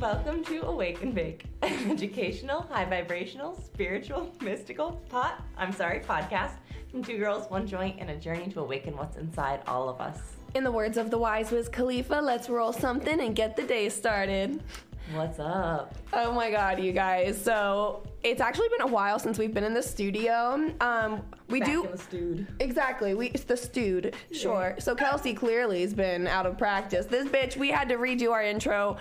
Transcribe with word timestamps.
Welcome 0.00 0.44
to 0.44 0.62
Awaken 0.62 1.12
Bake, 1.12 1.44
an 1.62 1.90
educational, 1.90 2.62
high 2.62 2.86
vibrational, 2.86 3.60
spiritual, 3.62 4.34
mystical 4.40 4.92
pot. 5.10 5.44
I'm 5.58 5.72
sorry, 5.72 6.00
podcast 6.00 6.52
from 6.90 7.04
two 7.04 7.18
girls, 7.18 7.50
one 7.50 7.66
joint, 7.66 7.96
and 7.98 8.08
a 8.08 8.16
journey 8.16 8.48
to 8.52 8.60
awaken 8.60 8.96
what's 8.96 9.18
inside 9.18 9.60
all 9.66 9.90
of 9.90 10.00
us. 10.00 10.18
In 10.54 10.64
the 10.64 10.72
words 10.72 10.96
of 10.96 11.10
the 11.10 11.18
wise 11.18 11.50
Wiz 11.50 11.68
Khalifa, 11.68 12.14
let's 12.22 12.48
roll 12.48 12.72
something 12.72 13.20
and 13.20 13.36
get 13.36 13.56
the 13.56 13.62
day 13.62 13.90
started. 13.90 14.62
What's 15.12 15.38
up? 15.38 15.94
Oh 16.12 16.32
my 16.32 16.50
god, 16.50 16.80
you 16.80 16.92
guys. 16.92 17.42
So 17.42 18.02
it's 18.22 18.40
actually 18.40 18.68
been 18.68 18.82
a 18.82 18.86
while 18.92 19.18
since 19.18 19.38
we've 19.38 19.52
been 19.52 19.64
in 19.64 19.74
the 19.74 19.82
studio. 19.82 20.72
Um, 20.80 21.22
we 21.48 21.60
Back 21.60 21.68
do 21.68 21.84
in 21.84 21.90
the 21.90 21.98
stewed. 21.98 22.46
exactly. 22.60 23.14
We 23.14 23.26
it's 23.28 23.44
the 23.44 23.56
stewed, 23.56 24.14
sure. 24.32 24.76
So 24.78 24.94
Kelsey 24.94 25.34
clearly 25.34 25.82
has 25.82 25.92
been 25.94 26.26
out 26.26 26.46
of 26.46 26.56
practice. 26.56 27.06
This 27.06 27.28
bitch, 27.28 27.56
we 27.56 27.70
had 27.70 27.88
to 27.88 27.96
redo 27.96 28.30
our 28.30 28.42
intro. 28.42 28.96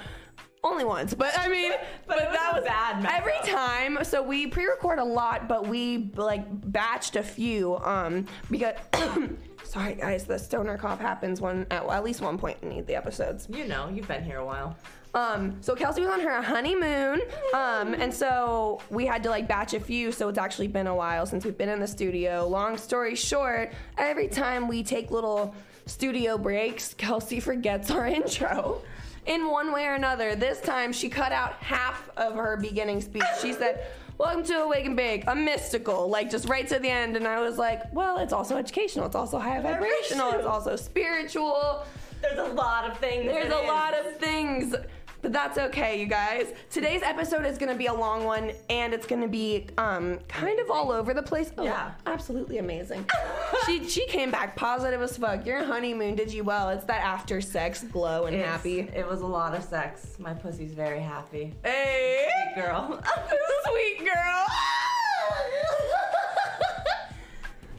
Only 0.64 0.84
once, 0.84 1.14
but 1.14 1.32
I 1.38 1.48
mean, 1.48 1.72
But 2.08 2.18
was 2.18 2.38
that 2.38 2.52
was 2.54 2.64
bad 2.66 3.06
every 3.18 3.34
up. 3.34 3.46
time. 3.46 4.04
So 4.04 4.22
we 4.22 4.48
pre-record 4.48 5.00
a 5.00 5.04
lot, 5.04 5.48
but 5.48 5.68
we 5.68 6.12
like 6.16 6.50
batched 6.72 7.16
a 7.16 7.24
few. 7.24 7.78
Um, 7.78 8.26
because 8.52 8.74
sorry 9.64 9.96
guys, 9.96 10.26
the 10.26 10.38
stoner 10.38 10.78
cough 10.78 11.00
happens 11.00 11.40
one 11.40 11.66
at, 11.72 11.86
at 11.88 12.04
least 12.04 12.20
one 12.22 12.38
point 12.38 12.58
in 12.62 12.72
each 12.74 12.80
of 12.80 12.88
the 12.88 12.96
episodes. 12.96 13.48
You 13.50 13.66
know, 13.68 13.90
you've 13.94 14.08
been 14.08 14.24
here 14.24 14.38
a 14.40 14.46
while. 14.46 14.76
Um, 15.16 15.58
so 15.62 15.76
Kelsey 15.76 16.02
was 16.02 16.10
on 16.12 16.20
her 16.20 16.40
honeymoon, 16.42 17.22
um, 17.56 17.96
and 17.96 18.14
so 18.14 18.80
we 18.92 19.08
had 19.08 19.24
to 19.24 19.30
like 19.30 19.48
batch 19.48 19.74
a 19.74 19.80
few. 19.80 20.12
So 20.12 20.28
it's 20.30 20.38
actually 20.38 20.68
been 20.68 20.86
a 20.88 20.94
while 20.96 21.26
since 21.26 21.46
we've 21.46 21.58
been 21.58 21.70
in 21.70 21.80
the 21.80 21.88
studio. 21.88 22.48
Long 22.48 22.78
story 22.78 23.16
short, 23.16 23.72
every 23.98 24.28
time 24.28 24.68
we 24.68 24.84
take 24.84 25.10
little 25.10 25.56
studio 25.88 26.38
breaks, 26.38 26.94
Kelsey 26.94 27.40
forgets 27.40 27.90
our 27.90 28.06
intro. 28.20 28.84
In 29.30 29.48
one 29.48 29.72
way 29.72 29.86
or 29.86 29.94
another, 29.94 30.36
this 30.36 30.60
time 30.60 30.92
she 30.92 31.08
cut 31.08 31.32
out 31.32 31.54
half 31.62 32.10
of 32.18 32.34
her 32.34 32.58
beginning 32.58 33.00
speech. 33.00 33.22
She 33.40 33.54
said, 33.54 33.86
Welcome 34.18 34.44
to 34.46 34.64
Awaken 34.64 34.96
Bake, 34.96 35.24
a 35.28 35.36
mystical, 35.36 36.10
like 36.10 36.32
just 36.32 36.50
right 36.50 36.68
to 36.68 36.80
the 36.80 36.90
end. 36.90 37.16
And 37.16 37.28
I 37.28 37.40
was 37.40 37.60
like, 37.60 37.94
Well, 37.94 38.18
it's 38.18 38.34
also 38.34 38.58
educational, 38.58 39.06
it's 39.06 39.16
also 39.16 39.38
high 39.38 39.62
vibrational, 39.62 40.32
it's 40.32 40.46
also 40.48 40.76
spiritual. 40.76 41.86
There's 42.24 42.40
a 42.40 42.54
lot 42.54 42.90
of 42.90 42.98
things. 42.98 43.26
There's 43.26 43.54
a 43.54 43.62
is. 43.62 43.68
lot 43.68 43.94
of 43.94 44.18
things, 44.18 44.74
but 45.22 45.32
that's 45.34 45.58
okay, 45.58 46.00
you 46.00 46.06
guys. 46.06 46.54
Today's 46.70 47.02
episode 47.04 47.46
is 47.46 47.58
gonna 47.58 47.76
be 47.76 47.88
a 47.88 47.94
long 47.94 48.24
one, 48.24 48.52
and 48.70 48.94
it's 48.94 49.06
gonna 49.06 49.28
be 49.28 49.68
um 49.78 50.20
kind 50.28 50.60
of 50.60 50.70
all 50.72 50.92
over 50.92 51.14
the 51.14 51.24
place. 51.24 51.52
Oh, 51.58 51.64
Yeah. 51.64 51.92
absolutely 52.06 52.58
amazing. 52.60 53.06
she 53.66 53.88
she 53.88 54.06
came 54.08 54.32
back 54.32 54.56
positive 54.56 55.02
as 55.02 55.18
fuck. 55.18 55.46
Your 55.46 55.64
honeymoon 55.64 56.16
did 56.16 56.34
you 56.34 56.44
well. 56.44 56.70
It's 56.70 56.86
that 56.86 57.04
after 57.04 57.42
sex 57.42 57.84
glow 57.84 58.26
and 58.26 58.36
It's- 58.36 58.50
happy. 58.50 58.80
It 58.94 59.08
was 59.08 59.22
a 59.22 59.28
lot 59.28 59.56
of 59.56 59.64
sex. 59.64 60.16
My 60.20 60.34
pussy's 60.34 60.74
very 60.74 61.00
happy. 61.02 61.54
Hey, 61.64 62.28
sweet 62.54 62.64
Girl. 62.64 63.02
sweet 63.66 64.00
girl. 64.00 64.46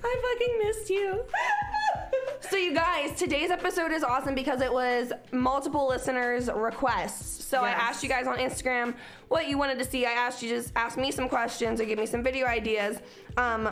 I 0.03 0.17
fucking 0.23 0.59
missed 0.63 0.91
you. 0.91 1.23
So 2.51 2.57
you 2.57 2.75
guys, 2.75 3.17
today's 3.17 3.53
episode 3.53 3.93
is 3.93 4.03
awesome 4.03 4.35
because 4.35 4.61
it 4.61 4.73
was 4.73 5.13
multiple 5.31 5.87
listeners' 5.87 6.51
requests. 6.53 7.45
So 7.45 7.61
I 7.61 7.71
asked 7.71 8.03
you 8.03 8.09
guys 8.09 8.27
on 8.27 8.39
Instagram 8.39 8.95
what 9.29 9.47
you 9.47 9.57
wanted 9.57 9.79
to 9.79 9.85
see. 9.85 10.05
I 10.05 10.11
asked 10.11 10.43
you 10.43 10.49
just 10.49 10.73
ask 10.75 10.99
me 10.99 11.13
some 11.13 11.29
questions 11.29 11.81
or 11.81 11.85
give 11.85 12.01
me 12.01 12.07
some 12.07 12.25
video 12.25 12.47
ideas. 12.49 12.99
Um, 13.37 13.71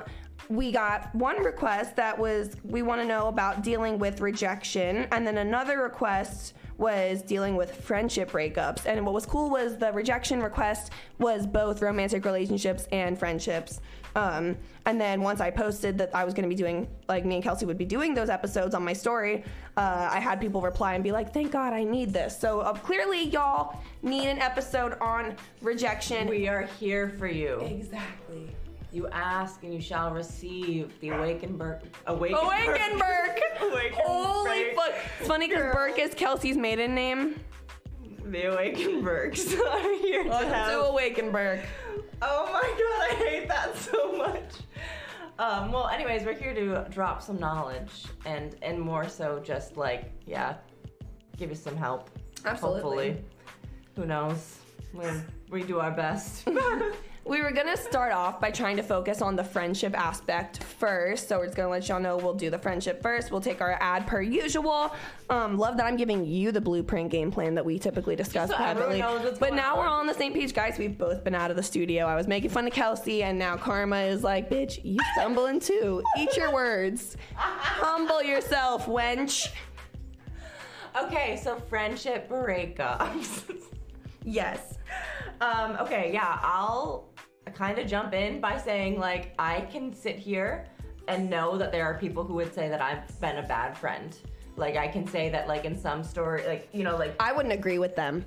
we 0.48 0.70
got 0.70 1.12
one 1.12 1.42
request 1.42 1.96
that 1.96 2.16
was 2.16 2.54
we 2.62 2.82
want 2.82 3.00
to 3.00 3.04
know 3.04 3.26
about 3.26 3.64
dealing 3.64 3.98
with 3.98 4.20
rejection, 4.20 5.08
and 5.10 5.26
then 5.26 5.38
another 5.38 5.82
request 5.82 6.54
was 6.76 7.20
dealing 7.22 7.56
with 7.56 7.74
friendship 7.74 8.30
breakups. 8.30 8.86
And 8.86 9.04
what 9.04 9.12
was 9.12 9.26
cool 9.26 9.50
was 9.50 9.76
the 9.76 9.92
rejection 9.92 10.40
request 10.40 10.92
was 11.18 11.48
both 11.48 11.82
romantic 11.82 12.24
relationships 12.24 12.86
and 12.92 13.18
friendships. 13.18 13.80
Um, 14.16 14.56
and 14.86 15.00
then 15.00 15.22
once 15.22 15.40
I 15.40 15.50
posted 15.50 15.98
that 15.98 16.14
I 16.14 16.24
was 16.24 16.34
going 16.34 16.42
to 16.42 16.48
be 16.48 16.54
doing, 16.60 16.88
like 17.08 17.24
me 17.24 17.36
and 17.36 17.44
Kelsey 17.44 17.66
would 17.66 17.78
be 17.78 17.84
doing 17.84 18.14
those 18.14 18.30
episodes 18.30 18.74
on 18.74 18.84
my 18.84 18.92
story, 18.92 19.44
uh, 19.76 20.08
I 20.10 20.18
had 20.18 20.40
people 20.40 20.60
reply 20.60 20.94
and 20.94 21.04
be 21.04 21.12
like, 21.12 21.32
"Thank 21.32 21.52
God 21.52 21.72
I 21.72 21.84
need 21.84 22.12
this." 22.12 22.38
So 22.38 22.60
uh, 22.60 22.72
clearly, 22.72 23.24
y'all 23.28 23.80
need 24.02 24.26
an 24.28 24.38
episode 24.38 24.96
on 25.00 25.36
rejection. 25.60 26.26
we 26.28 26.48
are 26.48 26.62
here 26.80 27.10
for 27.18 27.26
you. 27.28 27.60
exactly. 27.60 28.48
You 28.90 29.06
ask 29.08 29.62
and 29.64 29.74
you 29.74 29.82
shall 29.82 30.10
receive 30.12 30.98
the 31.00 31.10
awaken 31.10 31.58
Burke. 31.58 31.82
Awaken, 32.06 32.38
Awaken 32.38 32.98
Burke. 32.98 33.40
Awaken 33.60 33.98
Holy 34.06 34.64
Burke. 34.64 34.74
fuck! 34.76 34.94
It's 35.20 35.28
funny 35.28 35.46
because 35.48 35.74
Burke 35.74 35.98
is 35.98 36.14
Kelsey's 36.14 36.56
maiden 36.56 36.94
name. 36.94 37.38
The 38.24 38.52
awaken 38.52 39.02
Burks 39.02 39.52
are 39.54 39.94
here 40.00 40.22
to 40.24 40.28
Welcome 40.30 40.48
have. 40.48 40.70
to 40.72 40.80
Awaken 40.84 41.30
Burke. 41.30 41.60
Oh 42.20 42.50
my 42.52 42.62
god, 42.62 43.10
I 43.10 43.28
hate 43.28 43.48
that 43.48 43.76
so 43.76 44.12
much. 44.12 44.52
Um, 45.38 45.70
well, 45.70 45.86
anyways, 45.88 46.24
we're 46.24 46.34
here 46.34 46.52
to 46.52 46.84
drop 46.90 47.22
some 47.22 47.38
knowledge 47.38 48.06
and 48.24 48.56
and 48.62 48.78
more 48.78 49.08
so 49.08 49.40
just 49.44 49.76
like 49.76 50.10
yeah, 50.26 50.56
give 51.36 51.50
you 51.50 51.56
some 51.56 51.76
help. 51.76 52.10
Absolutely. 52.44 52.80
Hopefully, 52.80 53.24
who 53.94 54.04
knows? 54.04 54.58
We 54.92 55.06
we 55.50 55.62
do 55.62 55.78
our 55.78 55.92
best. 55.92 56.48
We 57.28 57.42
were 57.42 57.50
gonna 57.50 57.76
start 57.76 58.12
off 58.12 58.40
by 58.40 58.50
trying 58.50 58.78
to 58.78 58.82
focus 58.82 59.20
on 59.20 59.36
the 59.36 59.44
friendship 59.44 59.94
aspect 59.94 60.64
first. 60.64 61.28
So 61.28 61.38
we're 61.38 61.44
just 61.44 61.58
gonna 61.58 61.68
let 61.68 61.86
y'all 61.86 62.00
know 62.00 62.16
we'll 62.16 62.32
do 62.32 62.48
the 62.48 62.58
friendship 62.58 63.02
first. 63.02 63.30
We'll 63.30 63.42
take 63.42 63.60
our 63.60 63.76
ad 63.80 64.06
per 64.06 64.22
usual. 64.22 64.94
Um, 65.28 65.58
love 65.58 65.76
that 65.76 65.84
I'm 65.84 65.98
giving 65.98 66.24
you 66.24 66.52
the 66.52 66.60
blueprint 66.62 67.10
game 67.10 67.30
plan 67.30 67.54
that 67.56 67.66
we 67.66 67.78
typically 67.78 68.16
discuss 68.16 68.48
so 68.48 68.56
privately. 68.56 69.02
But 69.38 69.52
now 69.52 69.74
on. 69.74 69.78
we're 69.78 69.86
all 69.86 70.00
on 70.00 70.06
the 70.06 70.14
same 70.14 70.32
page, 70.32 70.54
guys. 70.54 70.78
We've 70.78 70.96
both 70.96 71.22
been 71.22 71.34
out 71.34 71.50
of 71.50 71.58
the 71.58 71.62
studio. 71.62 72.06
I 72.06 72.16
was 72.16 72.26
making 72.26 72.48
fun 72.48 72.66
of 72.66 72.72
Kelsey, 72.72 73.22
and 73.22 73.38
now 73.38 73.58
Karma 73.58 73.98
is 73.98 74.24
like, 74.24 74.48
"Bitch, 74.48 74.80
you 74.82 74.98
stumbling 75.12 75.60
too. 75.60 76.02
Eat 76.16 76.34
your 76.34 76.50
words. 76.50 77.18
Humble 77.34 78.22
yourself, 78.22 78.86
wench." 78.86 79.48
okay, 81.02 81.38
so 81.44 81.60
friendship 81.68 82.30
breakups. 82.30 83.54
Yes. 84.24 84.76
Um, 85.40 85.76
okay, 85.80 86.10
yeah, 86.12 86.38
I'll 86.42 87.08
kind 87.50 87.78
of 87.78 87.86
jump 87.86 88.14
in 88.14 88.40
by 88.40 88.58
saying, 88.58 88.98
like, 88.98 89.34
I 89.38 89.62
can 89.62 89.94
sit 89.94 90.16
here 90.16 90.66
and 91.06 91.30
know 91.30 91.56
that 91.56 91.72
there 91.72 91.84
are 91.84 91.94
people 91.94 92.24
who 92.24 92.34
would 92.34 92.54
say 92.54 92.68
that 92.68 92.80
I've 92.80 93.20
been 93.20 93.38
a 93.38 93.46
bad 93.46 93.76
friend. 93.76 94.16
Like, 94.56 94.76
I 94.76 94.88
can 94.88 95.06
say 95.06 95.28
that, 95.30 95.48
like, 95.48 95.64
in 95.64 95.78
some 95.78 96.04
story, 96.04 96.46
like, 96.46 96.68
you 96.72 96.84
know, 96.84 96.96
like, 96.96 97.14
I 97.20 97.32
wouldn't 97.32 97.54
agree 97.54 97.78
with 97.78 97.96
them. 97.96 98.24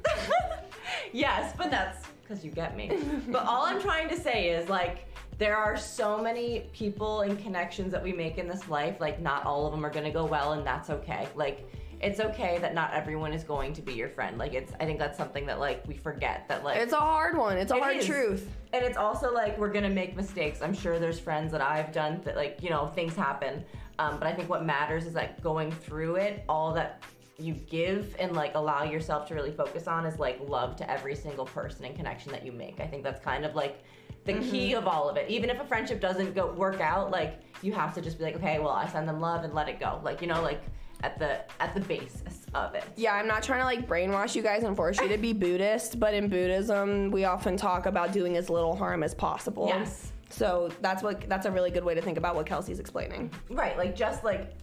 yes, 1.11 1.53
but 1.57 1.69
that's 1.69 2.07
because 2.21 2.43
you 2.43 2.51
get 2.51 2.75
me. 2.75 2.91
but 3.27 3.45
all 3.45 3.65
I'm 3.65 3.81
trying 3.81 4.09
to 4.09 4.19
say 4.19 4.49
is, 4.49 4.69
like, 4.69 5.07
there 5.37 5.57
are 5.57 5.75
so 5.75 6.21
many 6.21 6.69
people 6.71 7.21
and 7.21 7.37
connections 7.37 7.91
that 7.91 8.03
we 8.03 8.13
make 8.13 8.37
in 8.37 8.47
this 8.47 8.69
life. 8.69 8.99
Like, 8.99 9.19
not 9.19 9.45
all 9.45 9.65
of 9.65 9.71
them 9.71 9.85
are 9.85 9.89
gonna 9.89 10.11
go 10.11 10.25
well, 10.25 10.53
and 10.53 10.65
that's 10.65 10.89
okay. 10.89 11.27
Like, 11.35 11.67
it's 12.01 12.19
okay 12.19 12.57
that 12.59 12.73
not 12.73 12.93
everyone 12.93 13.31
is 13.33 13.43
going 13.43 13.73
to 13.73 13.81
be 13.81 13.93
your 13.93 14.09
friend. 14.09 14.37
Like, 14.37 14.53
it's, 14.53 14.73
I 14.79 14.85
think 14.85 14.99
that's 14.99 15.17
something 15.17 15.45
that, 15.45 15.59
like, 15.59 15.87
we 15.87 15.95
forget 15.95 16.47
that, 16.47 16.63
like, 16.63 16.77
It's 16.77 16.93
a 16.93 16.99
hard 16.99 17.37
one. 17.37 17.57
It's 17.57 17.71
a 17.71 17.75
It 17.75 17.81
hard 17.83 17.97
is. 17.97 18.05
truth. 18.05 18.49
And 18.73 18.83
it's 18.85 18.97
also 18.97 19.33
like 19.33 19.57
we're 19.57 19.71
gonna 19.71 19.89
make 19.89 20.15
mistakes. 20.15 20.61
I'm 20.61 20.73
sure 20.73 20.97
there's 20.97 21.19
friends 21.19 21.51
that 21.51 21.59
I've 21.59 21.91
done 21.91 22.21
that 22.23 22.37
like 22.37 22.59
you 22.63 22.69
know 22.69 22.87
things 22.87 23.13
happen. 23.17 23.65
Um, 23.99 24.17
but 24.17 24.27
I 24.27 24.33
think 24.33 24.47
what 24.49 24.63
matters 24.65 25.05
is 25.05 25.13
like 25.13 25.41
going 25.43 25.73
through 25.73 26.15
it, 26.15 26.45
all 26.47 26.71
that 26.75 27.03
you 27.37 27.53
give 27.53 28.15
and 28.17 28.33
like 28.33 28.55
allow 28.55 28.83
yourself 28.83 29.27
to 29.27 29.35
really 29.35 29.51
focus 29.51 29.87
on 29.87 30.05
is 30.05 30.17
like 30.19 30.39
love 30.47 30.77
to 30.77 30.89
every 30.89 31.15
single 31.15 31.45
person 31.45 31.83
and 31.83 31.97
connection 31.97 32.31
that 32.31 32.45
you 32.45 32.53
make. 32.53 32.79
I 32.79 32.87
think 32.87 33.03
that's 33.03 33.21
kind 33.21 33.43
of 33.43 33.55
like 33.55 33.83
the 34.23 34.35
key 34.35 34.73
of 34.73 34.87
all 34.87 35.09
of 35.09 35.17
it. 35.17 35.29
Even 35.29 35.49
if 35.49 35.59
a 35.59 35.65
friendship 35.65 35.99
doesn't 35.99 36.33
go 36.33 36.53
work 36.53 36.79
out, 36.79 37.11
like 37.11 37.41
you 37.61 37.73
have 37.73 37.93
to 37.95 38.01
just 38.01 38.17
be 38.17 38.23
like, 38.23 38.35
okay, 38.37 38.57
well 38.59 38.69
I 38.69 38.87
send 38.87 39.05
them 39.05 39.19
love 39.19 39.43
and 39.43 39.53
let 39.53 39.67
it 39.67 39.81
go. 39.81 39.99
Like 40.01 40.21
you 40.21 40.27
know 40.27 40.41
like 40.41 40.61
at 41.03 41.17
the 41.19 41.41
at 41.61 41.73
the 41.73 41.81
basis 41.81 42.45
of 42.53 42.75
it. 42.75 42.83
Yeah, 42.95 43.15
I'm 43.15 43.27
not 43.27 43.43
trying 43.43 43.59
to 43.59 43.65
like 43.65 43.87
brainwash 43.87 44.35
you 44.35 44.41
guys 44.41 44.63
and 44.63 44.75
force 44.75 44.99
you 44.99 45.07
to 45.07 45.17
be 45.17 45.33
Buddhist, 45.33 45.99
but 45.99 46.13
in 46.13 46.27
Buddhism, 46.27 47.11
we 47.11 47.25
often 47.25 47.57
talk 47.57 47.85
about 47.85 48.11
doing 48.11 48.37
as 48.37 48.49
little 48.49 48.75
harm 48.75 49.03
as 49.03 49.13
possible. 49.13 49.67
Yes. 49.67 50.11
So 50.29 50.69
that's 50.81 51.03
what 51.03 51.27
that's 51.27 51.45
a 51.45 51.51
really 51.51 51.71
good 51.71 51.83
way 51.83 51.93
to 51.93 52.01
think 52.01 52.17
about 52.17 52.35
what 52.35 52.45
Kelsey's 52.45 52.79
explaining. 52.79 53.31
Right, 53.49 53.77
like 53.77 53.95
just 53.95 54.23
like 54.23 54.53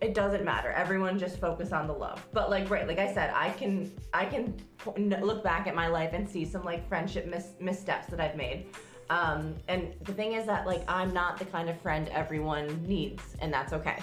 it 0.00 0.14
doesn't 0.14 0.44
matter. 0.44 0.70
Everyone 0.70 1.18
just 1.18 1.38
focus 1.38 1.72
on 1.72 1.86
the 1.86 1.92
love. 1.92 2.26
But 2.32 2.48
like 2.48 2.70
right, 2.70 2.86
like 2.86 2.98
I 2.98 3.12
said, 3.12 3.32
I 3.34 3.50
can 3.50 3.92
I 4.14 4.24
can 4.24 4.56
look 4.96 5.44
back 5.44 5.66
at 5.66 5.74
my 5.74 5.88
life 5.88 6.10
and 6.12 6.28
see 6.28 6.44
some 6.44 6.64
like 6.64 6.88
friendship 6.88 7.26
mis- 7.26 7.54
missteps 7.60 8.06
that 8.08 8.20
I've 8.20 8.36
made. 8.36 8.66
Um, 9.10 9.56
and 9.68 9.92
the 10.02 10.12
thing 10.12 10.34
is 10.34 10.46
that 10.46 10.66
like 10.66 10.82
I'm 10.88 11.12
not 11.12 11.38
the 11.38 11.44
kind 11.44 11.68
of 11.68 11.78
friend 11.80 12.08
everyone 12.08 12.82
needs, 12.86 13.22
and 13.40 13.52
that's 13.52 13.72
okay. 13.72 13.98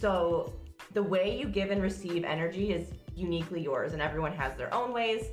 So 0.00 0.52
the 0.98 1.02
way 1.04 1.38
you 1.38 1.46
give 1.46 1.70
and 1.70 1.80
receive 1.80 2.24
energy 2.24 2.72
is 2.72 2.88
uniquely 3.14 3.60
yours, 3.60 3.92
and 3.92 4.02
everyone 4.02 4.32
has 4.32 4.56
their 4.56 4.74
own 4.74 4.92
ways. 4.92 5.26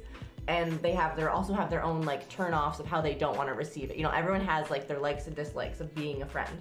And 0.48 0.80
they 0.84 0.92
have 0.92 1.18
their 1.18 1.32
also 1.32 1.56
have 1.56 1.72
their 1.72 1.82
own 1.82 2.04
like 2.04 2.30
turn-offs 2.30 2.80
of 2.80 2.86
how 2.86 3.02
they 3.02 3.16
don't 3.16 3.36
want 3.36 3.50
to 3.50 3.56
receive 3.56 3.90
it. 3.90 3.98
You 3.98 4.04
know, 4.04 4.12
everyone 4.12 4.42
has 4.42 4.70
like 4.70 4.88
their 4.88 5.00
likes 5.00 5.26
and 5.26 5.36
dislikes 5.36 5.82
of 5.82 5.96
being 5.96 6.22
a 6.22 6.26
friend. 6.28 6.56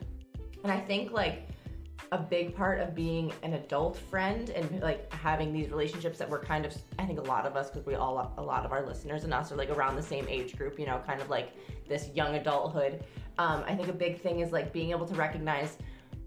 And 0.62 0.72
I 0.72 0.80
think 0.80 1.12
like 1.12 1.48
a 2.12 2.16
big 2.16 2.56
part 2.56 2.80
of 2.80 2.94
being 2.94 3.30
an 3.42 3.52
adult 3.52 3.98
friend 3.98 4.48
and 4.48 4.80
like 4.80 5.12
having 5.12 5.52
these 5.52 5.68
relationships 5.68 6.18
that 6.18 6.30
we're 6.30 6.42
kind 6.42 6.64
of 6.64 6.74
I 6.98 7.04
think 7.04 7.18
a 7.18 7.28
lot 7.34 7.44
of 7.44 7.56
us 7.56 7.68
because 7.68 7.84
we 7.84 7.96
all 7.96 8.32
a 8.38 8.42
lot 8.42 8.64
of 8.64 8.72
our 8.72 8.86
listeners 8.86 9.24
and 9.24 9.34
us 9.34 9.52
are 9.52 9.56
like 9.56 9.68
around 9.68 9.96
the 9.96 10.08
same 10.14 10.26
age 10.30 10.56
group, 10.56 10.78
you 10.78 10.86
know, 10.86 10.98
kind 11.06 11.20
of 11.20 11.28
like 11.28 11.52
this 11.86 12.08
young 12.14 12.36
adulthood. 12.36 13.04
Um, 13.36 13.64
I 13.66 13.74
think 13.74 13.88
a 13.88 13.98
big 14.06 14.22
thing 14.22 14.40
is 14.40 14.50
like 14.50 14.72
being 14.72 14.92
able 14.92 15.04
to 15.04 15.14
recognize 15.14 15.76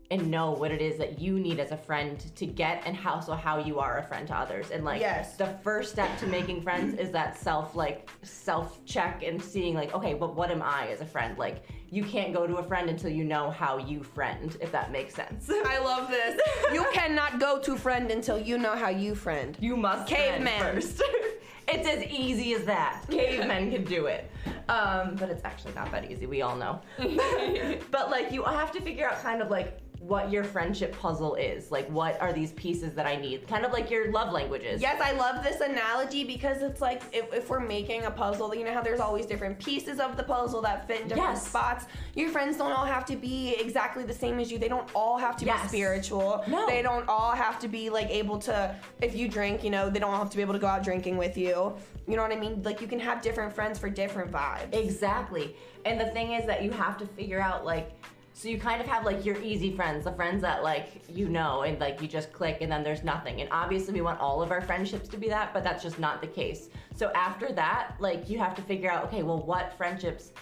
and 0.09 0.31
know 0.31 0.51
what 0.51 0.71
it 0.71 0.81
is 0.81 0.97
that 0.97 1.19
you 1.19 1.37
need 1.39 1.59
as 1.59 1.71
a 1.71 1.77
friend 1.77 2.23
to 2.35 2.45
get 2.45 2.81
and 2.85 2.95
how 2.95 3.19
so 3.19 3.33
how 3.33 3.57
you 3.57 3.77
are 3.79 3.97
a 3.97 4.03
friend 4.03 4.25
to 4.27 4.33
others 4.35 4.71
and 4.71 4.85
like 4.85 5.01
Yes. 5.01 5.35
the 5.35 5.47
first 5.63 5.91
step 5.91 6.17
to 6.19 6.27
making 6.27 6.61
friends 6.61 6.97
is 6.97 7.11
that 7.11 7.37
self 7.37 7.75
like 7.75 8.09
self 8.23 8.83
check 8.85 9.21
and 9.23 9.41
seeing 9.41 9.73
like 9.75 9.93
okay 9.93 10.13
but 10.13 10.33
what 10.35 10.49
am 10.49 10.61
i 10.61 10.87
as 10.87 11.01
a 11.01 11.05
friend 11.05 11.37
like 11.37 11.63
you 11.89 12.03
can't 12.03 12.33
go 12.33 12.47
to 12.47 12.55
a 12.57 12.63
friend 12.63 12.89
until 12.89 13.09
you 13.09 13.23
know 13.25 13.49
how 13.51 13.77
you 13.77 14.01
friend 14.01 14.55
if 14.61 14.71
that 14.71 14.91
makes 14.91 15.13
sense 15.13 15.49
I 15.49 15.79
love 15.79 16.09
this. 16.09 16.39
You 16.73 16.85
cannot 16.93 17.39
go 17.39 17.59
to 17.59 17.75
friend 17.77 18.09
until 18.11 18.37
you 18.39 18.57
know 18.57 18.75
how 18.75 18.89
you 18.89 19.13
friend. 19.15 19.57
you 19.59 19.75
must 19.77 20.07
Cavemen. 20.07 20.59
friend 20.59 20.83
first 20.83 21.01
it's 21.69 21.85
as 21.87 22.01
easy 22.05 22.53
as 22.53 22.63
that 22.63 23.01
cavemen 23.09 23.71
can 23.71 23.83
do 23.83 24.05
it 24.05 24.31
um, 24.69 25.15
but 25.15 25.29
it's 25.29 25.43
actually 25.43 25.73
not 25.73 25.91
that 25.91 26.09
easy 26.09 26.25
we 26.25 26.41
all 26.41 26.55
know 26.55 26.79
but 27.91 28.09
like 28.09 28.31
you 28.31 28.41
have 28.43 28.71
to 28.71 28.81
figure 28.81 29.07
out 29.09 29.21
kind 29.21 29.41
of 29.41 29.49
like 29.49 29.79
what 29.99 30.31
your 30.31 30.43
friendship 30.43 30.97
puzzle 30.99 31.35
is 31.35 31.71
like 31.71 31.87
what 31.89 32.19
are 32.21 32.31
these 32.31 32.51
pieces 32.53 32.93
that 32.93 33.05
i 33.07 33.15
need 33.15 33.47
kind 33.47 33.65
of 33.65 33.71
like 33.73 33.89
your 33.89 34.11
love 34.11 34.31
languages 34.31 34.81
Yes, 34.81 35.01
I 35.01 35.11
love 35.13 35.43
this 35.43 35.59
analogy 35.61 36.23
because 36.23 36.61
it's 36.61 36.81
like 36.81 37.01
if, 37.11 37.33
if 37.33 37.49
we're 37.49 37.59
making 37.59 38.03
a 38.03 38.11
puzzle, 38.11 38.53
you 38.53 38.63
know 38.63 38.73
how 38.73 38.81
there's 38.81 38.99
always 38.99 39.25
different 39.25 39.57
pieces 39.59 39.99
of 39.99 40.15
the 40.17 40.23
puzzle 40.23 40.61
that 40.61 40.87
fit 40.87 41.01
in 41.01 41.07
different 41.07 41.31
Yes. 41.33 41.47
spots. 41.47 41.85
Your 42.15 42.29
friends 42.29 42.57
don't 42.57 42.71
all 42.71 42.85
have 42.85 43.05
to 43.05 43.15
be 43.15 43.55
exactly 43.59 44.03
the 44.03 44.13
same 44.13 44.39
as 44.39 44.51
you. 44.51 44.57
They 44.59 44.67
don't 44.67 44.87
all 44.93 45.17
have 45.17 45.35
to 45.37 45.45
be 45.45 45.49
Yes. 45.49 45.67
spiritual. 45.69 46.43
No. 46.47 46.67
They 46.67 46.81
don't 46.81 47.07
all 47.09 47.31
have 47.31 47.59
to 47.59 47.67
be 47.67 47.89
like 47.89 48.09
able 48.09 48.37
to 48.39 48.75
if 49.01 49.15
you 49.15 49.27
drink, 49.27 49.63
you 49.63 49.69
know, 49.71 49.89
they 49.89 49.99
don't 49.99 50.13
have 50.13 50.29
to 50.29 50.35
be 50.37 50.41
able 50.41 50.53
to 50.53 50.59
go 50.59 50.67
out 50.67 50.83
drinking 50.83 51.17
with 51.17 51.37
you. 51.37 51.73
You 52.07 52.15
know 52.15 52.21
what 52.21 52.31
I 52.31 52.35
mean? 52.39 52.61
Like 52.63 52.81
you 52.81 52.87
can 52.87 52.99
have 52.99 53.21
different 53.21 53.53
friends 53.53 53.79
for 53.79 53.89
different 53.89 54.31
vibes. 54.31 54.73
Exactly. 54.73 55.55
And 55.85 55.99
the 55.99 56.07
thing 56.07 56.33
is 56.33 56.45
that 56.45 56.63
you 56.63 56.71
have 56.71 56.97
to 56.99 57.05
figure 57.07 57.39
out 57.41 57.65
like 57.65 57.91
so 58.37 58.49
you 58.49 58.59
kind 58.59 58.79
of 58.79 58.87
have 58.87 59.03
like 59.03 59.25
your 59.25 59.41
easy 59.41 59.75
friends, 59.75 60.03
the 60.03 60.11
friends 60.11 60.43
that 60.43 60.61
like 60.61 61.01
you 61.09 61.27
know 61.27 61.63
and 61.63 61.79
like 61.79 61.99
you 61.99 62.07
just 62.07 62.31
click 62.31 62.59
and 62.61 62.71
then 62.71 62.83
there's 62.83 63.03
nothing. 63.03 63.41
And 63.41 63.49
obviously 63.51 63.95
we 63.95 64.01
want 64.01 64.19
all 64.19 64.43
of 64.43 64.51
our 64.51 64.61
friendships 64.61 65.09
to 65.09 65.17
be 65.17 65.27
that, 65.29 65.55
but 65.55 65.63
that's 65.63 65.81
just 65.81 65.97
not 65.97 66.21
the 66.21 66.27
case. 66.27 66.69
So 66.95 67.11
after 67.15 67.51
that, 67.53 67.95
like 67.99 68.29
you 68.29 68.37
have 68.37 68.53
to 68.53 68.61
figure 68.61 68.91
out 68.91 69.05
okay, 69.05 69.23
well 69.23 69.39
what 69.39 69.73
friendships 69.75 70.33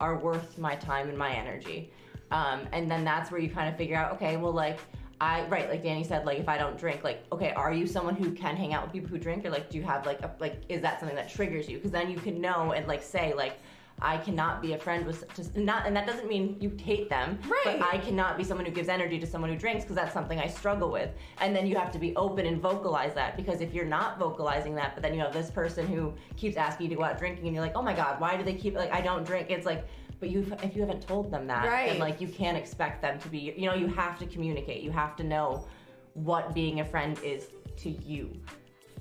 are 0.00 0.16
worth 0.16 0.56
my 0.56 0.74
time 0.74 1.10
and 1.10 1.18
my 1.18 1.34
energy. 1.34 1.92
Um, 2.30 2.62
and 2.72 2.90
then 2.90 3.04
that's 3.04 3.30
where 3.30 3.38
you 3.38 3.50
kind 3.50 3.68
of 3.68 3.76
figure 3.76 3.96
out 3.96 4.12
okay, 4.14 4.38
well 4.38 4.52
like 4.52 4.80
I 5.20 5.46
right, 5.48 5.68
like 5.68 5.84
Dani 5.84 6.06
said, 6.06 6.24
like 6.24 6.38
if 6.38 6.48
I 6.48 6.56
don't 6.56 6.78
drink, 6.78 7.04
like 7.04 7.26
okay, 7.32 7.52
are 7.52 7.70
you 7.70 7.86
someone 7.86 8.16
who 8.16 8.32
can 8.32 8.56
hang 8.56 8.72
out 8.72 8.82
with 8.84 8.94
people 8.94 9.10
who 9.10 9.18
drink, 9.18 9.44
or 9.44 9.50
like 9.50 9.68
do 9.68 9.76
you 9.76 9.84
have 9.84 10.06
like 10.06 10.22
a 10.22 10.30
like 10.40 10.62
is 10.70 10.80
that 10.80 11.00
something 11.00 11.16
that 11.16 11.28
triggers 11.28 11.68
you? 11.68 11.76
Because 11.76 11.90
then 11.90 12.10
you 12.10 12.16
can 12.16 12.40
know 12.40 12.72
and 12.72 12.88
like 12.88 13.02
say 13.02 13.34
like 13.34 13.58
I 14.00 14.16
cannot 14.16 14.60
be 14.62 14.72
a 14.72 14.78
friend 14.78 15.06
with 15.06 15.24
just 15.36 15.56
not, 15.56 15.86
and 15.86 15.94
that 15.94 16.06
doesn't 16.06 16.28
mean 16.28 16.56
you 16.60 16.70
hate 16.82 17.08
them, 17.08 17.38
Right. 17.48 17.78
but 17.78 17.82
I 17.82 17.98
cannot 17.98 18.36
be 18.36 18.42
someone 18.44 18.66
who 18.66 18.72
gives 18.72 18.88
energy 18.88 19.18
to 19.20 19.26
someone 19.26 19.50
who 19.50 19.56
drinks 19.56 19.84
because 19.84 19.94
that's 19.96 20.12
something 20.12 20.40
I 20.40 20.48
struggle 20.48 20.90
with. 20.90 21.10
And 21.40 21.54
then 21.54 21.66
you 21.66 21.76
have 21.76 21.92
to 21.92 21.98
be 21.98 22.14
open 22.16 22.46
and 22.46 22.60
vocalize 22.60 23.14
that 23.14 23.36
because 23.36 23.60
if 23.60 23.72
you're 23.72 23.84
not 23.84 24.18
vocalizing 24.18 24.74
that, 24.76 24.94
but 24.94 25.02
then 25.02 25.14
you 25.14 25.20
have 25.20 25.32
this 25.32 25.50
person 25.50 25.86
who 25.86 26.12
keeps 26.36 26.56
asking 26.56 26.84
you 26.86 26.90
to 26.90 26.96
go 26.96 27.04
out 27.04 27.18
drinking, 27.18 27.46
and 27.46 27.54
you're 27.54 27.64
like, 27.64 27.76
oh 27.76 27.82
my 27.82 27.94
god, 27.94 28.20
why 28.20 28.36
do 28.36 28.42
they 28.42 28.54
keep 28.54 28.74
like 28.74 28.92
I 28.92 29.00
don't 29.00 29.24
drink? 29.24 29.50
It's 29.50 29.66
like. 29.66 29.86
But 30.20 30.30
you, 30.30 30.46
if 30.62 30.76
you 30.76 30.82
haven't 30.82 31.04
told 31.04 31.32
them 31.32 31.48
that, 31.48 31.66
Right. 31.66 31.88
then 31.90 31.98
like 31.98 32.20
you 32.20 32.28
can't 32.28 32.56
expect 32.56 33.02
them 33.02 33.18
to 33.18 33.28
be. 33.28 33.52
You 33.56 33.66
know, 33.66 33.74
you 33.74 33.88
have 33.88 34.20
to 34.20 34.26
communicate. 34.26 34.80
You 34.80 34.92
have 34.92 35.16
to 35.16 35.24
know 35.24 35.66
what 36.14 36.54
being 36.54 36.78
a 36.78 36.84
friend 36.84 37.18
is 37.24 37.48
to 37.78 37.90
you, 37.90 38.30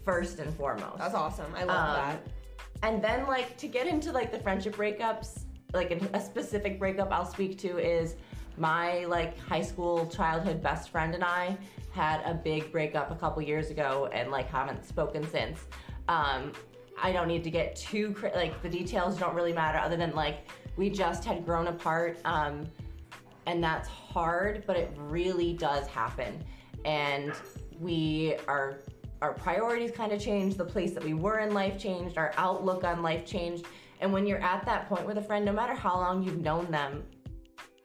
first 0.04 0.40
and 0.40 0.52
foremost. 0.56 0.98
That's 0.98 1.14
awesome. 1.14 1.54
I 1.56 1.64
love 1.64 1.90
Um, 1.90 1.96
that. 1.96 2.24
And 2.83 3.04
then 3.04 3.28
like 3.28 3.57
to 3.57 3.68
get 3.68 3.88
into 3.88 4.12
like 4.12 4.31
the 4.31 4.39
friendship 4.39 4.75
breakups, 4.75 5.44
like 5.74 5.92
a, 5.92 6.19
specific 6.19 6.80
breakup 6.80 7.12
I'll 7.12 7.25
speak 7.25 7.57
to 7.60 7.78
is 7.78 8.16
my 8.57 9.06
like 9.06 9.38
high 9.39 9.62
school 9.62 10.07
childhood 10.07 10.62
best 10.62 10.89
friend 10.89 11.16
and 11.16 11.24
I 11.24 11.57
had 11.92 12.22
a 12.25 12.33
big 12.33 12.72
breakup 12.72 13.12
a 13.12 13.16
couple 13.16 13.42
years 13.42 13.69
ago 13.69 14.10
and 14.13 14.31
like 14.31 14.50
haven't 14.50 14.86
spoken 14.86 15.28
since. 15.30 15.68
Um, 16.07 16.51
I 17.01 17.12
don't 17.12 17.28
need 17.28 17.44
to 17.44 17.51
get 17.51 17.75
too 17.75 18.16
like 18.36 18.62
the 18.62 18.69
details 18.69 19.18
don't 19.18 19.36
really 19.36 19.54
matter 19.54 19.80
other 19.80 19.98
than 19.98 20.13
like 20.13 20.50
we 20.78 20.89
just 20.89 21.25
had 21.25 21.45
grown 21.45 21.68
apart 21.68 22.19
um, 22.25 22.68
and 23.45 23.63
that's 23.63 23.88
hard 23.88 24.63
but 24.68 24.78
it 24.78 24.92
really 24.98 25.54
does 25.54 25.88
happen 25.88 26.44
and 26.86 27.33
we 27.80 28.36
are 28.48 28.80
our 29.21 29.33
priorities 29.33 29.91
kind 29.91 30.12
of 30.12 30.19
changed 30.21 30.57
the 30.57 30.65
place 30.65 30.91
that 30.94 31.03
we 31.03 31.13
were 31.13 31.39
in 31.39 31.53
life 31.53 31.77
changed 31.77 32.18
our 32.18 32.33
outlook 32.38 32.83
on 32.83 33.01
life 33.01 33.25
changed. 33.25 33.65
And 34.00 34.12
when 34.12 34.25
you're 34.25 34.41
at 34.41 34.65
that 34.65 34.89
point 34.89 35.06
with 35.06 35.18
a 35.18 35.21
friend 35.21 35.45
no 35.45 35.53
matter 35.53 35.73
how 35.75 35.95
long 35.95 36.23
you've 36.23 36.41
known 36.41 36.71
them 36.71 37.03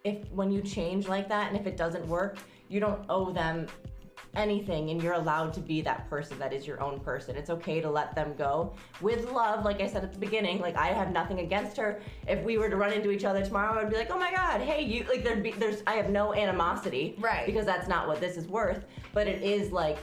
if 0.04 0.26
when 0.30 0.50
you 0.50 0.62
change 0.62 1.08
like 1.08 1.28
that 1.28 1.48
and 1.48 1.60
if 1.60 1.66
it 1.66 1.76
doesn't 1.76 2.06
work 2.06 2.38
you 2.68 2.80
don't 2.80 3.04
owe 3.08 3.32
them 3.32 3.66
anything 4.34 4.90
and 4.90 5.02
you're 5.02 5.14
allowed 5.14 5.52
to 5.54 5.60
be 5.60 5.80
that 5.80 6.08
person 6.10 6.38
that 6.38 6.52
is 6.52 6.66
your 6.66 6.82
own 6.82 7.00
person. 7.00 7.36
It's 7.36 7.48
okay 7.48 7.80
to 7.80 7.90
let 7.90 8.14
them 8.14 8.34
go. 8.36 8.74
With 9.00 9.30
love 9.30 9.64
like 9.64 9.80
i 9.82 9.86
said 9.86 10.04
at 10.04 10.12
the 10.12 10.18
beginning 10.18 10.60
like 10.60 10.76
i 10.76 10.88
have 10.88 11.12
nothing 11.12 11.40
against 11.40 11.76
her. 11.76 12.00
If 12.26 12.42
we 12.44 12.56
were 12.56 12.70
to 12.70 12.76
run 12.76 12.92
into 12.92 13.10
each 13.10 13.24
other 13.24 13.44
tomorrow 13.44 13.78
i'd 13.80 13.90
be 13.90 13.96
like 13.96 14.10
oh 14.10 14.18
my 14.18 14.30
god 14.30 14.62
hey 14.62 14.82
you 14.82 15.04
like 15.08 15.22
there'd 15.22 15.42
be 15.42 15.50
there's 15.52 15.82
i 15.86 15.94
have 15.94 16.08
no 16.08 16.34
animosity 16.34 17.16
Right. 17.18 17.44
because 17.46 17.66
that's 17.66 17.88
not 17.88 18.06
what 18.08 18.20
this 18.20 18.38
is 18.38 18.46
worth. 18.46 18.84
But 19.12 19.26
it 19.26 19.42
is 19.42 19.70
like 19.70 19.98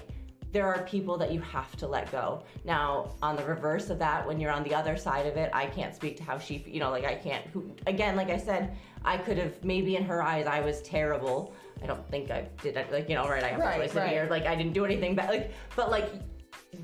there 0.54 0.68
are 0.68 0.84
people 0.84 1.18
that 1.18 1.32
you 1.32 1.42
have 1.42 1.76
to 1.78 1.88
let 1.88 2.10
go. 2.12 2.44
Now, 2.64 3.10
on 3.24 3.36
the 3.36 3.44
reverse 3.44 3.90
of 3.90 3.98
that, 4.00 4.26
when 4.26 4.40
you're 4.40 4.52
on 4.52 4.64
the 4.64 4.74
other 4.74 4.96
side 4.96 5.26
of 5.26 5.36
it, 5.36 5.50
I 5.52 5.66
can't 5.66 5.96
speak 5.96 6.16
to 6.18 6.24
how 6.24 6.38
she, 6.38 6.64
you 6.68 6.80
know, 6.80 6.92
like 6.92 7.06
I 7.06 7.16
can't. 7.16 7.44
Who, 7.48 7.66
again, 7.88 8.16
like 8.16 8.30
I 8.30 8.38
said, 8.38 8.78
I 9.04 9.18
could 9.18 9.38
have 9.40 9.64
maybe 9.64 9.96
in 9.96 10.04
her 10.04 10.22
eyes 10.22 10.46
I 10.46 10.62
was 10.62 10.82
terrible. 10.84 11.54
I 11.82 11.88
don't 11.88 12.08
think 12.10 12.30
I 12.30 12.48
did. 12.62 12.78
Like 12.92 13.10
you 13.10 13.16
know, 13.16 13.28
right? 13.28 13.44
I 13.44 13.50
have 13.50 13.60
Right, 13.60 13.90
to 13.90 13.98
right. 14.00 14.10
here. 14.10 14.28
Like 14.30 14.46
I 14.46 14.56
didn't 14.56 14.74
do 14.74 14.86
anything 14.86 15.16
bad. 15.16 15.30
Like, 15.30 15.52
but 15.76 15.90
like 15.90 16.10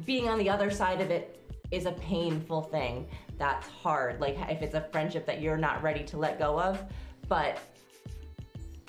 being 0.03 0.27
on 0.27 0.39
the 0.39 0.49
other 0.49 0.71
side 0.71 0.99
of 0.99 1.11
it 1.11 1.39
is 1.69 1.85
a 1.85 1.91
painful 1.93 2.63
thing. 2.63 3.07
That's 3.37 3.67
hard. 3.67 4.19
Like 4.19 4.35
if 4.49 4.63
it's 4.63 4.73
a 4.73 4.81
friendship 4.91 5.27
that 5.27 5.41
you're 5.41 5.57
not 5.57 5.83
ready 5.83 6.03
to 6.05 6.17
let 6.17 6.39
go 6.39 6.59
of, 6.59 6.83
but 7.27 7.59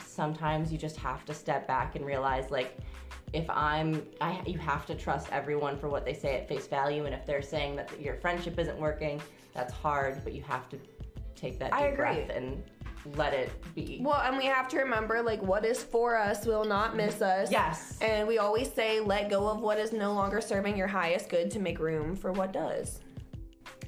sometimes 0.05 0.73
you 0.73 0.79
just 0.79 0.97
have 0.97 1.27
to 1.27 1.35
step 1.35 1.67
back 1.69 1.97
and 1.97 2.05
realize 2.05 2.50
like 2.50 2.79
if 3.32 3.49
i'm 3.50 4.03
I, 4.21 4.41
you 4.47 4.59
have 4.59 4.87
to 4.87 4.94
trust 4.94 5.29
everyone 5.31 5.77
for 5.79 5.88
what 5.88 6.05
they 6.05 6.15
say 6.15 6.37
at 6.37 6.49
face 6.49 6.67
value 6.67 7.05
and 7.06 7.15
if 7.15 7.25
they're 7.27 7.43
saying 7.43 7.77
that 7.77 8.01
your 8.01 8.15
friendship 8.17 8.58
isn't 8.58 8.79
working 8.79 9.20
that's 9.55 9.72
hard 9.72 10.22
but 10.25 10.32
you 10.32 10.43
have 10.43 10.69
to 10.70 10.79
take 11.37 11.58
that 11.58 11.70
deep 11.72 11.81
I 11.81 11.87
agree. 11.87 11.96
breath 11.96 12.31
and 12.31 12.63
let 13.17 13.32
it 13.32 13.51
be 13.75 13.99
Well, 14.03 14.20
and 14.20 14.37
we 14.37 14.44
have 14.44 14.69
to 14.69 14.79
remember 14.79 15.22
like 15.22 15.41
what 15.43 15.65
is 15.65 15.82
for 15.82 16.17
us 16.17 16.44
will 16.44 16.65
not 16.67 16.94
miss 16.96 17.22
us. 17.22 17.51
yes 17.51 17.99
And 18.03 18.29
we 18.29 18.37
always 18.39 18.70
say 18.70 19.01
let 19.01 19.31
go 19.31 19.49
of 19.49 19.60
what 19.60 19.79
is 19.79 19.93
no 19.93 20.13
longer 20.13 20.41
serving 20.43 20.77
your 20.77 20.87
highest 20.87 21.31
good 21.31 21.51
to 21.53 21.58
make 21.60 21.79
room 21.79 22.15
for 22.15 22.31
what 22.32 22.53
does. 22.53 23.01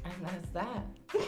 and 0.05 0.15
that's 0.25 0.49
that 0.51 0.83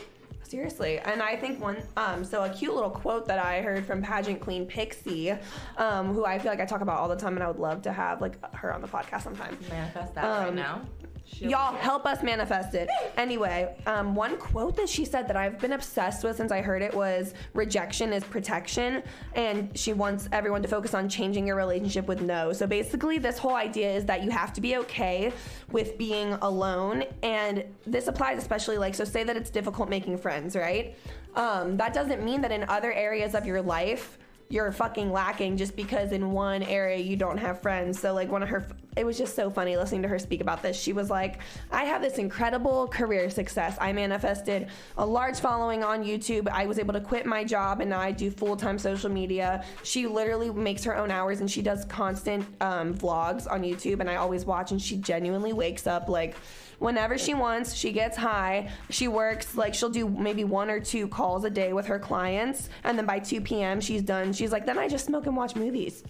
Seriously, 0.58 1.00
and 1.00 1.20
I 1.20 1.34
think 1.34 1.60
one, 1.60 1.78
um, 1.96 2.24
so 2.24 2.44
a 2.44 2.48
cute 2.48 2.72
little 2.72 2.88
quote 2.88 3.26
that 3.26 3.40
I 3.40 3.60
heard 3.60 3.84
from 3.84 4.00
pageant 4.02 4.40
queen 4.40 4.66
Pixie, 4.66 5.32
um, 5.76 6.14
who 6.14 6.24
I 6.24 6.38
feel 6.38 6.52
like 6.52 6.60
I 6.60 6.64
talk 6.64 6.80
about 6.80 7.00
all 7.00 7.08
the 7.08 7.16
time, 7.16 7.34
and 7.34 7.42
I 7.42 7.48
would 7.48 7.58
love 7.58 7.82
to 7.82 7.92
have 7.92 8.20
like 8.20 8.34
her 8.54 8.72
on 8.72 8.80
the 8.80 8.86
podcast 8.86 9.22
sometime. 9.22 9.58
manifest 9.68 10.14
that 10.14 10.22
right 10.24 10.48
Um, 10.50 10.54
now 10.54 10.82
Y'all 11.26 11.74
help 11.74 12.06
us 12.06 12.22
manifest 12.22 12.74
it. 12.74 12.88
Anyway, 13.16 13.74
um, 13.86 14.14
one 14.14 14.36
quote 14.36 14.76
that 14.76 14.88
she 14.88 15.04
said 15.04 15.26
that 15.28 15.36
I've 15.36 15.58
been 15.58 15.72
obsessed 15.72 16.22
with 16.22 16.36
since 16.36 16.52
I 16.52 16.60
heard 16.60 16.82
it 16.82 16.94
was 16.94 17.34
rejection 17.54 18.12
is 18.12 18.22
protection. 18.24 19.02
And 19.34 19.76
she 19.76 19.92
wants 19.92 20.28
everyone 20.32 20.62
to 20.62 20.68
focus 20.68 20.94
on 20.94 21.08
changing 21.08 21.46
your 21.46 21.56
relationship 21.56 22.06
with 22.06 22.20
no. 22.20 22.52
So 22.52 22.66
basically, 22.66 23.18
this 23.18 23.38
whole 23.38 23.54
idea 23.54 23.92
is 23.92 24.04
that 24.06 24.22
you 24.22 24.30
have 24.30 24.52
to 24.54 24.60
be 24.60 24.76
okay 24.76 25.32
with 25.70 25.98
being 25.98 26.34
alone. 26.34 27.04
And 27.22 27.64
this 27.86 28.06
applies 28.06 28.38
especially 28.38 28.78
like, 28.78 28.94
so 28.94 29.04
say 29.04 29.24
that 29.24 29.36
it's 29.36 29.50
difficult 29.50 29.88
making 29.88 30.18
friends, 30.18 30.54
right? 30.56 30.96
Um, 31.34 31.76
that 31.78 31.92
doesn't 31.92 32.22
mean 32.22 32.40
that 32.42 32.52
in 32.52 32.64
other 32.68 32.92
areas 32.92 33.34
of 33.34 33.44
your 33.44 33.60
life, 33.60 34.18
you're 34.48 34.70
fucking 34.72 35.10
lacking 35.10 35.56
just 35.56 35.74
because 35.74 36.12
in 36.12 36.30
one 36.30 36.62
area 36.62 36.98
you 36.98 37.16
don't 37.16 37.38
have 37.38 37.60
friends. 37.62 37.98
So 37.98 38.14
like 38.14 38.30
one 38.30 38.42
of 38.42 38.48
her 38.48 38.66
it 38.96 39.04
was 39.04 39.18
just 39.18 39.34
so 39.34 39.50
funny 39.50 39.76
listening 39.76 40.02
to 40.02 40.08
her 40.08 40.20
speak 40.20 40.40
about 40.40 40.62
this. 40.62 40.80
She 40.80 40.92
was 40.92 41.10
like, 41.10 41.40
"I 41.72 41.84
have 41.84 42.00
this 42.00 42.18
incredible 42.18 42.86
career 42.86 43.28
success. 43.28 43.76
I 43.80 43.92
manifested 43.92 44.68
a 44.96 45.04
large 45.04 45.40
following 45.40 45.82
on 45.82 46.04
YouTube. 46.04 46.48
I 46.48 46.66
was 46.66 46.78
able 46.78 46.92
to 46.92 47.00
quit 47.00 47.26
my 47.26 47.42
job 47.42 47.80
and 47.80 47.90
now 47.90 47.98
I 47.98 48.12
do 48.12 48.30
full-time 48.30 48.78
social 48.78 49.10
media." 49.10 49.64
She 49.82 50.06
literally 50.06 50.50
makes 50.50 50.84
her 50.84 50.96
own 50.96 51.10
hours 51.10 51.40
and 51.40 51.50
she 51.50 51.62
does 51.62 51.84
constant 51.86 52.46
um, 52.60 52.94
vlogs 52.94 53.50
on 53.50 53.62
YouTube 53.62 54.00
and 54.00 54.08
I 54.08 54.16
always 54.16 54.44
watch 54.44 54.70
and 54.70 54.80
she 54.80 54.96
genuinely 54.96 55.52
wakes 55.52 55.86
up 55.86 56.08
like 56.08 56.36
whenever 56.78 57.16
she 57.18 57.34
wants. 57.34 57.74
She 57.74 57.92
gets 57.92 58.16
high. 58.16 58.70
She 58.90 59.08
works 59.08 59.54
like 59.56 59.74
she'll 59.74 59.90
do 59.90 60.08
maybe 60.08 60.44
one 60.44 60.70
or 60.70 60.80
two 60.80 61.08
calls 61.08 61.44
a 61.44 61.50
day 61.50 61.72
with 61.72 61.86
her 61.86 61.98
clients, 61.98 62.68
and 62.84 62.96
then 62.98 63.06
by 63.06 63.18
2 63.18 63.40
p.m. 63.40 63.80
she's 63.80 64.02
done. 64.02 64.32
She's 64.32 64.52
like, 64.52 64.66
then 64.66 64.78
I 64.78 64.88
just 64.88 65.06
smoke 65.06 65.26
and 65.26 65.36
watch 65.36 65.54
movies. 65.56 66.02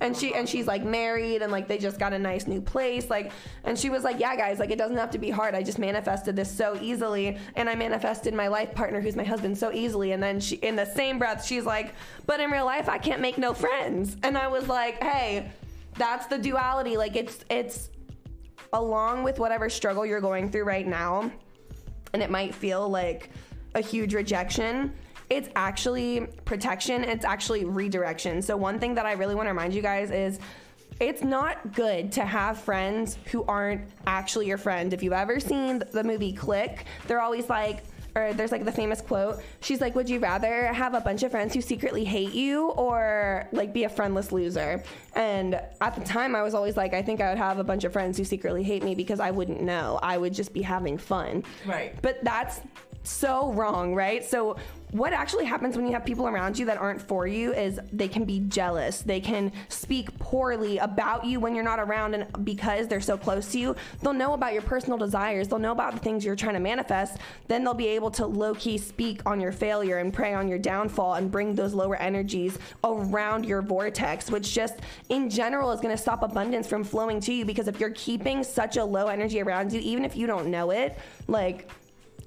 and 0.00 0.16
she 0.16 0.34
and 0.34 0.48
she's 0.48 0.66
like 0.66 0.82
married 0.84 1.40
and 1.40 1.52
like 1.52 1.68
they 1.68 1.78
just 1.78 2.00
got 2.00 2.12
a 2.12 2.18
nice 2.18 2.48
new 2.48 2.60
place 2.60 3.08
like 3.10 3.30
and 3.62 3.78
she 3.78 3.90
was 3.90 4.02
like 4.02 4.18
yeah 4.18 4.34
guys 4.34 4.58
like 4.58 4.72
it 4.72 4.76
doesn't 4.76 4.96
have 4.96 5.08
to 5.08 5.18
be 5.18 5.30
hard 5.30 5.54
i 5.54 5.62
just 5.62 5.78
manifested 5.78 6.34
this 6.34 6.50
so 6.50 6.76
easily 6.82 7.38
and 7.54 7.70
i 7.70 7.76
manifested 7.76 8.34
my 8.34 8.48
life 8.48 8.74
partner 8.74 9.00
who's 9.00 9.14
my 9.14 9.22
husband 9.22 9.56
so 9.56 9.70
easily 9.72 10.10
and 10.10 10.20
then 10.20 10.40
she 10.40 10.56
in 10.56 10.74
the 10.74 10.84
same 10.84 11.16
breath 11.16 11.44
she's 11.46 11.64
like 11.64 11.94
but 12.26 12.40
in 12.40 12.50
real 12.50 12.64
life 12.64 12.88
i 12.88 12.98
can't 12.98 13.20
make 13.20 13.38
no 13.38 13.54
friends 13.54 14.16
and 14.24 14.36
i 14.36 14.48
was 14.48 14.66
like 14.66 15.00
hey 15.00 15.48
that's 15.96 16.26
the 16.26 16.38
duality 16.38 16.96
like 16.96 17.14
it's 17.14 17.44
it's 17.48 17.88
along 18.74 19.22
with 19.22 19.38
whatever 19.38 19.70
struggle 19.70 20.04
you're 20.04 20.20
going 20.20 20.50
through 20.50 20.64
right 20.64 20.86
now 20.86 21.30
and 22.12 22.22
it 22.22 22.30
might 22.30 22.54
feel 22.54 22.88
like 22.88 23.30
a 23.74 23.80
huge 23.80 24.14
rejection 24.14 24.92
it's 25.30 25.48
actually 25.56 26.26
protection 26.44 27.02
it's 27.02 27.24
actually 27.24 27.64
redirection. 27.64 28.42
So 28.42 28.56
one 28.56 28.78
thing 28.78 28.94
that 28.94 29.06
i 29.06 29.12
really 29.12 29.34
want 29.34 29.46
to 29.46 29.50
remind 29.50 29.74
you 29.74 29.82
guys 29.82 30.10
is 30.10 30.38
it's 31.00 31.22
not 31.22 31.72
good 31.74 32.12
to 32.12 32.24
have 32.24 32.60
friends 32.60 33.18
who 33.32 33.42
aren't 33.44 33.88
actually 34.06 34.46
your 34.46 34.58
friend. 34.58 34.92
If 34.92 35.02
you've 35.02 35.12
ever 35.12 35.40
seen 35.40 35.82
the 35.92 36.04
movie 36.04 36.32
click 36.32 36.84
they're 37.06 37.22
always 37.22 37.48
like 37.48 37.84
or 38.14 38.32
there's 38.32 38.52
like 38.52 38.64
the 38.64 38.72
famous 38.72 39.00
quote. 39.00 39.42
She's 39.60 39.80
like 39.80 39.94
would 39.94 40.08
you 40.08 40.18
rather 40.18 40.72
have 40.72 40.94
a 40.94 41.00
bunch 41.00 41.22
of 41.22 41.30
friends 41.30 41.54
who 41.54 41.60
secretly 41.60 42.04
hate 42.04 42.32
you 42.32 42.68
or 42.70 43.48
like 43.52 43.72
be 43.72 43.84
a 43.84 43.88
friendless 43.88 44.32
loser? 44.32 44.82
And 45.14 45.60
at 45.80 45.94
the 45.94 46.04
time 46.04 46.34
i 46.34 46.42
was 46.42 46.54
always 46.54 46.76
like 46.76 46.94
i 46.94 47.02
think 47.02 47.20
i 47.20 47.28
would 47.28 47.38
have 47.38 47.58
a 47.58 47.64
bunch 47.64 47.84
of 47.84 47.92
friends 47.92 48.18
who 48.18 48.24
secretly 48.24 48.62
hate 48.62 48.82
me 48.82 48.94
because 48.94 49.20
i 49.20 49.30
wouldn't 49.30 49.60
know. 49.62 49.98
I 50.02 50.18
would 50.18 50.34
just 50.34 50.52
be 50.52 50.62
having 50.62 50.98
fun. 50.98 51.44
Right. 51.66 51.94
but 52.02 52.22
that's 52.22 52.60
so 53.04 53.52
wrong, 53.52 53.94
right? 53.94 54.24
So 54.24 54.56
what 54.94 55.12
actually 55.12 55.44
happens 55.44 55.76
when 55.76 55.86
you 55.86 55.92
have 55.92 56.04
people 56.04 56.28
around 56.28 56.56
you 56.56 56.66
that 56.66 56.78
aren't 56.78 57.02
for 57.02 57.26
you 57.26 57.52
is 57.52 57.80
they 57.92 58.06
can 58.06 58.24
be 58.24 58.38
jealous. 58.38 59.00
They 59.00 59.20
can 59.20 59.50
speak 59.68 60.16
poorly 60.20 60.78
about 60.78 61.24
you 61.24 61.40
when 61.40 61.52
you're 61.56 61.64
not 61.64 61.80
around 61.80 62.14
and 62.14 62.44
because 62.44 62.86
they're 62.86 63.00
so 63.00 63.18
close 63.18 63.50
to 63.52 63.58
you, 63.58 63.74
they'll 64.02 64.12
know 64.12 64.34
about 64.34 64.52
your 64.52 64.62
personal 64.62 64.96
desires. 64.96 65.48
They'll 65.48 65.58
know 65.58 65.72
about 65.72 65.94
the 65.94 65.98
things 65.98 66.24
you're 66.24 66.36
trying 66.36 66.54
to 66.54 66.60
manifest. 66.60 67.18
Then 67.48 67.64
they'll 67.64 67.74
be 67.74 67.88
able 67.88 68.12
to 68.12 68.24
low-key 68.24 68.78
speak 68.78 69.20
on 69.26 69.40
your 69.40 69.50
failure 69.50 69.98
and 69.98 70.14
prey 70.14 70.32
on 70.32 70.46
your 70.46 70.60
downfall 70.60 71.14
and 71.14 71.28
bring 71.28 71.56
those 71.56 71.74
lower 71.74 71.96
energies 71.96 72.56
around 72.84 73.46
your 73.46 73.62
vortex, 73.62 74.30
which 74.30 74.54
just 74.54 74.78
in 75.08 75.28
general 75.28 75.72
is 75.72 75.80
going 75.80 75.94
to 75.96 76.00
stop 76.00 76.22
abundance 76.22 76.68
from 76.68 76.84
flowing 76.84 77.18
to 77.18 77.32
you 77.32 77.44
because 77.44 77.66
if 77.66 77.80
you're 77.80 77.90
keeping 77.90 78.44
such 78.44 78.76
a 78.76 78.84
low 78.84 79.08
energy 79.08 79.42
around 79.42 79.72
you 79.72 79.80
even 79.80 80.04
if 80.04 80.16
you 80.16 80.28
don't 80.28 80.46
know 80.46 80.70
it, 80.70 80.96
like 81.26 81.68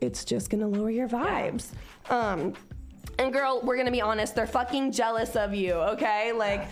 it's 0.01 0.25
just 0.25 0.49
gonna 0.49 0.67
lower 0.67 0.89
your 0.89 1.07
vibes. 1.07 1.69
Um, 2.09 2.53
and 3.19 3.33
girl, 3.33 3.61
we're 3.63 3.77
gonna 3.77 3.91
be 3.91 4.01
honest, 4.01 4.35
they're 4.35 4.47
fucking 4.47 4.91
jealous 4.91 5.35
of 5.35 5.53
you, 5.53 5.73
okay? 5.73 6.31
Like, 6.31 6.67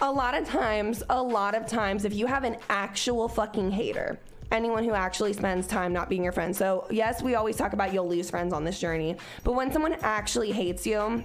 a 0.00 0.10
lot 0.10 0.34
of 0.34 0.46
times, 0.46 1.02
a 1.10 1.22
lot 1.22 1.54
of 1.54 1.66
times, 1.66 2.04
if 2.04 2.14
you 2.14 2.26
have 2.26 2.44
an 2.44 2.56
actual 2.68 3.28
fucking 3.28 3.70
hater, 3.70 4.18
anyone 4.50 4.84
who 4.84 4.92
actually 4.92 5.32
spends 5.32 5.66
time 5.66 5.92
not 5.92 6.08
being 6.08 6.22
your 6.22 6.32
friend. 6.32 6.54
So, 6.54 6.86
yes, 6.90 7.22
we 7.22 7.34
always 7.34 7.56
talk 7.56 7.72
about 7.72 7.92
you'll 7.92 8.08
lose 8.08 8.30
friends 8.30 8.52
on 8.52 8.64
this 8.64 8.78
journey, 8.80 9.16
but 9.42 9.52
when 9.52 9.72
someone 9.72 9.94
actually 10.02 10.52
hates 10.52 10.86
you, 10.86 11.24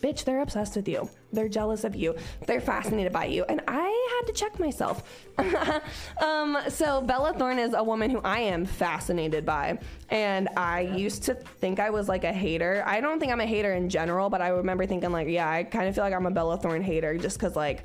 bitch, 0.00 0.24
they're 0.24 0.40
obsessed 0.40 0.76
with 0.76 0.88
you. 0.88 1.08
They're 1.34 1.48
jealous 1.48 1.84
of 1.84 1.94
you. 1.96 2.14
They're 2.46 2.60
fascinated 2.60 3.12
by 3.12 3.26
you. 3.26 3.44
And 3.44 3.60
I 3.68 4.18
had 4.20 4.26
to 4.26 4.32
check 4.32 4.58
myself. 4.58 5.02
um, 6.22 6.58
so 6.68 7.00
Bella 7.00 7.34
Thorne 7.34 7.58
is 7.58 7.74
a 7.74 7.82
woman 7.82 8.10
who 8.10 8.20
I 8.24 8.40
am 8.40 8.64
fascinated 8.64 9.44
by. 9.44 9.78
And 10.10 10.48
I 10.56 10.80
used 10.80 11.24
to 11.24 11.34
think 11.34 11.80
I 11.80 11.90
was 11.90 12.08
like 12.08 12.24
a 12.24 12.32
hater. 12.32 12.82
I 12.86 13.00
don't 13.00 13.18
think 13.18 13.32
I'm 13.32 13.40
a 13.40 13.46
hater 13.46 13.74
in 13.74 13.88
general, 13.88 14.30
but 14.30 14.40
I 14.40 14.48
remember 14.48 14.86
thinking 14.86 15.12
like, 15.12 15.28
yeah, 15.28 15.50
I 15.50 15.64
kind 15.64 15.88
of 15.88 15.94
feel 15.94 16.04
like 16.04 16.14
I'm 16.14 16.26
a 16.26 16.30
Bella 16.30 16.58
Thorne 16.58 16.82
hater 16.82 17.18
just 17.18 17.38
because 17.38 17.56
like 17.56 17.84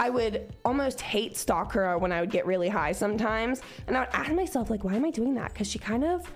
I 0.00 0.08
would 0.08 0.50
almost 0.64 1.00
hate 1.02 1.36
stalk 1.36 1.72
her 1.72 1.98
when 1.98 2.10
I 2.10 2.20
would 2.20 2.30
get 2.30 2.46
really 2.46 2.70
high 2.70 2.92
sometimes. 2.92 3.60
And 3.86 3.96
I 3.96 4.00
would 4.00 4.08
ask 4.14 4.32
myself 4.32 4.70
like, 4.70 4.82
why 4.82 4.94
am 4.94 5.04
I 5.04 5.10
doing 5.10 5.34
that? 5.34 5.52
Because 5.52 5.68
she 5.68 5.78
kind 5.78 6.04
of 6.04 6.30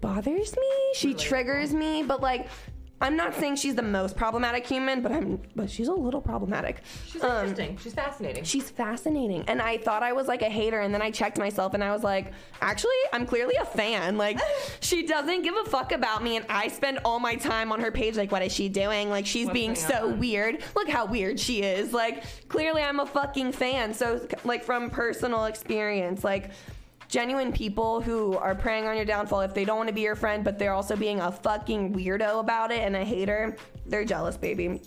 bothers 0.00 0.56
me. 0.56 0.92
She 0.94 1.14
triggers 1.14 1.72
me, 1.72 2.02
but 2.02 2.20
like 2.20 2.48
I'm 3.00 3.16
not 3.16 3.34
saying 3.34 3.56
she's 3.56 3.74
the 3.74 3.82
most 3.82 4.16
problematic 4.16 4.66
human, 4.66 5.02
but 5.02 5.12
I'm 5.12 5.40
but 5.54 5.68
she's 5.68 5.88
a 5.88 5.92
little 5.92 6.20
problematic. 6.22 6.80
She's 7.10 7.22
Um, 7.22 7.30
interesting. 7.48 7.76
She's 7.82 7.92
fascinating. 7.92 8.44
She's 8.44 8.70
fascinating. 8.70 9.44
And 9.48 9.60
I 9.60 9.76
thought 9.78 10.02
I 10.02 10.12
was 10.12 10.26
like 10.28 10.40
a 10.42 10.48
hater 10.48 10.80
and 10.80 10.94
then 10.94 11.02
I 11.02 11.10
checked 11.10 11.36
myself 11.36 11.74
and 11.74 11.84
I 11.84 11.92
was 11.92 12.02
like, 12.02 12.32
actually, 12.62 12.92
I'm 13.12 13.26
clearly 13.26 13.56
a 13.56 13.64
fan. 13.64 14.16
Like 14.16 14.38
she 14.80 15.06
doesn't 15.06 15.42
give 15.42 15.54
a 15.54 15.68
fuck 15.68 15.92
about 15.92 16.22
me 16.22 16.36
and 16.36 16.46
I 16.48 16.68
spend 16.68 17.00
all 17.04 17.18
my 17.20 17.34
time 17.34 17.72
on 17.72 17.80
her 17.80 17.90
page 17.90 18.16
like 18.16 18.32
what 18.32 18.42
is 18.42 18.52
she 18.52 18.68
doing? 18.68 19.10
Like 19.10 19.26
she's 19.26 19.46
What's 19.46 19.54
being 19.54 19.74
so 19.74 20.10
on? 20.10 20.18
weird. 20.20 20.62
Look 20.74 20.88
how 20.88 21.04
weird 21.04 21.38
she 21.38 21.62
is. 21.62 21.92
Like 21.92 22.22
clearly 22.48 22.80
I'm 22.82 23.00
a 23.00 23.06
fucking 23.06 23.52
fan. 23.52 23.92
So 23.92 24.26
like 24.44 24.64
from 24.64 24.88
personal 24.88 25.44
experience, 25.46 26.24
like 26.24 26.50
genuine 27.08 27.52
people 27.52 28.00
who 28.00 28.36
are 28.36 28.54
preying 28.54 28.86
on 28.86 28.96
your 28.96 29.04
downfall 29.04 29.40
if 29.40 29.54
they 29.54 29.64
don't 29.64 29.76
want 29.76 29.88
to 29.88 29.94
be 29.94 30.00
your 30.00 30.14
friend 30.14 30.44
but 30.44 30.58
they're 30.58 30.72
also 30.72 30.96
being 30.96 31.20
a 31.20 31.30
fucking 31.30 31.94
weirdo 31.94 32.40
about 32.40 32.70
it 32.70 32.80
and 32.80 32.96
a 32.96 33.04
hater, 33.04 33.56
they're 33.86 34.04
jealous, 34.04 34.36
baby. 34.36 34.80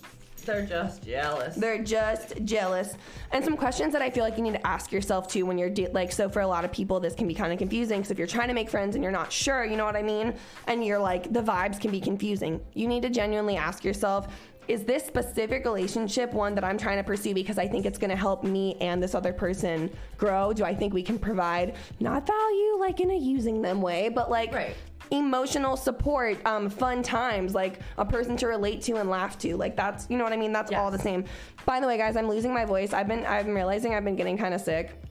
They're 0.48 0.64
just 0.64 1.02
jealous. 1.02 1.56
They're 1.56 1.84
just 1.84 2.42
jealous. 2.44 2.94
And 3.32 3.44
some 3.44 3.54
questions 3.54 3.92
that 3.92 4.00
I 4.00 4.08
feel 4.08 4.24
like 4.24 4.38
you 4.38 4.42
need 4.42 4.54
to 4.54 4.66
ask 4.66 4.90
yourself 4.90 5.28
too 5.28 5.44
when 5.44 5.58
you're 5.58 5.68
de- 5.68 5.88
like, 5.88 6.10
so 6.10 6.30
for 6.30 6.40
a 6.40 6.46
lot 6.46 6.64
of 6.64 6.72
people, 6.72 7.00
this 7.00 7.14
can 7.14 7.28
be 7.28 7.34
kind 7.34 7.52
of 7.52 7.58
confusing. 7.58 7.98
Because 7.98 8.10
if 8.10 8.16
you're 8.16 8.26
trying 8.26 8.48
to 8.48 8.54
make 8.54 8.70
friends 8.70 8.94
and 8.94 9.02
you're 9.04 9.12
not 9.12 9.30
sure, 9.30 9.66
you 9.66 9.76
know 9.76 9.84
what 9.84 9.94
I 9.94 10.02
mean? 10.02 10.34
And 10.66 10.82
you're 10.82 10.98
like, 10.98 11.30
the 11.34 11.42
vibes 11.42 11.78
can 11.78 11.90
be 11.90 12.00
confusing. 12.00 12.64
You 12.72 12.88
need 12.88 13.02
to 13.02 13.10
genuinely 13.10 13.58
ask 13.58 13.84
yourself, 13.84 14.28
is 14.68 14.84
this 14.84 15.04
specific 15.04 15.64
relationship 15.64 16.32
one 16.32 16.54
that 16.54 16.62
I'm 16.62 16.76
trying 16.76 16.98
to 16.98 17.02
pursue 17.04 17.34
because 17.34 17.58
I 17.58 17.66
think 17.66 17.86
it's 17.86 17.98
going 17.98 18.10
to 18.10 18.16
help 18.16 18.44
me 18.44 18.76
and 18.80 19.02
this 19.02 19.14
other 19.14 19.32
person 19.32 19.90
grow? 20.18 20.52
Do 20.52 20.64
I 20.64 20.74
think 20.74 20.92
we 20.92 21.02
can 21.02 21.18
provide 21.18 21.76
not 22.00 22.26
value 22.26 22.76
like 22.78 23.00
in 23.00 23.10
a 23.10 23.16
using 23.16 23.62
them 23.62 23.80
way, 23.80 24.10
but 24.10 24.30
like 24.30 24.52
Right. 24.52 24.74
emotional 25.10 25.76
support, 25.76 26.36
um, 26.46 26.68
fun 26.68 27.02
times, 27.02 27.54
like 27.54 27.80
a 27.96 28.04
person 28.04 28.36
to 28.36 28.46
relate 28.46 28.82
to 28.82 28.96
and 28.96 29.08
laugh 29.08 29.38
to. 29.38 29.56
Like 29.56 29.74
that's, 29.74 30.06
you 30.10 30.18
know 30.18 30.24
what 30.24 30.32
I 30.32 30.36
mean? 30.36 30.52
That's 30.52 30.72
all 30.72 30.90
the 30.90 30.98
same. 30.98 31.24
By 31.64 31.80
the 31.80 31.86
way, 31.86 31.96
guys, 31.96 32.16
I'm 32.16 32.28
losing 32.28 32.52
my 32.52 32.64
voice. 32.66 32.92
I've 32.92 33.08
been, 33.08 33.24
I'm 33.24 33.54
realizing 33.54 33.94
I've 33.94 34.04
been 34.04 34.16
getting 34.16 34.36
kind 34.36 34.52
of 34.54 34.60
sick. 34.60 35.02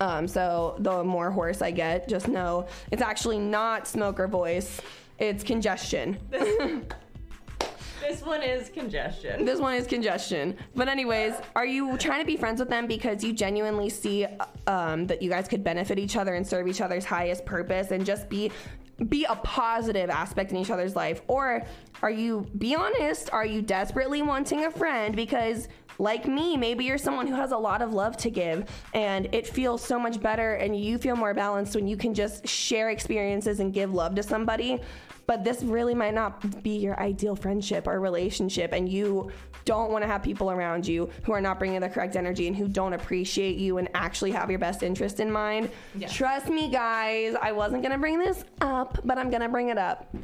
Um, 0.00 0.26
so 0.26 0.74
the 0.80 1.04
more 1.04 1.30
hoarse 1.30 1.62
I 1.62 1.70
get, 1.70 2.08
just 2.08 2.26
know 2.26 2.66
it's 2.90 3.02
actually 3.02 3.38
not 3.38 3.86
smoker 3.86 4.26
voice. 4.26 4.80
It's 5.20 5.44
congestion. 5.44 6.18
This 8.06 8.22
one 8.22 8.42
is 8.42 8.68
congestion. 8.68 9.46
This 9.46 9.58
one 9.58 9.74
is 9.74 9.86
congestion. 9.86 10.58
But 10.74 10.88
anyways, 10.88 11.34
are 11.56 11.64
you 11.64 11.96
trying 11.96 12.20
to 12.20 12.26
be 12.26 12.36
friends 12.36 12.60
with 12.60 12.68
them 12.68 12.86
because 12.86 13.24
you 13.24 13.32
genuinely 13.32 13.88
see 13.88 14.26
um, 14.66 15.06
that 15.06 15.22
you 15.22 15.30
guys 15.30 15.48
could 15.48 15.64
benefit 15.64 15.98
each 15.98 16.16
other 16.16 16.34
and 16.34 16.46
serve 16.46 16.68
each 16.68 16.82
other's 16.82 17.06
highest 17.06 17.46
purpose 17.46 17.92
and 17.92 18.04
just 18.04 18.28
be 18.28 18.50
be 19.08 19.24
a 19.24 19.34
positive 19.36 20.08
aspect 20.08 20.52
in 20.52 20.58
each 20.58 20.70
other's 20.70 20.94
life? 20.94 21.22
Or 21.28 21.64
are 22.02 22.10
you 22.10 22.46
be 22.58 22.74
honest, 22.74 23.30
are 23.32 23.46
you 23.46 23.62
desperately 23.62 24.20
wanting 24.20 24.66
a 24.66 24.70
friend 24.70 25.16
because 25.16 25.68
like 25.98 26.26
me, 26.26 26.56
maybe 26.56 26.84
you're 26.84 26.98
someone 26.98 27.26
who 27.26 27.34
has 27.34 27.52
a 27.52 27.56
lot 27.56 27.80
of 27.80 27.94
love 27.94 28.16
to 28.18 28.30
give 28.30 28.68
and 28.92 29.32
it 29.32 29.46
feels 29.46 29.82
so 29.82 29.98
much 29.98 30.20
better 30.20 30.54
and 30.54 30.78
you 30.78 30.98
feel 30.98 31.16
more 31.16 31.32
balanced 31.32 31.74
when 31.74 31.88
you 31.88 31.96
can 31.96 32.12
just 32.12 32.46
share 32.46 32.90
experiences 32.90 33.60
and 33.60 33.72
give 33.72 33.94
love 33.94 34.14
to 34.16 34.22
somebody 34.22 34.80
but 35.26 35.44
this 35.44 35.62
really 35.62 35.94
might 35.94 36.14
not 36.14 36.62
be 36.62 36.76
your 36.78 36.98
ideal 37.00 37.34
friendship 37.36 37.86
or 37.86 38.00
relationship 38.00 38.72
and 38.72 38.88
you 38.88 39.30
don't 39.64 39.90
want 39.90 40.02
to 40.02 40.08
have 40.08 40.22
people 40.22 40.50
around 40.50 40.86
you 40.86 41.08
who 41.22 41.32
are 41.32 41.40
not 41.40 41.58
bringing 41.58 41.80
the 41.80 41.88
correct 41.88 42.16
energy 42.16 42.46
and 42.46 42.54
who 42.56 42.68
don't 42.68 42.92
appreciate 42.92 43.56
you 43.56 43.78
and 43.78 43.88
actually 43.94 44.30
have 44.30 44.50
your 44.50 44.58
best 44.58 44.82
interest 44.82 45.20
in 45.20 45.30
mind 45.32 45.70
Yeah. 45.94 46.08
trust 46.08 46.48
me 46.48 46.68
guys 46.68 47.34
i 47.40 47.52
wasn't 47.52 47.82
going 47.82 47.92
to 47.92 47.98
bring 47.98 48.18
this 48.18 48.44
up 48.60 48.98
but 49.04 49.16
i'm 49.18 49.30
going 49.30 49.42
to 49.42 49.48
bring 49.48 49.68
it 49.70 49.78
up 49.78 50.14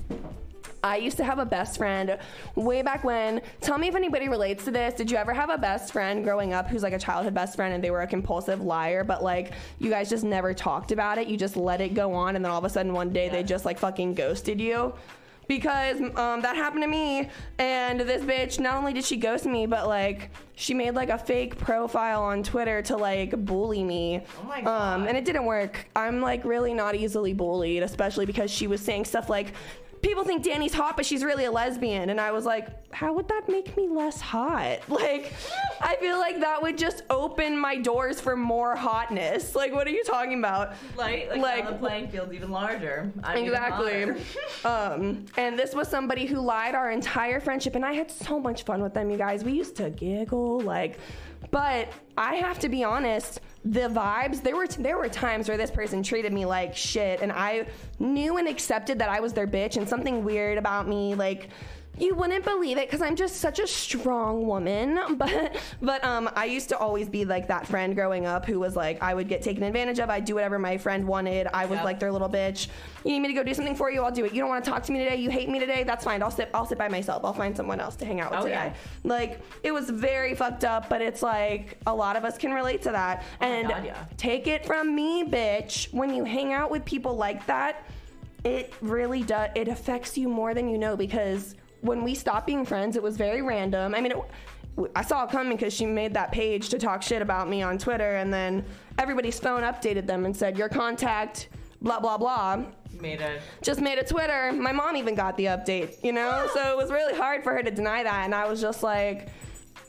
I 0.82 0.96
used 0.96 1.16
to 1.18 1.24
have 1.24 1.38
a 1.38 1.44
best 1.44 1.76
friend 1.76 2.18
way 2.54 2.82
back 2.82 3.04
when. 3.04 3.42
Tell 3.60 3.76
me 3.78 3.88
if 3.88 3.94
anybody 3.94 4.28
relates 4.28 4.64
to 4.64 4.70
this. 4.70 4.94
Did 4.94 5.10
you 5.10 5.16
ever 5.18 5.32
have 5.34 5.50
a 5.50 5.58
best 5.58 5.92
friend 5.92 6.24
growing 6.24 6.52
up 6.54 6.68
who's 6.68 6.82
like 6.82 6.92
a 6.94 6.98
childhood 6.98 7.34
best 7.34 7.56
friend 7.56 7.74
and 7.74 7.84
they 7.84 7.90
were 7.90 8.00
a 8.02 8.06
compulsive 8.06 8.62
liar, 8.62 9.04
but 9.04 9.22
like 9.22 9.52
you 9.78 9.90
guys 9.90 10.08
just 10.08 10.24
never 10.24 10.54
talked 10.54 10.90
about 10.92 11.18
it? 11.18 11.28
You 11.28 11.36
just 11.36 11.56
let 11.56 11.80
it 11.80 11.94
go 11.94 12.14
on 12.14 12.36
and 12.36 12.44
then 12.44 12.50
all 12.50 12.58
of 12.58 12.64
a 12.64 12.70
sudden 12.70 12.92
one 12.94 13.12
day 13.12 13.28
they 13.28 13.42
just 13.42 13.64
like 13.64 13.78
fucking 13.78 14.14
ghosted 14.14 14.60
you? 14.60 14.94
Because 15.48 16.00
um, 16.00 16.40
that 16.42 16.54
happened 16.54 16.82
to 16.82 16.86
me, 16.86 17.28
and 17.58 17.98
this 17.98 18.22
bitch 18.22 18.60
not 18.60 18.76
only 18.76 18.92
did 18.92 19.04
she 19.04 19.16
ghost 19.16 19.46
me, 19.46 19.66
but 19.66 19.88
like 19.88 20.30
she 20.54 20.74
made 20.74 20.92
like 20.92 21.08
a 21.08 21.18
fake 21.18 21.58
profile 21.58 22.22
on 22.22 22.44
Twitter 22.44 22.82
to 22.82 22.96
like 22.96 23.32
bully 23.46 23.82
me. 23.82 24.22
Oh 24.40 24.44
my 24.46 24.58
Um, 24.58 24.64
God. 24.64 25.08
and 25.08 25.16
it 25.18 25.24
didn't 25.24 25.46
work. 25.46 25.88
I'm 25.96 26.20
like 26.20 26.44
really 26.44 26.72
not 26.72 26.94
easily 26.94 27.32
bullied, 27.32 27.82
especially 27.82 28.26
because 28.26 28.48
she 28.48 28.68
was 28.68 28.80
saying 28.80 29.06
stuff 29.06 29.28
like, 29.28 29.54
people 30.02 30.24
think 30.24 30.42
Dani's 30.44 30.72
hot, 30.74 30.96
but 30.96 31.04
she's 31.04 31.22
really 31.24 31.44
a 31.44 31.50
lesbian. 31.50 32.10
And 32.10 32.20
I 32.20 32.30
was 32.32 32.44
like, 32.46 32.68
how 32.92 33.12
would 33.12 33.28
that 33.28 33.48
make 33.48 33.76
me 33.76 33.88
less 33.88 34.20
hot? 34.20 34.80
Like, 34.88 35.32
I 35.80 35.96
feel 35.96 36.18
like 36.18 36.40
that 36.40 36.60
would 36.62 36.76
just 36.76 37.02
open 37.10 37.58
my 37.58 37.76
doors 37.76 38.20
for 38.20 38.36
more 38.36 38.76
hotness. 38.76 39.54
Like, 39.54 39.72
what 39.72 39.86
are 39.86 39.90
you 39.90 40.04
talking 40.04 40.38
about? 40.38 40.74
Like, 40.96 41.28
like, 41.30 41.40
Like- 41.40 41.66
the 41.68 41.74
playing 41.74 42.08
field's 42.08 42.32
even 42.34 42.50
larger. 42.50 43.10
I'm 43.24 43.44
Exactly. 43.44 44.00
hotter. 44.00 44.18
um, 44.64 45.24
and 45.36 45.58
this 45.58 45.74
was 45.74 45.88
somebody 45.88 46.26
who 46.26 46.40
lied 46.40 46.74
our 46.74 46.90
entire 46.90 47.40
friendship, 47.40 47.74
and 47.74 47.84
I 47.84 47.92
had 47.92 48.10
so 48.10 48.38
much 48.38 48.64
fun 48.64 48.82
with 48.82 48.94
them, 48.94 49.10
you 49.10 49.16
guys. 49.16 49.42
We 49.44 49.52
used 49.52 49.76
to 49.76 49.90
giggle, 49.90 50.60
like 50.60 50.98
But 51.50 51.92
I 52.16 52.36
have 52.36 52.58
to 52.60 52.68
be 52.68 52.84
honest, 52.84 53.40
the 53.64 53.88
vibes 53.88 54.42
there 54.42 54.56
were 54.56 54.66
there 54.66 54.96
were 54.96 55.08
times 55.08 55.48
where 55.48 55.58
this 55.58 55.70
person 55.70 56.02
treated 56.02 56.32
me 56.32 56.46
like 56.46 56.74
shit 56.74 57.20
and 57.20 57.30
I 57.30 57.66
knew 57.98 58.38
and 58.38 58.48
accepted 58.48 58.98
that 59.00 59.10
I 59.10 59.20
was 59.20 59.34
their 59.34 59.46
bitch 59.46 59.76
and 59.76 59.86
something 59.86 60.24
weird 60.24 60.56
about 60.56 60.88
me 60.88 61.14
like 61.14 61.50
you 61.98 62.14
wouldn't 62.14 62.44
believe 62.44 62.78
it 62.78 62.86
because 62.88 63.02
I'm 63.02 63.14
just 63.16 63.36
such 63.36 63.58
a 63.58 63.66
strong 63.66 64.46
woman. 64.46 64.98
But 65.18 65.56
but 65.82 66.02
um, 66.04 66.30
I 66.34 66.46
used 66.46 66.68
to 66.70 66.78
always 66.78 67.08
be 67.10 67.24
like 67.26 67.48
that 67.48 67.66
friend 67.66 67.94
growing 67.94 68.24
up 68.26 68.46
who 68.46 68.58
was 68.58 68.74
like 68.76 69.02
I 69.02 69.12
would 69.12 69.28
get 69.28 69.42
taken 69.42 69.62
advantage 69.64 69.98
of. 69.98 70.08
I'd 70.08 70.24
do 70.24 70.34
whatever 70.34 70.58
my 70.58 70.78
friend 70.78 71.06
wanted. 71.06 71.46
I 71.52 71.66
was 71.66 71.76
Yep. 71.76 71.84
like 71.84 72.00
their 72.00 72.10
little 72.12 72.28
bitch. 72.28 72.68
You 73.04 73.10
need 73.12 73.20
me 73.20 73.28
to 73.28 73.34
go 73.34 73.42
do 73.42 73.52
something 73.52 73.74
for 73.74 73.90
you? 73.90 74.02
I'll 74.02 74.10
do 74.10 74.24
it. 74.24 74.32
You 74.32 74.40
don't 74.40 74.48
want 74.48 74.64
to 74.64 74.70
talk 74.70 74.82
to 74.84 74.92
me 74.92 74.98
today? 75.00 75.16
You 75.16 75.30
hate 75.30 75.48
me 75.48 75.58
today? 75.58 75.82
That's 75.82 76.04
fine. 76.04 76.22
I'll 76.22 76.30
sit. 76.30 76.48
I'll 76.54 76.64
sit 76.66 76.78
by 76.78 76.88
myself. 76.88 77.22
I'll 77.24 77.34
find 77.34 77.54
someone 77.56 77.80
else 77.80 77.96
to 77.96 78.04
hang 78.06 78.20
out 78.20 78.30
with 78.30 78.40
Oh, 78.40 78.44
today. 78.44 78.54
yeah. 78.54 78.74
Like 79.04 79.40
it 79.62 79.72
was 79.72 79.90
very 79.90 80.34
fucked 80.34 80.64
up, 80.64 80.88
but 80.88 81.02
it's 81.02 81.22
like 81.22 81.76
a 81.86 81.94
lot 81.94 82.16
of 82.16 82.24
us 82.24 82.38
can 82.38 82.52
relate 82.52 82.80
to 82.82 82.92
that. 82.92 83.24
and 83.40 83.66
Oh 83.66 83.70
God, 83.70 83.84
yeah. 83.84 84.04
take 84.16 84.46
it 84.46 84.64
from 84.64 84.94
me, 84.94 85.24
bitch. 85.24 85.92
When 85.92 86.14
you 86.14 86.24
hang 86.24 86.52
out 86.54 86.70
with 86.70 86.84
people 86.86 87.14
like 87.16 87.44
that, 87.46 87.84
it 88.44 88.72
really 88.80 89.22
does. 89.22 89.50
It 89.54 89.68
affects 89.68 90.16
you 90.16 90.28
more 90.28 90.54
than 90.54 90.66
you 90.68 90.78
know 90.78 90.96
because 90.96 91.56
when 91.80 92.02
we 92.02 92.14
stopped 92.14 92.46
being 92.46 92.64
friends, 92.64 92.96
it 92.96 93.02
was 93.02 93.16
very 93.16 93.42
random. 93.42 93.94
I 93.94 94.00
mean, 94.00 94.12
it, 94.12 94.18
I 94.94 95.02
saw 95.02 95.24
it 95.24 95.30
coming 95.30 95.56
because 95.56 95.72
she 95.72 95.86
made 95.86 96.14
that 96.14 96.32
page 96.32 96.68
to 96.70 96.78
talk 96.78 97.02
shit 97.02 97.22
about 97.22 97.48
me 97.48 97.62
on 97.62 97.78
Twitter, 97.78 98.16
and 98.16 98.32
then 98.32 98.64
everybody's 98.98 99.38
phone 99.38 99.62
updated 99.62 100.06
them 100.06 100.24
and 100.24 100.36
said 100.36 100.56
your 100.56 100.68
contact, 100.68 101.48
blah 101.82 102.00
blah 102.00 102.18
blah. 102.18 102.64
Made 103.00 103.20
a 103.20 103.38
Just 103.62 103.80
made 103.80 103.98
a 103.98 104.04
Twitter. 104.04 104.52
My 104.52 104.72
mom 104.72 104.96
even 104.96 105.14
got 105.14 105.36
the 105.36 105.46
update, 105.46 106.02
you 106.04 106.12
know? 106.12 106.48
so 106.54 106.70
it 106.70 106.76
was 106.76 106.90
really 106.90 107.16
hard 107.16 107.42
for 107.42 107.52
her 107.52 107.62
to 107.62 107.70
deny 107.70 108.02
that. 108.02 108.24
And 108.24 108.34
I 108.34 108.46
was 108.46 108.60
just 108.60 108.82
like, 108.82 109.28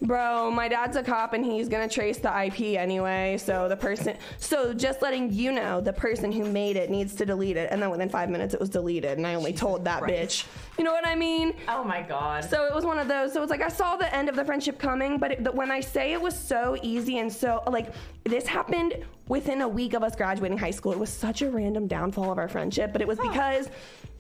bro, 0.02 0.50
my 0.50 0.68
dad's 0.68 0.98
a 0.98 1.04
cop 1.04 1.34
and 1.34 1.46
he's 1.46 1.70
gonna 1.70 1.88
trace 1.88 2.18
the 2.18 2.46
IP 2.46 2.78
anyway. 2.80 3.38
So 3.38 3.70
the 3.70 3.78
person, 3.78 4.18
so 4.38 4.74
just 4.74 5.02
letting 5.02 5.32
you 5.32 5.52
know, 5.52 5.80
the 5.80 5.94
person 5.94 6.32
who 6.32 6.46
made 6.46 6.76
it 6.76 6.90
needs 6.90 7.14
to 7.16 7.26
delete 7.26 7.58
it. 7.58 7.70
And 7.72 7.82
then 7.82 7.90
within 7.92 8.10
five 8.10 8.30
minutes, 8.30 8.54
it 8.54 8.60
was 8.60 8.70
deleted. 8.70 9.18
And 9.18 9.28
I 9.28 9.36
only 9.36 9.54
told 9.54 9.86
that 9.86 10.04
bitch. 10.04 10.46
You 10.78 10.84
know 10.84 10.92
what 10.92 11.06
I 11.06 11.16
mean? 11.16 11.54
oh 11.68 11.84
my 11.84 12.02
god. 12.02 12.44
So 12.44 12.66
it 12.66 12.74
was 12.74 12.86
one 12.86 12.98
of 12.98 13.08
those. 13.08 13.34
So 13.34 13.40
it 13.40 13.42
was 13.42 13.50
like 13.50 13.62
I 13.62 13.70
saw 13.70 13.96
the 13.96 14.14
end 14.14 14.30
of 14.30 14.36
the 14.36 14.44
friendship 14.44 14.80
coming, 14.80 15.18
but 15.18 15.32
it, 15.32 15.44
the, 15.44 15.52
when 15.52 15.70
I 15.70 15.80
say 15.80 16.14
it 16.14 16.22
was 16.22 16.38
so 16.38 16.78
easy 16.82 17.20
and 17.20 17.32
so 17.32 17.62
like 17.68 17.94
this 18.24 18.48
happened 18.48 18.96
within 19.28 19.62
a 19.62 19.68
week 19.68 19.94
of 19.94 20.04
us 20.04 20.16
graduating 20.16 20.58
high 20.58 20.72
school. 20.72 20.92
It 20.92 21.00
was 21.00 21.10
such 21.10 21.42
a 21.42 21.50
random 21.50 21.88
downfall 21.88 22.32
of 22.32 22.38
our 22.38 22.48
friendship, 22.48 22.92
but 22.92 23.02
it 23.02 23.08
was 23.08 23.20
because 23.20 23.70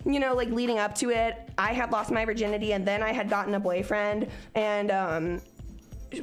you 0.05 0.19
know, 0.19 0.33
like 0.33 0.49
leading 0.49 0.79
up 0.79 0.95
to 0.95 1.09
it, 1.11 1.49
I 1.57 1.73
had 1.73 1.91
lost 1.91 2.11
my 2.11 2.25
virginity 2.25 2.73
and 2.73 2.85
then 2.87 3.03
I 3.03 3.11
had 3.11 3.29
gotten 3.29 3.53
a 3.55 3.59
boyfriend 3.59 4.27
and 4.55 4.91
um 4.91 5.41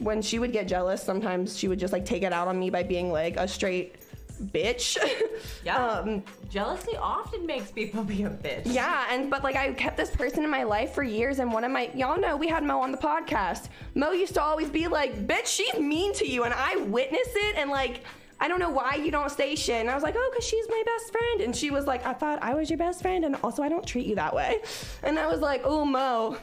when 0.00 0.22
she 0.22 0.38
would 0.38 0.52
get 0.52 0.68
jealous, 0.68 1.02
sometimes 1.02 1.56
she 1.58 1.68
would 1.68 1.78
just 1.78 1.92
like 1.92 2.04
take 2.04 2.22
it 2.22 2.32
out 2.32 2.48
on 2.48 2.58
me 2.58 2.70
by 2.70 2.82
being 2.82 3.10
like 3.12 3.36
a 3.36 3.48
straight 3.48 3.96
bitch. 4.40 4.98
yeah. 5.64 5.76
um, 5.76 6.22
Jealousy 6.48 6.96
often 6.96 7.46
makes 7.46 7.70
people 7.70 8.04
be 8.04 8.22
a 8.22 8.30
bitch. 8.30 8.62
yeah, 8.64 9.06
and 9.10 9.30
but 9.30 9.42
like 9.42 9.56
I 9.56 9.72
kept 9.72 9.96
this 9.96 10.10
person 10.10 10.44
in 10.44 10.50
my 10.50 10.62
life 10.62 10.92
for 10.92 11.02
years, 11.02 11.38
and 11.38 11.52
one 11.52 11.64
of 11.64 11.70
my 11.70 11.90
y'all 11.94 12.20
know 12.20 12.36
we 12.36 12.48
had 12.48 12.64
Mo 12.64 12.80
on 12.80 12.92
the 12.92 12.98
podcast. 12.98 13.68
Mo 13.94 14.12
used 14.12 14.34
to 14.34 14.42
always 14.42 14.70
be 14.70 14.88
like, 14.88 15.26
"Bitch, 15.26 15.46
she's 15.46 15.74
mean 15.78 16.12
to 16.14 16.26
you," 16.26 16.44
and 16.44 16.54
I 16.54 16.76
witness 16.76 17.28
it, 17.34 17.56
and 17.56 17.70
like. 17.70 18.04
I 18.40 18.46
don't 18.46 18.60
know 18.60 18.70
why 18.70 18.94
you 18.94 19.10
don't 19.10 19.32
stay 19.32 19.56
shit. 19.56 19.80
And 19.80 19.90
I 19.90 19.94
was 19.94 20.04
like, 20.04 20.14
oh, 20.16 20.30
because 20.32 20.46
she's 20.46 20.64
my 20.68 20.80
best 20.86 21.10
friend. 21.10 21.40
And 21.40 21.56
she 21.56 21.72
was 21.72 21.86
like, 21.88 22.06
I 22.06 22.12
thought 22.12 22.38
I 22.40 22.54
was 22.54 22.70
your 22.70 22.78
best 22.78 23.02
friend. 23.02 23.24
And 23.24 23.34
also, 23.42 23.64
I 23.64 23.68
don't 23.68 23.84
treat 23.84 24.06
you 24.06 24.14
that 24.14 24.32
way. 24.32 24.60
And 25.02 25.18
I 25.18 25.26
was 25.26 25.40
like, 25.40 25.62
oh, 25.64 25.84
Mo, 25.84 26.36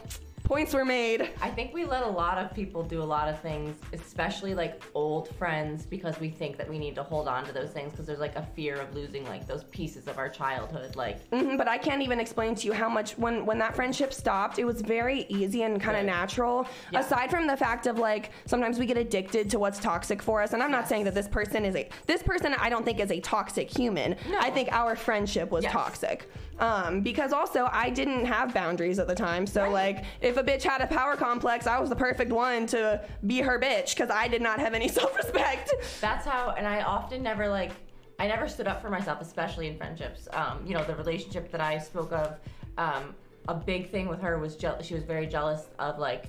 points 0.46 0.72
were 0.72 0.84
made. 0.84 1.30
I 1.42 1.50
think 1.50 1.74
we 1.74 1.84
let 1.84 2.04
a 2.04 2.08
lot 2.08 2.38
of 2.38 2.54
people 2.54 2.84
do 2.84 3.02
a 3.02 3.04
lot 3.04 3.28
of 3.28 3.38
things, 3.40 3.76
especially 3.92 4.54
like 4.54 4.80
old 4.94 5.28
friends, 5.36 5.84
because 5.84 6.18
we 6.20 6.30
think 6.30 6.56
that 6.56 6.68
we 6.70 6.78
need 6.78 6.94
to 6.94 7.02
hold 7.02 7.26
on 7.26 7.44
to 7.46 7.52
those 7.52 7.70
things 7.70 7.90
because 7.90 8.06
there's 8.06 8.20
like 8.20 8.36
a 8.36 8.46
fear 8.54 8.76
of 8.76 8.94
losing 8.94 9.24
like 9.24 9.46
those 9.48 9.64
pieces 9.64 10.06
of 10.06 10.18
our 10.18 10.28
childhood. 10.28 10.94
Like, 10.94 11.28
Mhm, 11.30 11.58
but 11.58 11.66
I 11.66 11.78
can't 11.78 12.00
even 12.00 12.20
explain 12.20 12.54
to 12.54 12.66
you 12.66 12.72
how 12.72 12.88
much 12.88 13.18
when 13.18 13.44
when 13.44 13.58
that 13.58 13.74
friendship 13.74 14.12
stopped, 14.12 14.60
it 14.60 14.64
was 14.64 14.82
very 14.82 15.26
easy 15.28 15.62
and 15.64 15.80
kind 15.80 15.96
of 15.96 16.04
Right. 16.04 16.06
natural. 16.06 16.66
Yeah. 16.92 17.00
Aside 17.00 17.28
from 17.30 17.48
the 17.48 17.56
fact 17.56 17.86
of 17.88 17.98
like 17.98 18.30
sometimes 18.46 18.78
we 18.78 18.86
get 18.86 18.96
addicted 18.96 19.50
to 19.50 19.58
what's 19.58 19.80
toxic 19.80 20.22
for 20.22 20.40
us, 20.42 20.52
and 20.52 20.62
I'm 20.62 20.70
not 20.70 20.86
saying 20.86 21.04
that 21.04 21.14
this 21.14 21.26
person 21.28 21.64
is 21.64 21.74
a 21.74 21.88
this 22.06 22.22
person 22.22 22.54
I 22.58 22.68
don't 22.70 22.84
think 22.84 23.00
is 23.00 23.10
a 23.10 23.18
toxic 23.20 23.68
human. 23.68 24.14
No. 24.30 24.38
I 24.38 24.50
think 24.50 24.68
our 24.70 24.94
friendship 24.94 25.50
was 25.50 25.64
Yes. 25.64 25.72
toxic. 25.72 26.30
Um, 26.58 27.02
because 27.02 27.32
also 27.34 27.68
I 27.70 27.90
didn't 27.90 28.24
have 28.24 28.54
boundaries 28.54 28.98
at 28.98 29.06
the 29.06 29.14
time, 29.14 29.46
so 29.46 29.62
Right. 29.64 29.72
like 29.72 30.04
if 30.22 30.38
a 30.38 30.42
bitch 30.42 30.62
had 30.62 30.80
a 30.80 30.86
power 30.86 31.14
complex, 31.16 31.66
I 31.66 31.78
was 31.78 31.90
the 31.90 31.96
perfect 31.96 32.32
one 32.32 32.66
to 32.68 33.04
be 33.26 33.38
her 33.42 33.58
bitch 33.60 33.94
because 33.94 34.08
I 34.10 34.26
did 34.28 34.40
not 34.40 34.58
have 34.58 34.72
any 34.72 34.88
self-respect. 34.98 35.74
that's 36.00 36.24
how, 36.26 36.54
and 36.56 36.66
I 36.66 36.80
often 36.82 37.22
never 37.22 37.48
like, 37.48 37.72
I 38.18 38.26
never 38.26 38.48
stood 38.48 38.66
up 38.66 38.80
for 38.80 38.88
myself, 38.88 39.20
especially 39.20 39.68
in 39.68 39.76
friendships. 39.76 40.28
Um, 40.32 40.64
you 40.66 40.72
know, 40.72 40.82
the 40.84 40.94
relationship 40.96 41.50
that 41.52 41.60
I 41.60 41.76
spoke 41.78 42.12
of, 42.12 42.38
um, 42.78 43.14
a 43.48 43.54
big 43.54 43.90
thing 43.90 44.08
with 44.08 44.20
her 44.22 44.38
was 44.38 44.56
je- 44.56 44.82
she 44.82 44.94
was 44.94 45.02
very 45.04 45.26
jealous 45.26 45.66
of 45.78 45.98
like 45.98 46.24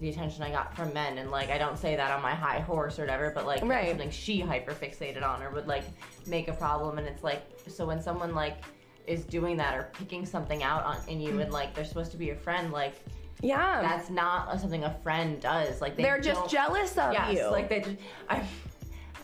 the 0.00 0.08
attention 0.08 0.42
I 0.44 0.50
got 0.50 0.74
from 0.74 0.94
men, 0.94 1.18
and 1.18 1.30
like 1.32 1.50
I 1.50 1.58
don't 1.58 1.76
say 1.76 1.94
that 1.96 2.10
on 2.12 2.22
my 2.22 2.34
high 2.34 2.60
horse 2.60 2.98
or 2.98 3.02
whatever, 3.02 3.32
but 3.34 3.44
like 3.44 3.62
Right. 3.64 3.88
something 3.88 4.10
she 4.10 4.40
hyper 4.40 4.72
fixated 4.72 5.22
on 5.22 5.42
or 5.42 5.50
would 5.50 5.66
like 5.66 5.82
make 6.28 6.46
a 6.48 6.54
problem, 6.54 6.96
and 6.98 7.06
it's 7.08 7.22
like 7.24 7.42
so 7.66 7.84
when 7.84 8.00
someone 8.00 8.34
like 8.34 8.62
is 9.10 9.24
doing 9.24 9.56
that 9.56 9.74
or 9.76 9.90
picking 9.92 10.24
something 10.24 10.62
out 10.62 10.84
on 10.84 10.96
in 11.08 11.20
you, 11.20 11.40
and 11.40 11.52
like 11.52 11.74
they're 11.74 11.84
supposed 11.84 12.12
to 12.12 12.16
be 12.16 12.26
your 12.26 12.36
friend, 12.36 12.70
like 12.72 12.94
Yeah. 13.42 13.82
that's 13.82 14.08
not 14.08 14.60
something 14.60 14.84
a 14.84 14.94
friend 15.02 15.40
does. 15.40 15.80
Like 15.80 15.96
they 15.96 16.02
They're 16.04 16.20
just 16.20 16.48
jealous 16.48 16.96
of 16.96 17.12
Yes, 17.12 17.36
you. 17.36 17.46
like 17.50 17.68
they 17.68 17.80
just. 17.80 17.96
I, 18.28 18.42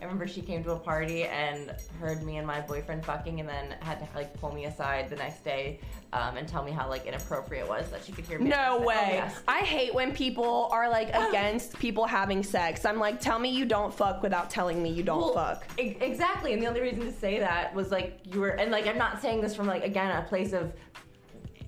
I 0.01 0.05
remember 0.05 0.27
she 0.27 0.43
came 0.43 0.63
to 0.65 0.73
a 0.73 0.79
party 0.79 1.25
and 1.25 1.73
heard 2.01 2.23
me 2.23 2.37
and 2.37 2.47
my 2.47 2.61
boyfriend 2.61 3.05
fucking, 3.05 3.41
and 3.41 3.49
then 3.49 3.75
had 3.81 3.99
to 4.01 4.07
like 4.15 4.39
pull 4.39 4.53
me 4.53 4.67
aside 4.67 5.09
the 5.09 5.17
next 5.17 5.43
day 5.43 5.81
um, 6.13 6.37
and 6.37 6.47
tell 6.47 6.63
me 6.63 6.71
how 6.71 6.89
like 6.89 7.07
inappropriate 7.07 7.65
it 7.65 7.69
was 7.69 7.91
that 7.91 8.05
she 8.05 8.13
could 8.13 8.27
hear 8.27 8.39
me. 8.39 8.51
No 8.51 8.79
oh, 8.81 8.87
way. 8.87 9.13
yes. 9.15 9.41
I 9.49 9.61
hate 9.61 9.95
when 9.95 10.13
people 10.13 10.69
are 10.71 10.91
like 10.91 11.09
against 11.15 11.79
people 11.79 12.07
having 12.07 12.43
sex. 12.43 12.85
I'm 12.85 12.99
like, 12.99 13.21
tell 13.21 13.39
me 13.39 13.49
you 13.51 13.65
don't 13.65 13.93
fuck 13.93 14.23
without 14.23 14.51
telling 14.51 14.83
me 14.83 14.91
you 14.91 15.03
don't 15.03 15.19
Well, 15.19 15.35
fuck. 15.35 15.67
e- 15.79 15.97
exactly, 16.01 16.53
and 16.53 16.63
the 16.63 16.67
only 16.67 16.81
reason 16.81 17.01
to 17.01 17.13
say 17.13 17.39
that 17.39 17.75
was 17.75 17.91
like 17.91 18.21
you 18.33 18.41
were, 18.41 18.51
and 18.51 18.71
like 18.71 18.87
I'm 18.87 18.99
not 18.99 19.23
saying 19.23 19.41
this 19.41 19.55
from 19.55 19.67
like 19.67 19.85
again 19.85 20.15
a 20.15 20.23
place 20.23 20.53
of 20.53 20.73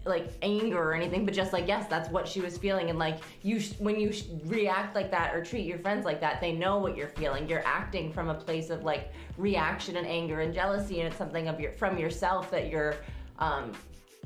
like 0.08 0.32
anger 0.42 0.82
or 0.82 0.94
anything, 0.94 1.24
but 1.24 1.34
just 1.34 1.52
like 1.52 1.68
yes, 1.68 1.86
that's 1.88 2.08
what 2.10 2.26
she 2.26 2.40
was 2.40 2.58
feeling, 2.58 2.90
and 2.90 2.98
like 2.98 3.18
you 3.42 3.60
sh- 3.60 3.74
when 3.78 4.00
you 4.00 4.12
sh- 4.12 4.24
react 4.44 4.94
like 4.94 5.10
that 5.10 5.34
or 5.34 5.44
treat 5.44 5.66
your 5.66 5.78
friends 5.78 6.04
like 6.04 6.20
that, 6.20 6.40
they 6.40 6.52
know 6.52 6.78
what 6.78 6.96
you're 6.96 7.08
feeling. 7.08 7.48
You're 7.48 7.66
acting 7.66 8.12
from 8.12 8.28
a 8.28 8.34
place 8.34 8.70
of 8.70 8.84
like 8.84 9.12
reaction 9.36 9.96
and 9.96 10.06
anger 10.06 10.40
and 10.40 10.52
jealousy, 10.52 11.00
and 11.00 11.08
it's 11.08 11.16
something 11.16 11.48
of 11.48 11.60
your 11.60 11.72
from 11.72 11.98
yourself 11.98 12.50
that 12.50 12.70
you're. 12.70 12.96
Um, 13.38 13.72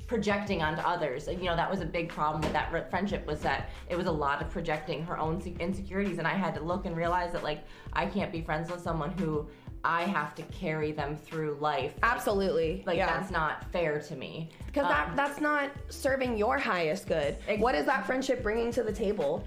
projecting 0.09 0.63
onto 0.63 0.81
others 0.83 1.29
and 1.29 1.39
you 1.39 1.47
know 1.47 1.57
that 1.57 1.71
was 1.71 1.81
a 1.81 1.87
big 1.87 2.09
problem 2.09 2.43
with 2.43 2.53
that 2.53 2.91
friendship 2.91 3.25
was 3.27 3.41
that 3.41 3.71
it 3.89 3.97
was 3.97 4.07
a 4.07 4.13
lot 4.13 4.43
of 4.43 4.51
projecting 4.51 5.03
her 5.03 5.17
own 5.17 5.41
se- 5.41 5.55
insecurities 5.61 6.19
and 6.19 6.27
i 6.27 6.35
had 6.35 6.55
to 6.55 6.61
look 6.61 6.87
and 6.87 6.97
realize 6.97 7.33
that 7.33 7.43
like 7.43 7.65
i 7.93 8.05
can't 8.05 8.33
be 8.33 8.43
friends 8.43 8.71
with 8.71 8.81
someone 8.81 9.11
who 9.19 9.47
i 9.85 10.05
have 10.05 10.35
to 10.35 10.43
carry 10.45 10.93
them 10.93 11.17
through 11.17 11.57
life 11.61 11.95
Absolutely. 12.03 12.83
like 12.87 12.97
yeah. 12.97 13.07
that's 13.07 13.31
not 13.31 13.71
fair 13.73 14.01
to 14.01 14.17
me 14.17 14.51
because 14.67 14.89
that 14.89 15.09
Um, 15.11 15.17
that's 15.17 15.41
not 15.41 15.71
serving 15.89 16.37
your 16.37 16.59
highest 16.59 17.07
good. 17.07 17.37
What 17.59 17.75
is 17.75 17.85
that 17.87 18.07
friendship 18.07 18.43
bringing 18.43 18.71
to 18.73 18.83
the 18.83 18.93
table? 18.93 19.45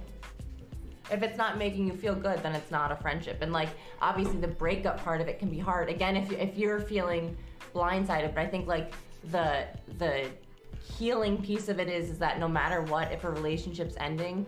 if 1.12 1.22
it's 1.22 1.38
not 1.38 1.58
making 1.58 1.86
you 1.86 1.94
feel 1.94 2.16
good 2.16 2.42
then 2.42 2.56
it's 2.56 2.72
not 2.72 2.92
a 2.92 2.96
friendship 2.96 3.38
and 3.42 3.54
like 3.54 3.70
obviously 4.02 4.40
the 4.40 4.48
breakup 4.48 4.98
part 5.04 5.22
of 5.22 5.28
it 5.28 5.38
can 5.38 5.50
be 5.50 5.60
hard 5.60 5.88
again 5.90 6.16
if, 6.16 6.32
if 6.32 6.58
you're 6.58 6.80
feeling 6.80 7.38
blindsided 7.76 8.34
but 8.34 8.42
i 8.42 8.48
think 8.48 8.68
like 8.68 8.94
the 9.32 9.68
the 10.00 10.28
healing 10.98 11.42
piece 11.42 11.68
of 11.70 11.80
it 11.80 11.88
is 11.90 12.10
is 12.10 12.18
that 12.18 12.40
no 12.40 12.48
matter 12.48 12.82
what 12.84 13.12
if 13.12 13.24
a 13.24 13.30
relationship's 13.30 13.96
ending 14.00 14.46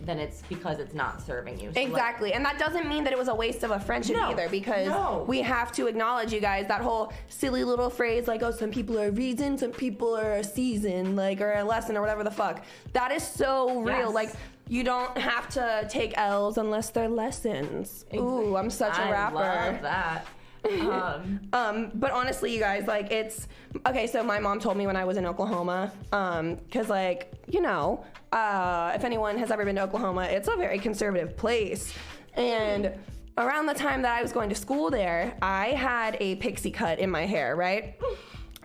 then 0.00 0.18
it's 0.18 0.42
because 0.48 0.78
it's 0.78 0.94
not 0.94 1.20
serving 1.20 1.58
you 1.58 1.72
So, 1.72 1.80
like, 1.80 1.88
Exactly. 1.88 2.32
and 2.32 2.44
that 2.44 2.58
doesn't 2.58 2.88
mean 2.88 3.04
that 3.04 3.12
it 3.12 3.18
was 3.18 3.28
a 3.28 3.34
waste 3.34 3.62
of 3.62 3.70
a 3.70 3.80
friendship 3.80 4.16
No, 4.16 4.28
either 4.30 4.48
because 4.48 4.86
no. 4.86 5.24
we 5.26 5.40
have 5.42 5.72
to 5.72 5.86
acknowledge 5.86 6.32
you 6.32 6.40
guys 6.40 6.66
that 6.68 6.80
whole 6.80 7.12
silly 7.28 7.64
little 7.64 7.90
phrase 7.90 8.28
like 8.28 8.42
oh 8.42 8.50
some 8.50 8.70
people 8.70 8.98
are 8.98 9.08
a 9.08 9.10
reason, 9.10 9.58
some 9.58 9.72
people 9.72 10.16
are 10.16 10.34
a 10.34 10.44
season, 10.44 11.16
like 11.16 11.40
or 11.40 11.52
a 11.54 11.64
lesson 11.64 11.96
or 11.96 12.00
whatever 12.00 12.22
the 12.24 12.30
fuck. 12.30 12.64
That 12.92 13.10
is 13.12 13.26
so 13.26 13.80
real. 13.80 13.96
Yes. 14.06 14.14
Like 14.14 14.30
you 14.68 14.84
don't 14.84 15.16
have 15.16 15.48
to 15.50 15.86
take 15.90 16.12
L's 16.18 16.58
unless 16.58 16.90
they're 16.90 17.08
lessons. 17.08 18.04
Ooh, 18.14 18.56
I'm 18.56 18.70
such 18.70 18.96
a 18.98 19.10
rapper. 19.10 19.38
I 19.38 19.70
love 19.72 19.82
that 19.82 20.26
um 20.64 21.40
Um, 21.52 21.90
but 21.94 22.10
honestly, 22.10 22.54
you 22.54 22.60
guys, 22.60 22.86
like 22.86 23.10
it's 23.10 23.48
okay. 23.86 24.06
So 24.06 24.22
my 24.22 24.38
mom 24.38 24.60
told 24.60 24.76
me 24.76 24.86
when 24.86 24.96
I 24.96 25.04
was 25.04 25.16
in 25.16 25.26
Oklahoma, 25.26 25.92
um, 26.12 26.56
because 26.56 26.88
like 26.88 27.32
you 27.48 27.60
know, 27.60 28.04
uh, 28.32 28.92
if 28.94 29.04
anyone 29.04 29.38
has 29.38 29.50
ever 29.50 29.64
been 29.64 29.76
to 29.76 29.82
Oklahoma, 29.82 30.24
it's 30.24 30.48
a 30.48 30.56
very 30.56 30.78
conservative 30.78 31.36
place, 31.36 31.94
and 32.34 32.92
around 33.38 33.66
the 33.66 33.74
time 33.74 34.02
that 34.02 34.18
I 34.18 34.22
was 34.22 34.32
going 34.32 34.48
to 34.48 34.54
school 34.54 34.90
there, 34.90 35.36
I 35.40 35.68
had 35.68 36.16
a 36.20 36.34
pixie 36.36 36.70
cut 36.72 36.98
in 36.98 37.08
my 37.10 37.24
hair, 37.24 37.54
right? 37.56 37.98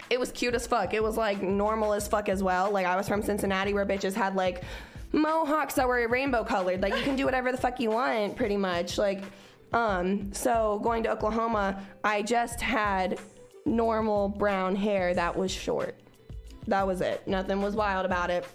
It 0.10 0.20
was 0.20 0.32
cute 0.32 0.56
as 0.56 0.68
fuck. 0.68 0.94
It 0.94 1.02
was 1.02 1.16
like 1.16 1.42
normal 1.42 1.94
as 1.94 2.08
fuck 2.08 2.28
as 2.28 2.44
well. 2.44 2.72
Like 2.72 2.86
I 2.86 2.96
was 2.96 3.08
from 3.08 3.22
Cincinnati 3.22 3.74
where 3.74 3.86
bitches 3.86 4.14
had 4.14 4.36
like 4.36 4.64
mohawks 5.12 5.76
that 5.76 5.88
were 5.88 6.08
rainbow 6.08 6.44
colored. 6.44 6.82
Like 6.82 6.96
you 6.96 7.04
can 7.04 7.16
do 7.16 7.26
whatever 7.26 7.52
the 7.52 7.58
fuck 7.58 7.80
you 7.80 7.92
want, 7.92 8.36
pretty 8.36 8.58
much. 8.58 8.98
Like, 8.98 9.24
um, 9.74 10.32
so 10.34 10.80
going 10.84 11.04
to 11.04 11.12
Oklahoma, 11.12 11.84
I 12.04 12.22
just 12.22 12.62
had 12.62 13.20
normal 13.66 14.30
brown 14.30 14.76
hair 14.76 15.14
that 15.14 15.36
was 15.36 15.52
short. 15.52 15.96
That 16.68 16.86
was 16.86 17.02
it. 17.02 17.28
Nothing 17.28 17.62
was 17.62 17.76
wild 17.76 18.06
about 18.06 18.30
it. 18.30 18.46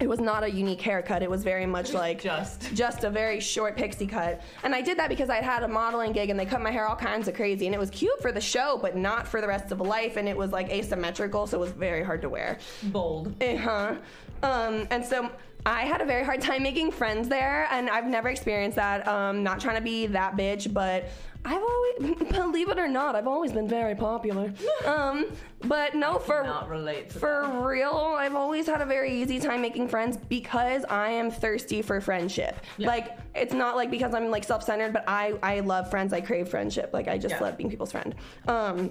It 0.00 0.08
was 0.08 0.18
not 0.18 0.42
a 0.42 0.50
unique 0.50 0.80
haircut. 0.80 1.22
It 1.22 1.30
was 1.30 1.44
very 1.44 1.66
much 1.66 1.92
like 2.04 2.20
Just. 2.20 2.74
just 2.74 3.04
a 3.04 3.10
very 3.10 3.38
short 3.38 3.76
pixie 3.76 4.06
cut. 4.06 4.42
And 4.64 4.74
I 4.74 4.80
did 4.80 4.98
that 4.98 5.08
because 5.08 5.30
I'd 5.30 5.44
had 5.44 5.62
a 5.62 5.68
modeling 5.68 6.12
gig 6.12 6.30
and 6.30 6.38
they 6.40 6.46
cut 6.46 6.60
my 6.60 6.70
hair 6.70 6.88
all 6.88 6.96
kinds 6.96 7.28
of 7.28 7.34
crazy. 7.34 7.66
And 7.66 7.74
it 7.74 7.78
was 7.78 7.90
cute 7.90 8.20
for 8.20 8.32
the 8.32 8.40
show, 8.40 8.78
but 8.80 8.96
not 8.96 9.28
for 9.28 9.40
the 9.40 9.46
rest 9.46 9.70
of 9.70 9.80
life. 9.80 10.16
And 10.16 10.28
it 10.28 10.36
was 10.36 10.50
like 10.50 10.68
asymmetrical, 10.70 11.46
so 11.46 11.58
it 11.58 11.60
was 11.60 11.70
very 11.72 12.02
hard 12.02 12.22
to 12.22 12.28
wear. 12.28 12.58
Bold. 12.84 13.34
Uh 13.42 13.56
huh. 13.56 13.94
Um, 14.42 14.86
and 14.90 15.04
so 15.04 15.30
I 15.66 15.82
had 15.82 16.00
a 16.00 16.04
very 16.04 16.24
hard 16.24 16.40
time 16.42 16.62
making 16.62 16.90
friends 16.92 17.28
there, 17.28 17.66
and 17.70 17.88
I've 17.88 18.06
never 18.06 18.28
experienced 18.28 18.76
that. 18.76 19.06
Um, 19.08 19.42
not 19.42 19.60
trying 19.60 19.76
to 19.76 19.82
be 19.82 20.06
that 20.08 20.36
bitch, 20.36 20.70
but 20.72 21.08
I've 21.46 21.62
always, 21.62 22.14
believe 22.32 22.68
it 22.68 22.78
or 22.78 22.88
not, 22.88 23.16
I've 23.16 23.26
always 23.26 23.52
been 23.52 23.68
very 23.68 23.94
popular. 23.94 24.52
Um, 24.86 25.26
but 25.64 25.94
no, 25.94 26.18
for 26.18 26.42
Not 26.42 26.68
relate 26.68 27.08
to 27.10 27.18
for 27.18 27.66
real, 27.66 28.14
I've 28.18 28.34
always 28.34 28.66
had 28.66 28.82
a 28.82 28.84
very 28.86 29.22
easy 29.22 29.38
time 29.40 29.62
making 29.62 29.88
friends 29.88 30.18
because 30.18 30.84
I 30.84 31.08
am 31.08 31.30
thirsty 31.30 31.80
for 31.80 32.02
friendship. 32.02 32.54
Yeah. 32.76 32.88
Like 32.88 33.18
it's 33.34 33.54
not 33.54 33.74
like 33.74 33.90
because 33.90 34.12
I'm 34.12 34.30
like 34.30 34.44
self-centered, 34.44 34.92
but 34.92 35.04
I 35.08 35.38
I 35.42 35.60
love 35.60 35.88
friends. 35.90 36.12
I 36.12 36.20
crave 36.20 36.48
friendship. 36.50 36.90
Like 36.92 37.08
I 37.08 37.16
just 37.16 37.36
Yeah. 37.36 37.44
love 37.44 37.56
being 37.56 37.70
people's 37.70 37.92
friend. 37.92 38.14
Um 38.46 38.90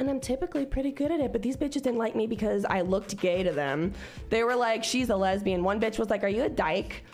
and 0.00 0.08
I'm 0.10 0.18
typically 0.18 0.66
pretty 0.66 0.90
good 0.90 1.12
at 1.12 1.20
it, 1.20 1.30
but 1.30 1.42
these 1.42 1.56
bitches 1.56 1.82
didn't 1.82 1.98
like 1.98 2.16
me 2.16 2.26
because 2.26 2.64
I 2.64 2.80
looked 2.80 3.16
gay 3.20 3.42
to 3.42 3.52
them. 3.52 3.92
They 4.30 4.42
were 4.42 4.56
like, 4.56 4.82
"She's 4.82 5.10
a 5.10 5.16
lesbian." 5.16 5.62
One 5.62 5.78
bitch 5.80 5.98
was 5.98 6.10
like, 6.10 6.24
"Are 6.24 6.28
you 6.28 6.42
a 6.44 6.48
dyke?" 6.48 7.04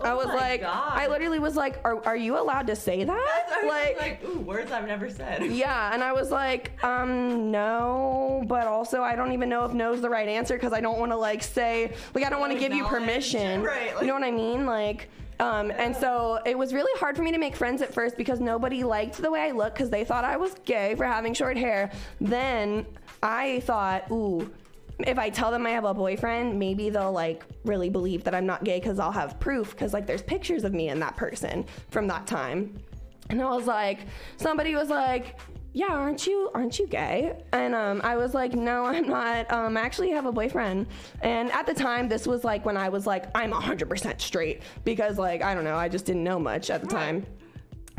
I 0.00 0.14
was 0.14 0.26
Oh 0.30 0.36
like, 0.36 0.60
God. 0.60 0.92
I 0.92 1.08
literally 1.08 1.40
was 1.40 1.56
like, 1.56 1.80
"Are 1.84 2.04
are 2.06 2.16
you 2.16 2.38
allowed 2.38 2.68
to 2.68 2.76
say 2.76 3.02
that?" 3.02 3.62
Like, 3.66 3.98
like, 3.98 4.24
ooh, 4.24 4.38
words 4.40 4.70
I've 4.70 4.86
never 4.86 5.10
said. 5.10 5.44
yeah, 5.50 5.92
and 5.92 6.04
I 6.04 6.12
was 6.12 6.30
like, 6.30 6.80
um, 6.84 7.50
no, 7.50 8.44
but 8.46 8.68
also 8.68 9.02
I 9.02 9.16
don't 9.16 9.32
even 9.32 9.48
know 9.48 9.64
if 9.64 9.72
no's 9.72 10.00
the 10.00 10.10
right 10.10 10.28
answer 10.28 10.54
because 10.54 10.72
I 10.72 10.80
don't 10.80 11.00
want 11.00 11.10
to 11.10 11.16
like 11.16 11.42
say, 11.42 11.94
like, 12.14 12.24
I 12.24 12.30
don't 12.30 12.38
want 12.40 12.52
to 12.52 12.58
give 12.60 12.72
you 12.72 12.84
permission. 12.84 13.62
Right, 13.68 13.92
like- 13.94 14.02
you 14.02 14.06
know 14.06 14.14
what 14.14 14.22
I 14.22 14.30
mean? 14.30 14.66
Like, 14.66 15.08
um, 15.40 15.70
and 15.70 15.94
so 15.94 16.40
it 16.44 16.58
was 16.58 16.74
really 16.74 16.98
hard 16.98 17.16
for 17.16 17.22
me 17.22 17.32
to 17.32 17.38
make 17.38 17.54
friends 17.54 17.80
at 17.82 17.94
first 17.94 18.16
because 18.16 18.40
nobody 18.40 18.82
liked 18.82 19.18
the 19.18 19.30
way 19.30 19.42
I 19.42 19.52
looked 19.52 19.76
because 19.76 19.90
they 19.90 20.04
thought 20.04 20.24
I 20.24 20.36
was 20.36 20.54
gay 20.64 20.94
for 20.96 21.04
having 21.04 21.32
short 21.34 21.56
hair. 21.56 21.90
Then 22.20 22.86
I 23.22 23.60
thought, 23.60 24.10
ooh, 24.10 24.50
if 25.06 25.18
I 25.18 25.30
tell 25.30 25.52
them 25.52 25.64
I 25.64 25.70
have 25.70 25.84
a 25.84 25.94
boyfriend, 25.94 26.58
maybe 26.58 26.90
they'll 26.90 27.12
like 27.12 27.44
really 27.64 27.88
believe 27.88 28.24
that 28.24 28.34
I'm 28.34 28.46
not 28.46 28.64
gay 28.64 28.80
because 28.80 28.98
I'll 28.98 29.12
have 29.12 29.38
proof 29.38 29.70
because 29.70 29.92
like 29.92 30.06
there's 30.06 30.22
pictures 30.22 30.64
of 30.64 30.74
me 30.74 30.88
and 30.88 31.00
that 31.02 31.16
person 31.16 31.64
from 31.90 32.08
that 32.08 32.26
time. 32.26 32.76
And 33.30 33.40
I 33.40 33.54
was 33.54 33.66
like, 33.66 34.00
somebody 34.38 34.74
was 34.74 34.88
like, 34.88 35.38
yeah, 35.72 35.92
aren't 35.92 36.26
you 36.26 36.50
aren't 36.54 36.78
you 36.78 36.86
gay? 36.86 37.42
And 37.52 37.74
um, 37.74 38.00
I 38.02 38.16
was 38.16 38.34
like, 38.34 38.54
no, 38.54 38.84
I'm 38.92 39.08
not. 39.08 39.50
Um, 39.52 39.76
I 39.76 39.80
actually 39.80 40.10
have 40.10 40.26
a 40.26 40.32
boyfriend. 40.32 40.86
And 41.22 41.50
at 41.52 41.66
the 41.66 41.74
time, 41.74 42.08
this 42.08 42.26
was 42.26 42.44
like 42.44 42.64
when 42.64 42.76
I 42.76 42.88
was 42.88 43.06
like, 43.06 43.26
I'm 43.34 43.52
100% 43.52 44.20
straight 44.20 44.62
because 44.84 45.18
like 45.18 45.42
I 45.42 45.54
don't 45.54 45.64
know, 45.64 45.76
I 45.76 45.88
just 45.88 46.04
didn't 46.04 46.24
know 46.24 46.38
much 46.38 46.70
at 46.70 46.80
the 46.80 46.88
time. 46.88 47.26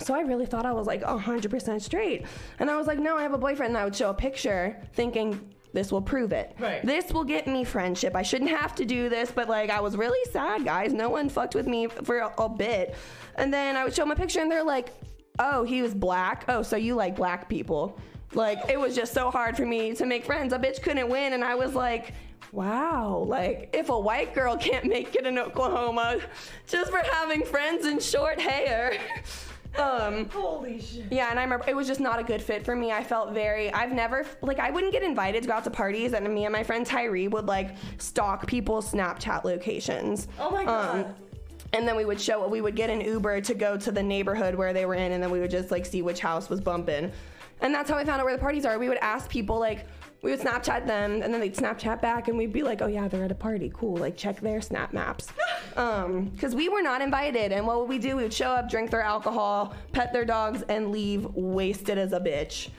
So 0.04 0.14
I 0.14 0.22
really 0.22 0.46
thought 0.46 0.66
I 0.66 0.72
was 0.72 0.88
like 0.88 1.02
100% 1.02 1.82
straight. 1.82 2.26
And 2.60 2.70
I 2.70 2.78
was 2.78 2.88
like, 2.88 3.00
no, 3.00 3.18
I 3.18 3.24
have 3.24 3.34
a 3.34 3.38
boyfriend. 3.38 3.72
And 3.72 3.78
I 3.78 3.84
would 3.84 3.96
show 3.96 4.10
a 4.10 4.14
picture 4.14 4.82
thinking, 4.94 5.54
this 5.74 5.92
will 5.92 6.02
prove 6.02 6.32
it. 6.32 6.56
Right. 6.58 6.84
This 6.86 7.12
will 7.12 7.24
get 7.24 7.48
me 7.48 7.64
friendship. 7.64 8.16
I 8.16 8.22
shouldn't 8.22 8.50
have 8.50 8.74
to 8.76 8.86
do 8.86 9.10
this, 9.10 9.32
but 9.32 9.50
like 9.50 9.70
I 9.70 9.82
was 9.82 9.96
really 9.96 10.32
sad, 10.32 10.66
guys. 10.66 10.94
No 10.94 11.10
one 11.10 11.30
fucked 11.30 11.54
with 11.54 11.68
me 11.68 11.88
for 11.88 12.20
a, 12.20 12.34
a 12.42 12.50
bit. 12.50 12.96
And 13.36 13.54
then 13.54 13.76
I 13.76 13.84
would 13.84 13.94
show 13.94 14.06
my 14.06 14.16
picture 14.16 14.40
and 14.40 14.52
they're 14.52 14.64
like, 14.64 14.94
oh, 15.40 15.64
he 15.64 15.82
was 15.82 15.94
black. 15.94 16.46
Oh, 16.48 16.62
so 16.62 16.76
you 16.76 16.96
like 16.96 17.16
black 17.16 17.50
people. 17.50 18.00
Like 18.34 18.70
it 18.70 18.80
was 18.80 18.96
just 18.96 19.14
so 19.14 19.32
hard 19.32 19.58
for 19.58 19.66
me 19.66 19.96
to 19.96 20.06
make 20.06 20.24
friends. 20.26 20.54
A 20.54 20.60
bitch 20.60 20.82
couldn't 20.82 21.10
win. 21.10 21.34
And 21.34 21.44
I 21.44 21.56
was 21.56 21.74
like, 21.74 22.14
wow, 22.52 23.26
like 23.28 23.70
if 23.74 23.90
a 23.90 24.00
white 24.00 24.36
girl 24.36 24.56
can't 24.58 24.86
make 24.86 25.16
it 25.16 25.26
in 25.26 25.38
Oklahoma 25.40 26.20
just 26.68 26.92
for 26.92 27.02
having 27.12 27.44
friends 27.44 27.86
in 27.86 28.00
short 28.00 28.40
hair. 28.40 29.00
um, 29.78 30.28
Holy 30.30 30.82
shit. 30.82 31.06
yeah, 31.12 31.30
and 31.30 31.40
I 31.40 31.44
remember 31.44 31.66
it 31.68 31.76
was 31.76 31.88
just 31.88 32.00
not 32.00 32.20
a 32.20 32.24
good 32.24 32.42
fit 32.42 32.66
for 32.66 32.76
me. 32.76 32.92
I 32.92 33.04
felt 33.04 33.34
very, 33.34 33.72
I've 33.72 33.92
never, 33.92 34.26
like, 34.42 34.60
I 34.60 34.72
wouldn't 34.72 34.92
get 34.92 35.04
invited 35.04 35.44
to 35.44 35.48
go 35.48 35.54
out 35.56 35.64
to 35.66 35.70
parties, 35.70 36.14
and 36.14 36.28
me 36.34 36.46
and 36.46 36.54
my 36.54 36.64
friend 36.64 36.86
Tyree 36.86 37.28
would, 37.28 37.46
like, 37.46 37.76
stalk 38.00 38.48
people's 38.48 38.92
Snapchat 38.92 39.44
locations. 39.44 40.28
Oh 40.40 40.50
my 40.50 40.66
god. 40.66 41.06
Um, 41.06 41.16
and 41.74 41.88
then 41.88 41.96
we 41.96 42.06
would 42.06 42.20
show, 42.20 42.48
we 42.48 42.62
would 42.62 42.76
get 42.76 42.90
an 42.90 43.02
Uber 43.02 43.42
to 43.42 43.54
go 43.54 43.78
to 43.78 43.92
the 43.92 44.04
neighborhood 44.04 44.56
where 44.56 44.74
they 44.74 44.86
were 44.86 44.96
in, 44.96 45.12
and 45.12 45.22
then 45.22 45.32
we 45.32 45.40
would 45.40 45.52
just, 45.52 45.72
like, 45.72 45.86
see 45.86 46.02
which 46.02 46.20
house 46.20 46.50
was 46.50 46.62
bumping. 46.62 47.12
And 47.62 47.74
that's 47.74 47.90
how 47.90 47.98
I 47.98 48.06
found 48.06 48.22
out 48.22 48.26
where 48.26 48.36
the 48.36 48.42
parties 48.42 48.66
are. 48.66 48.80
We 48.80 48.90
would 48.90 48.98
ask 49.00 49.30
people, 49.30 49.60
like, 49.60 49.86
we 50.22 50.32
would 50.32 50.40
Snapchat 50.40 50.86
them, 50.86 51.22
and 51.22 51.34
then 51.34 51.40
they'd 51.40 51.56
Snapchat 51.56 52.02
back, 52.02 52.28
and 52.28 52.38
we'd 52.38 52.52
be 52.52 52.62
like, 52.62 52.82
"Oh 52.82 52.88
yeah, 52.88 53.08
they're 53.08 53.24
at 53.24 53.32
a 53.32 53.36
party. 53.36 53.72
Cool. 53.74 53.96
Like, 53.96 54.18
check 54.18 54.42
their 54.42 54.62
Snap 54.62 54.94
maps." 54.94 55.30
Um, 55.78 56.26
because 56.26 56.56
we 56.56 56.68
were 56.68 56.82
not 56.82 57.02
invited, 57.02 57.54
and 57.54 57.66
what 57.66 57.80
would 57.80 57.88
we 57.88 58.00
do? 58.00 58.18
We 58.18 58.24
would 58.24 58.34
show 58.34 58.50
up, 58.50 58.70
drink 58.70 58.90
their 58.92 59.04
alcohol, 59.04 59.76
pet 59.94 60.12
their 60.12 60.26
dogs, 60.26 60.62
and 60.64 60.92
leave 60.92 61.26
wasted 61.36 61.98
as 61.98 62.12
a 62.12 62.20
bitch. 62.20 62.70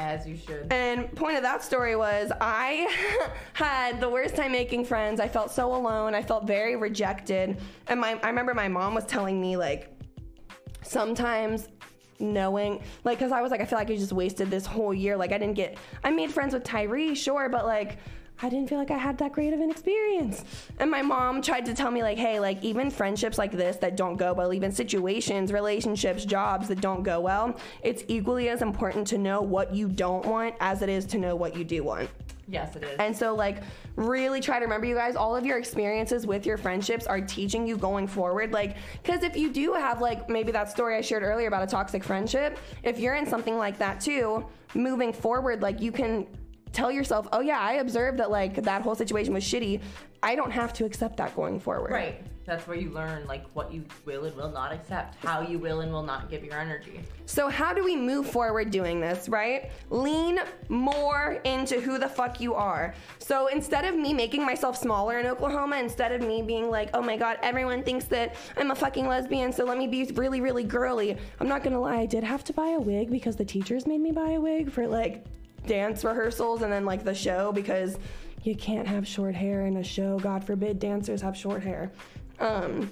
As 0.00 0.26
you 0.26 0.34
should. 0.34 0.72
And 0.72 1.14
point 1.14 1.36
of 1.36 1.42
that 1.42 1.62
story 1.62 1.94
was 1.94 2.32
I 2.40 3.28
had 3.52 4.00
the 4.00 4.08
worst 4.08 4.34
time 4.34 4.52
making 4.52 4.86
friends. 4.86 5.20
I 5.20 5.28
felt 5.28 5.50
so 5.50 5.74
alone. 5.74 6.14
I 6.14 6.22
felt 6.22 6.46
very 6.46 6.74
rejected. 6.74 7.60
And 7.86 8.00
my 8.00 8.18
I 8.22 8.28
remember 8.28 8.54
my 8.54 8.66
mom 8.66 8.94
was 8.94 9.04
telling 9.04 9.38
me 9.38 9.58
like 9.58 9.94
sometimes 10.82 11.68
knowing 12.18 12.82
like 13.04 13.18
because 13.18 13.30
I 13.30 13.42
was 13.42 13.50
like 13.50 13.60
I 13.60 13.66
feel 13.66 13.78
like 13.78 13.90
I 13.90 13.96
just 13.96 14.14
wasted 14.14 14.50
this 14.50 14.64
whole 14.64 14.94
year. 14.94 15.18
Like 15.18 15.32
I 15.32 15.38
didn't 15.38 15.56
get 15.56 15.76
I 16.02 16.10
made 16.10 16.32
friends 16.32 16.54
with 16.54 16.64
Tyree, 16.64 17.14
sure, 17.14 17.50
but 17.50 17.66
like 17.66 17.98
I 18.42 18.48
didn't 18.48 18.68
feel 18.68 18.78
like 18.78 18.90
I 18.90 18.96
had 18.96 19.18
that 19.18 19.32
great 19.32 19.52
of 19.52 19.60
an 19.60 19.70
experience. 19.70 20.44
And 20.78 20.90
my 20.90 21.02
mom 21.02 21.42
tried 21.42 21.66
to 21.66 21.74
tell 21.74 21.90
me 21.90 22.02
like, 22.02 22.16
hey, 22.16 22.40
like 22.40 22.62
even 22.64 22.90
friendships 22.90 23.36
like 23.36 23.52
this 23.52 23.76
that 23.76 23.96
don't 23.96 24.16
go 24.16 24.32
well, 24.32 24.54
even 24.54 24.72
situations, 24.72 25.52
relationships, 25.52 26.24
jobs 26.24 26.68
that 26.68 26.80
don't 26.80 27.02
go 27.02 27.20
well, 27.20 27.56
it's 27.82 28.02
equally 28.08 28.48
as 28.48 28.62
important 28.62 29.06
to 29.08 29.18
know 29.18 29.42
what 29.42 29.74
you 29.74 29.88
don't 29.88 30.24
want 30.24 30.54
as 30.60 30.80
it 30.82 30.88
is 30.88 31.04
to 31.06 31.18
know 31.18 31.36
what 31.36 31.54
you 31.54 31.64
do 31.64 31.84
want. 31.84 32.08
Yes, 32.48 32.74
it 32.74 32.82
is. 32.82 32.98
And 32.98 33.16
so, 33.16 33.34
like, 33.34 33.62
really 33.94 34.40
try 34.40 34.58
to 34.58 34.64
remember, 34.64 34.86
you 34.86 34.96
guys, 34.96 35.14
all 35.14 35.36
of 35.36 35.46
your 35.46 35.56
experiences 35.56 36.26
with 36.26 36.44
your 36.44 36.56
friendships 36.56 37.06
are 37.06 37.20
teaching 37.20 37.64
you 37.64 37.76
going 37.76 38.08
forward. 38.08 38.52
Like, 38.52 38.76
because 39.02 39.22
if 39.22 39.36
you 39.36 39.52
do 39.52 39.72
have, 39.74 40.00
like, 40.00 40.28
maybe 40.28 40.50
that 40.50 40.68
story 40.68 40.96
I 40.96 41.00
shared 41.00 41.22
earlier 41.22 41.46
about 41.46 41.62
a 41.62 41.66
toxic 41.66 42.02
friendship, 42.02 42.58
if 42.82 42.98
you're 42.98 43.14
in 43.14 43.26
something 43.26 43.56
like 43.56 43.78
that 43.78 44.00
too, 44.00 44.44
moving 44.74 45.12
forward, 45.12 45.62
like, 45.62 45.80
you 45.80 45.92
can 45.92 46.26
tell 46.72 46.90
yourself, 46.90 47.28
oh, 47.32 47.40
yeah, 47.40 47.58
I 47.58 47.74
observed 47.74 48.18
that, 48.18 48.30
like, 48.30 48.62
that 48.62 48.82
whole 48.82 48.94
situation 48.94 49.34
was 49.34 49.44
shitty. 49.44 49.80
I 50.22 50.34
don't 50.34 50.50
have 50.50 50.72
to 50.74 50.84
accept 50.84 51.16
that 51.16 51.34
going 51.34 51.60
forward. 51.60 51.92
right. 51.92 52.22
That's 52.46 52.66
where 52.66 52.76
you 52.76 52.90
learn 52.90 53.28
like 53.28 53.44
what 53.52 53.72
you 53.72 53.84
will 54.04 54.24
and 54.24 54.34
will 54.34 54.50
not 54.50 54.72
accept, 54.72 55.22
how 55.24 55.40
you 55.40 55.60
will 55.60 55.82
and 55.82 55.92
will 55.92 56.02
not 56.02 56.28
give 56.28 56.42
your 56.42 56.58
energy. 56.58 57.00
So, 57.24 57.48
how 57.48 57.72
do 57.72 57.84
we 57.84 57.94
move 57.94 58.28
forward 58.28 58.72
doing 58.72 59.00
this, 59.00 59.28
right? 59.28 59.70
Lean 59.90 60.40
more 60.68 61.40
into 61.44 61.80
who 61.80 61.96
the 61.96 62.08
fuck 62.08 62.40
you 62.40 62.54
are. 62.54 62.92
So, 63.20 63.46
instead 63.46 63.84
of 63.84 63.94
me 63.94 64.12
making 64.12 64.44
myself 64.44 64.76
smaller 64.76 65.20
in 65.20 65.26
Oklahoma, 65.26 65.76
instead 65.76 66.10
of 66.10 66.22
me 66.26 66.42
being 66.42 66.70
like, 66.70 66.90
oh 66.92 67.02
my 67.02 67.16
god, 67.16 67.38
everyone 67.40 67.84
thinks 67.84 68.06
that 68.06 68.34
I'm 68.56 68.72
a 68.72 68.74
fucking 68.74 69.06
lesbian, 69.06 69.52
so 69.52 69.64
let 69.64 69.78
me 69.78 69.86
be 69.86 70.10
really, 70.14 70.40
really 70.40 70.64
girly, 70.64 71.16
I'm 71.38 71.46
not 71.46 71.62
gonna 71.62 71.80
lie, 71.80 71.98
I 71.98 72.06
did 72.06 72.24
have 72.24 72.42
to 72.44 72.52
buy 72.52 72.70
a 72.70 72.80
wig 72.80 73.12
because 73.12 73.36
the 73.36 73.44
teachers 73.44 73.86
made 73.86 74.00
me 74.00 74.10
buy 74.10 74.30
a 74.30 74.40
wig 74.40 74.72
for 74.72 74.88
like 74.88 75.24
dance 75.66 76.04
rehearsals 76.04 76.62
and 76.62 76.72
then 76.72 76.84
like 76.84 77.04
the 77.04 77.14
show 77.14 77.52
because 77.52 77.98
you 78.42 78.54
can't 78.56 78.86
have 78.86 79.06
short 79.06 79.34
hair 79.34 79.66
in 79.66 79.76
a 79.76 79.84
show. 79.84 80.18
God 80.18 80.44
forbid 80.44 80.78
dancers 80.78 81.20
have 81.22 81.36
short 81.36 81.62
hair. 81.62 81.90
Um, 82.38 82.90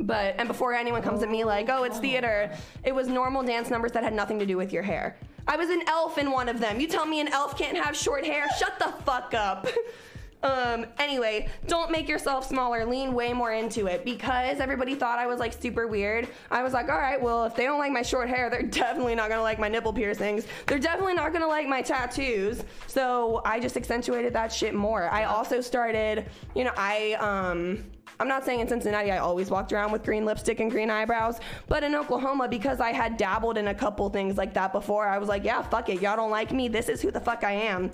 but 0.00 0.34
and 0.38 0.48
before 0.48 0.72
anyone 0.72 1.02
comes 1.02 1.22
at 1.22 1.30
me 1.30 1.44
like, 1.44 1.68
oh, 1.68 1.84
it's 1.84 1.98
theater, 1.98 2.50
it 2.84 2.94
was 2.94 3.08
normal 3.08 3.42
dance 3.42 3.68
numbers 3.70 3.92
that 3.92 4.02
had 4.02 4.14
nothing 4.14 4.38
to 4.38 4.46
do 4.46 4.56
with 4.56 4.72
your 4.72 4.82
hair. 4.82 5.16
I 5.46 5.56
was 5.56 5.70
an 5.70 5.82
elf 5.88 6.18
in 6.18 6.30
one 6.30 6.48
of 6.48 6.60
them. 6.60 6.80
You 6.80 6.86
tell 6.86 7.04
me 7.04 7.20
an 7.20 7.28
elf 7.28 7.58
can't 7.58 7.76
have 7.76 7.96
short 7.96 8.24
hair? 8.24 8.46
Shut 8.58 8.78
the 8.78 8.92
fuck 9.04 9.34
up. 9.34 9.66
um, 10.42 10.86
anyway, 10.98 11.48
don't 11.68 11.90
make 11.90 12.08
yourself 12.08 12.46
smaller. 12.46 12.84
Lean 12.84 13.14
way 13.14 13.32
more 13.32 13.52
into 13.52 13.86
it 13.86 14.04
because 14.04 14.58
everybody 14.58 14.94
thought 14.94 15.18
I 15.18 15.26
was 15.26 15.38
like 15.38 15.52
super 15.52 15.86
weird. 15.86 16.28
I 16.50 16.62
was 16.62 16.72
like, 16.72 16.88
all 16.88 16.98
right, 16.98 17.20
well, 17.20 17.44
if 17.44 17.54
they 17.54 17.64
don't 17.64 17.78
like 17.78 17.92
my 17.92 18.02
short 18.02 18.28
hair, 18.28 18.50
they're 18.50 18.62
definitely 18.82 19.14
not 19.14 19.28
gonna 19.28 19.42
like 19.42 19.58
my 19.58 19.68
nipple 19.68 19.92
piercings. 19.92 20.46
They're 20.66 20.78
definitely 20.78 21.14
not 21.14 21.32
gonna 21.32 21.46
like 21.46 21.68
my 21.68 21.82
tattoos. 21.82 22.64
So 22.86 23.40
I 23.44 23.60
just 23.60 23.76
accentuated 23.76 24.32
that 24.32 24.52
shit 24.52 24.74
more. 24.74 25.08
I 25.10 25.24
also 25.24 25.60
started, 25.60 26.26
you 26.54 26.64
know, 26.64 26.72
I 26.76 27.16
um. 27.20 27.84
I'm 28.20 28.28
not 28.28 28.44
saying 28.44 28.60
in 28.60 28.68
Cincinnati 28.68 29.10
I 29.10 29.18
always 29.18 29.50
walked 29.50 29.72
around 29.72 29.90
with 29.90 30.04
green 30.04 30.24
lipstick 30.24 30.60
and 30.60 30.70
green 30.70 30.90
eyebrows, 30.90 31.40
but 31.66 31.82
in 31.82 31.94
Oklahoma, 31.94 32.46
because 32.46 32.78
I 32.78 32.92
had 32.92 33.16
dabbled 33.16 33.58
in 33.58 33.68
a 33.68 33.74
couple 33.74 34.08
things 34.10 34.36
like 34.36 34.54
that 34.54 34.72
before, 34.72 35.08
I 35.08 35.18
was 35.18 35.28
like, 35.28 35.44
yeah, 35.44 35.62
fuck 35.62 35.88
it. 35.88 36.00
Y'all 36.00 36.16
don't 36.16 36.30
like 36.30 36.52
me. 36.52 36.68
This 36.68 36.88
is 36.88 37.00
who 37.00 37.10
the 37.10 37.20
fuck 37.20 37.42
I 37.42 37.52
am. 37.52 37.90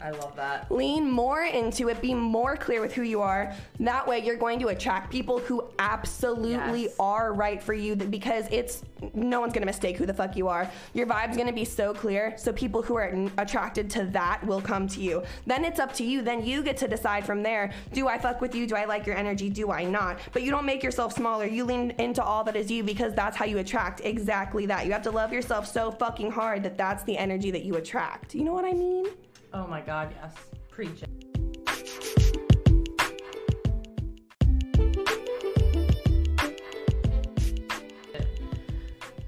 I 0.00 0.10
love 0.10 0.36
that. 0.36 0.70
lean 0.70 1.10
more 1.10 1.44
into 1.44 1.88
it. 1.88 2.02
Be 2.02 2.12
more 2.12 2.56
clear 2.56 2.80
with 2.82 2.92
who 2.92 3.02
you 3.02 3.22
are. 3.22 3.54
That 3.80 4.06
way 4.06 4.18
you're 4.24 4.36
going 4.36 4.58
to 4.60 4.68
attract 4.68 5.10
people 5.10 5.38
who 5.38 5.64
absolutely 5.78 6.82
Yes. 6.84 6.96
are 7.00 7.32
right 7.32 7.62
for 7.62 7.72
you 7.72 7.96
because 7.96 8.46
it's 8.50 8.82
no 9.14 9.40
one's 9.40 9.52
going 9.52 9.62
to 9.62 9.66
mistake 9.66 9.96
who 9.96 10.06
the 10.06 10.12
fuck 10.14 10.36
you 10.36 10.48
are. 10.48 10.70
Your 10.92 11.06
vibe's 11.06 11.36
going 11.36 11.48
to 11.48 11.52
be 11.54 11.64
so 11.64 11.94
clear 11.94 12.34
so 12.36 12.52
people 12.52 12.82
who 12.82 12.94
are 12.96 13.28
attracted 13.38 13.88
to 13.90 14.04
that 14.06 14.46
will 14.46 14.60
come 14.60 14.86
to 14.88 15.00
you. 15.00 15.22
Then 15.46 15.64
it's 15.64 15.80
up 15.80 15.94
to 15.94 16.04
you. 16.04 16.22
Then 16.22 16.44
you 16.44 16.62
get 16.62 16.76
to 16.78 16.88
decide 16.88 17.24
from 17.24 17.42
there. 17.42 17.72
Do 17.92 18.06
i 18.08 18.18
fuck 18.18 18.40
with 18.40 18.54
you? 18.54 18.66
Do 18.66 18.76
i 18.76 18.84
like 18.84 19.06
your 19.06 19.16
energy? 19.16 19.48
Do 19.48 19.70
i 19.70 19.84
not? 19.84 20.18
But 20.32 20.42
you 20.42 20.50
don't 20.50 20.66
make 20.66 20.82
yourself 20.82 21.14
smaller. 21.14 21.46
You 21.46 21.64
lean 21.64 21.92
into 21.98 22.22
all 22.22 22.44
that 22.44 22.56
is 22.56 22.70
you 22.70 22.82
because 22.82 23.14
that's 23.14 23.36
how 23.36 23.44
you 23.46 23.58
attract 23.58 24.00
exactly 24.04 24.66
that. 24.66 24.86
You 24.86 24.92
have 24.92 25.02
to 25.02 25.10
love 25.10 25.32
yourself 25.32 25.66
so 25.66 25.90
fucking 25.90 26.30
hard 26.30 26.62
that 26.64 26.76
that's 26.76 27.02
the 27.04 27.16
energy 27.16 27.50
that 27.50 27.64
you 27.64 27.76
attract. 27.76 28.34
You 28.34 28.44
know 28.44 28.52
what 28.52 28.64
i 28.66 28.72
mean 28.72 29.06
Oh 29.52 29.66
my 29.66 29.80
god, 29.80 30.14
yes. 30.20 30.34
Preach 30.70 31.02
it. 31.02 31.10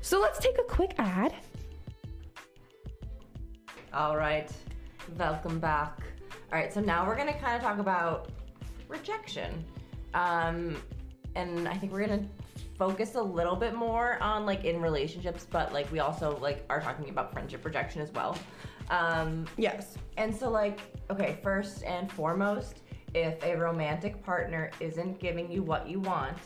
So 0.01 0.21
let's 0.21 0.39
take 0.39 0.59
a 0.59 0.63
quick 0.63 0.95
ad. 0.99 1.35
All 3.93 4.17
right. 4.17 4.51
Welcome 5.19 5.59
back. 5.59 6.01
All 6.51 6.59
right, 6.59 6.73
so 6.73 6.81
now 6.81 7.07
we're 7.07 7.15
to 7.33 7.39
kind 7.39 7.57
of 7.57 7.63
talk 7.63 7.79
about 7.79 8.31
rejection. 8.89 9.65
Um, 10.15 10.77
and 11.35 11.69
I 11.69 11.75
think 11.75 11.93
we're 11.93 12.07
to 12.21 12.29
focus 12.79 13.17
a 13.17 13.23
little 13.23 13.57
bit 13.57 13.75
more 13.75 14.23
on 14.23 14.47
like 14.47 14.65
in 14.65 14.81
relationships, 14.81 15.47
but 15.51 15.73
like 15.73 15.91
we 15.93 16.01
also 16.01 16.39
like 16.39 16.65
are 16.71 16.81
talking 16.81 17.11
about 17.11 17.33
friendship 17.33 17.65
rejection 17.65 18.01
as 18.01 18.13
well. 18.13 18.39
Um, 18.91 19.47
Yes. 19.57 19.97
and 20.17 20.35
so, 20.35 20.51
like, 20.51 20.81
okay, 21.11 21.39
first 21.43 21.85
and 21.85 22.11
foremost, 22.11 22.83
if 23.15 23.43
a 23.43 23.57
romantic 23.57 24.23
partner 24.25 24.71
isn't 24.81 25.19
giving 25.19 25.51
you 25.51 25.63
what 25.63 25.89
you 25.89 26.01
want, 26.01 26.39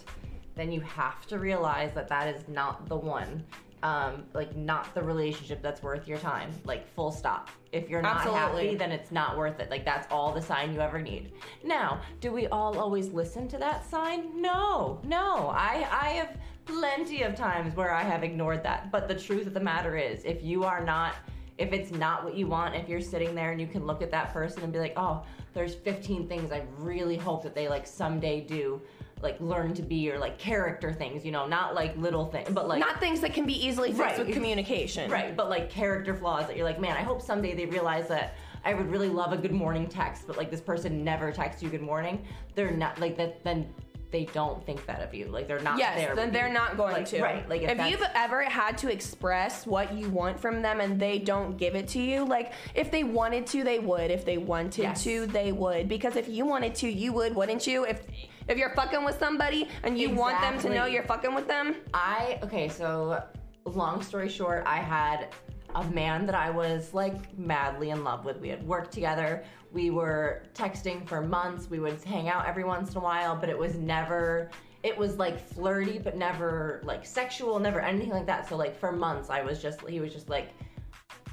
then 0.54 0.70
you 0.70 0.80
have 0.80 1.26
to 1.26 1.38
realize 1.38 1.92
that 1.94 2.08
that 2.08 2.34
is 2.34 2.46
not 2.48 2.88
the 2.88 2.96
one. 2.96 3.42
Um, 3.82 4.26
like, 4.32 4.54
not 4.54 4.94
the 4.94 5.02
relationship 5.02 5.60
that's 5.60 5.82
worth 5.82 6.06
your 6.06 6.18
time. 6.18 6.52
Like, 6.64 6.86
full 6.94 7.10
stop. 7.10 7.50
If 7.72 7.90
you're 7.90 8.00
not 8.00 8.18
Absolutely. 8.18 8.66
happy, 8.66 8.76
then 8.76 8.92
it's 8.92 9.10
not 9.10 9.36
worth 9.36 9.58
it. 9.58 9.70
Like, 9.70 9.84
that's 9.84 10.06
all 10.08 10.30
the 10.32 10.40
sign 10.40 10.72
you 10.72 10.80
ever 10.80 11.00
need. 11.02 11.32
Now, 11.64 12.00
do 12.20 12.30
we 12.30 12.46
all 12.46 12.78
always 12.78 13.08
listen 13.08 13.48
to 13.48 13.58
that 13.58 13.84
sign? 13.84 14.40
No, 14.40 15.00
no. 15.02 15.48
I, 15.48 15.84
I 15.90 16.08
have 16.10 16.36
plenty 16.64 17.22
of 17.22 17.34
times 17.34 17.74
where 17.74 17.92
I 17.92 18.02
have 18.04 18.22
ignored 18.22 18.62
that. 18.62 18.92
But 18.92 19.08
the 19.08 19.16
truth 19.16 19.48
of 19.48 19.54
the 19.54 19.58
matter 19.58 19.96
is, 19.96 20.24
if 20.24 20.44
you 20.44 20.62
are 20.62 20.84
not 20.84 21.16
if 21.58 21.72
it's 21.72 21.90
not 21.92 22.24
what 22.24 22.34
you 22.34 22.46
want, 22.46 22.74
if 22.74 22.88
you're 22.88 23.00
sitting 23.00 23.34
there 23.34 23.50
and 23.52 23.60
you 23.60 23.66
can 23.66 23.86
look 23.86 24.02
at 24.02 24.10
that 24.10 24.32
person 24.32 24.62
and 24.62 24.72
be 24.72 24.78
like, 24.78 24.94
oh, 24.96 25.22
there's 25.54 25.74
15 25.74 26.26
things 26.28 26.50
I 26.50 26.62
really 26.78 27.16
hope 27.16 27.42
that 27.42 27.54
they 27.54 27.68
like 27.68 27.86
someday 27.86 28.40
do, 28.40 28.80
like 29.20 29.38
learn 29.40 29.74
to 29.74 29.82
be 29.82 30.10
or 30.10 30.18
like 30.18 30.38
character 30.38 30.92
things, 30.92 31.24
you 31.24 31.30
know, 31.30 31.46
not 31.46 31.74
like 31.74 31.96
little 31.96 32.26
things, 32.26 32.48
but 32.50 32.68
like 32.68 32.80
Not 32.80 32.98
things 33.00 33.20
that 33.20 33.34
can 33.34 33.46
be 33.46 33.54
easily 33.66 33.88
fixed 33.92 34.00
Right. 34.00 34.18
with 34.26 34.32
communication. 34.34 35.10
right, 35.10 35.36
but 35.36 35.50
like 35.50 35.68
character 35.70 36.14
flaws 36.14 36.46
that 36.46 36.56
you're 36.56 36.64
like, 36.64 36.80
man, 36.80 36.96
I 36.96 37.02
hope 37.02 37.20
someday 37.20 37.54
they 37.54 37.66
realize 37.66 38.08
that 38.08 38.34
I 38.64 38.74
would 38.74 38.90
really 38.90 39.08
love 39.08 39.32
a 39.32 39.36
good 39.36 39.52
morning 39.52 39.88
text, 39.88 40.26
but 40.26 40.36
like 40.36 40.50
this 40.50 40.60
person 40.60 41.04
never 41.04 41.32
texts 41.32 41.62
you 41.62 41.68
good 41.68 41.82
morning. 41.82 42.24
They're 42.54 42.70
not 42.70 42.98
like 43.00 43.16
that. 43.18 43.42
Then 43.44 43.68
they 44.12 44.26
don't 44.26 44.64
think 44.64 44.84
that 44.86 45.00
of 45.02 45.12
you. 45.14 45.26
Like 45.26 45.48
they're 45.48 45.58
not 45.58 45.78
Yes, 45.78 45.96
there. 45.96 46.14
then 46.14 46.30
they're 46.30 46.46
you. 46.48 46.54
not 46.54 46.76
going 46.76 46.92
Like, 46.92 47.06
to. 47.08 47.22
Right. 47.22 47.48
Like 47.48 47.62
if, 47.62 47.80
if 47.80 47.90
you've 47.90 48.06
ever 48.14 48.42
had 48.44 48.78
to 48.78 48.92
express 48.92 49.66
what 49.66 49.94
you 49.94 50.08
want 50.10 50.38
from 50.38 50.62
them 50.62 50.80
and 50.80 51.00
they 51.00 51.18
don't 51.18 51.56
give 51.56 51.74
it 51.74 51.88
to 51.88 52.00
you, 52.00 52.24
like 52.24 52.52
if 52.74 52.90
they 52.90 53.02
wanted 53.02 53.46
to, 53.48 53.64
they 53.64 53.78
would. 53.80 54.10
If 54.10 54.24
they 54.24 54.38
wanted 54.38 54.82
Yes. 54.82 55.02
to, 55.04 55.26
they 55.26 55.50
would. 55.50 55.88
Because 55.88 56.16
if 56.16 56.28
you 56.28 56.44
wanted 56.44 56.74
to, 56.76 56.88
you 56.88 57.12
would, 57.14 57.34
wouldn't 57.34 57.66
you? 57.66 57.84
If 57.84 58.02
if 58.48 58.58
you're 58.58 58.74
fucking 58.74 59.02
with 59.04 59.18
somebody 59.18 59.68
and 59.82 59.98
you 59.98 60.10
want 60.10 60.40
them 60.40 60.58
to 60.60 60.68
know 60.68 60.84
you're 60.84 61.04
fucking 61.04 61.34
with 61.34 61.48
them, 61.48 61.76
I 61.94 62.38
okay, 62.42 62.68
so 62.68 63.22
long 63.64 64.02
story 64.02 64.28
short, 64.28 64.64
I 64.66 64.76
had 64.78 65.28
a 65.74 65.84
man 65.84 66.26
that 66.26 66.34
I 66.34 66.50
was 66.50 66.92
like 66.92 67.36
madly 67.38 67.90
in 67.90 68.04
love 68.04 68.26
with. 68.26 68.38
We 68.40 68.50
had 68.50 68.62
worked 68.66 68.92
together. 68.92 69.42
We 69.72 69.90
were 69.90 70.44
texting 70.54 71.06
for 71.06 71.22
months. 71.22 71.70
We 71.70 71.80
would 71.80 72.02
hang 72.02 72.28
out 72.28 72.46
every 72.46 72.64
once 72.64 72.90
in 72.90 72.98
a 72.98 73.00
while, 73.00 73.36
but 73.36 73.48
it 73.48 73.58
was 73.58 73.76
never 73.76 74.50
it 74.82 74.98
was 74.98 75.16
like 75.16 75.38
flirty 75.38 75.98
but 75.98 76.16
never 76.16 76.80
like 76.84 77.06
sexual, 77.06 77.58
never 77.58 77.80
anything 77.80 78.10
like 78.10 78.26
that. 78.26 78.48
So 78.48 78.56
like 78.56 78.78
for 78.78 78.92
months 78.92 79.30
I 79.30 79.42
was 79.42 79.62
just 79.62 79.86
he 79.88 80.00
was 80.00 80.12
just 80.12 80.28
like 80.28 80.50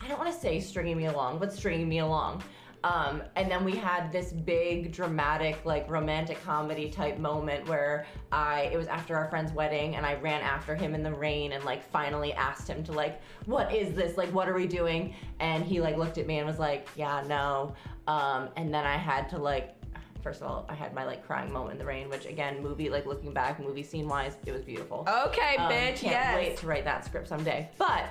I 0.01 0.07
don't 0.07 0.17
want 0.17 0.33
to 0.33 0.39
say 0.39 0.59
stringing 0.59 0.97
me 0.97 1.07
along, 1.07 1.39
but 1.39 1.51
stringing 1.51 1.89
me 1.89 1.99
along. 1.99 2.43
Um, 2.83 3.23
and 3.35 3.51
then 3.51 3.65
we 3.65 3.75
had 3.75 4.11
this 4.11 4.31
big 4.31 4.93
dramatic 4.93 5.65
like 5.65 5.89
romantic 5.89 6.41
comedy 6.43 6.89
type 6.89 7.17
moment 7.17 7.67
where 7.67 8.05
I 8.31 8.69
it 8.71 8.77
was 8.77 8.87
after 8.87 9.17
our 9.17 9.29
friend's 9.29 9.51
wedding 9.51 9.95
and 9.95 10.05
I 10.05 10.15
ran 10.15 10.41
after 10.41 10.75
him 10.75 10.95
in 10.95 11.03
the 11.03 11.13
rain 11.13 11.51
and 11.51 11.63
like 11.65 11.83
finally 11.91 12.31
asked 12.33 12.69
him 12.69 12.83
to 12.85 12.93
like 12.93 13.21
what 13.45 13.73
is 13.73 13.95
this 13.95 14.17
like 14.17 14.29
what 14.29 14.47
are 14.47 14.53
we 14.53 14.65
doing 14.65 15.13
and 15.41 15.65
he 15.65 15.81
like 15.81 15.97
looked 15.97 16.17
at 16.17 16.25
me 16.25 16.37
and 16.37 16.47
was 16.47 16.59
like 16.59 16.87
yeah 16.95 17.21
no 17.27 17.75
um, 18.07 18.49
and 18.55 18.73
then 18.73 18.85
I 18.85 18.95
had 18.95 19.27
to 19.29 19.37
like 19.37 19.75
first 20.23 20.41
of 20.41 20.47
all 20.47 20.65
I 20.69 20.73
had 20.73 20.93
my 20.93 21.05
like 21.05 21.25
crying 21.25 21.51
moment 21.51 21.73
in 21.73 21.79
the 21.79 21.85
rain 21.85 22.09
which 22.09 22.25
again 22.25 22.61
movie 22.63 22.89
like 22.89 23.05
looking 23.05 23.33
back 23.33 23.59
movie 23.59 23.83
scene 23.83 24.07
wise 24.07 24.37
it 24.45 24.53
was 24.53 24.61
beautiful 24.61 25.07
okay, 25.25 25.57
um, 25.57 25.71
bitch, 25.71 25.97
can't 25.97 26.01
yes. 26.01 26.35
wait 26.35 26.57
to 26.57 26.67
write 26.67 26.85
that 26.85 27.05
script 27.05 27.27
someday. 27.27 27.69
But 27.77 28.05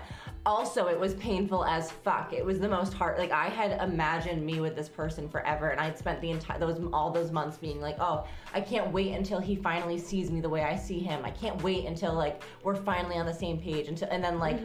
also, 0.48 0.87
it 0.87 0.98
was 0.98 1.14
painful 1.14 1.64
as 1.64 1.92
fuck. 1.92 2.32
It 2.32 2.44
was 2.44 2.58
the 2.58 2.68
most 2.68 2.94
hard. 2.94 3.18
Like 3.18 3.30
I 3.30 3.48
had 3.48 3.80
imagined 3.82 4.44
me 4.44 4.61
with 4.61 4.74
this 4.74 4.88
person 4.88 5.28
forever, 5.28 5.68
and 5.68 5.80
I'd 5.80 5.98
spent 5.98 6.20
the 6.20 6.30
entire 6.30 6.58
those 6.58 6.80
all 6.92 7.11
those 7.11 7.30
months 7.30 7.58
being 7.58 7.80
like, 7.80 7.96
oh, 8.00 8.26
I 8.54 8.61
can't 8.62 8.90
wait 8.90 9.12
until 9.12 9.38
he 9.38 9.54
finally 9.54 9.98
sees 9.98 10.30
me 10.30 10.40
the 10.40 10.48
way 10.48 10.62
I 10.62 10.74
see 10.74 10.98
him. 10.98 11.24
I 11.24 11.30
can't 11.30 11.62
wait 11.62 11.84
until 11.84 12.14
like 12.14 12.42
we're 12.64 12.74
finally 12.74 13.16
on 13.16 13.26
the 13.26 13.34
same 13.34 13.58
page. 13.58 13.87
Until 13.88 14.08
and 14.11 14.24
then 14.24 14.38
like. 14.38 14.58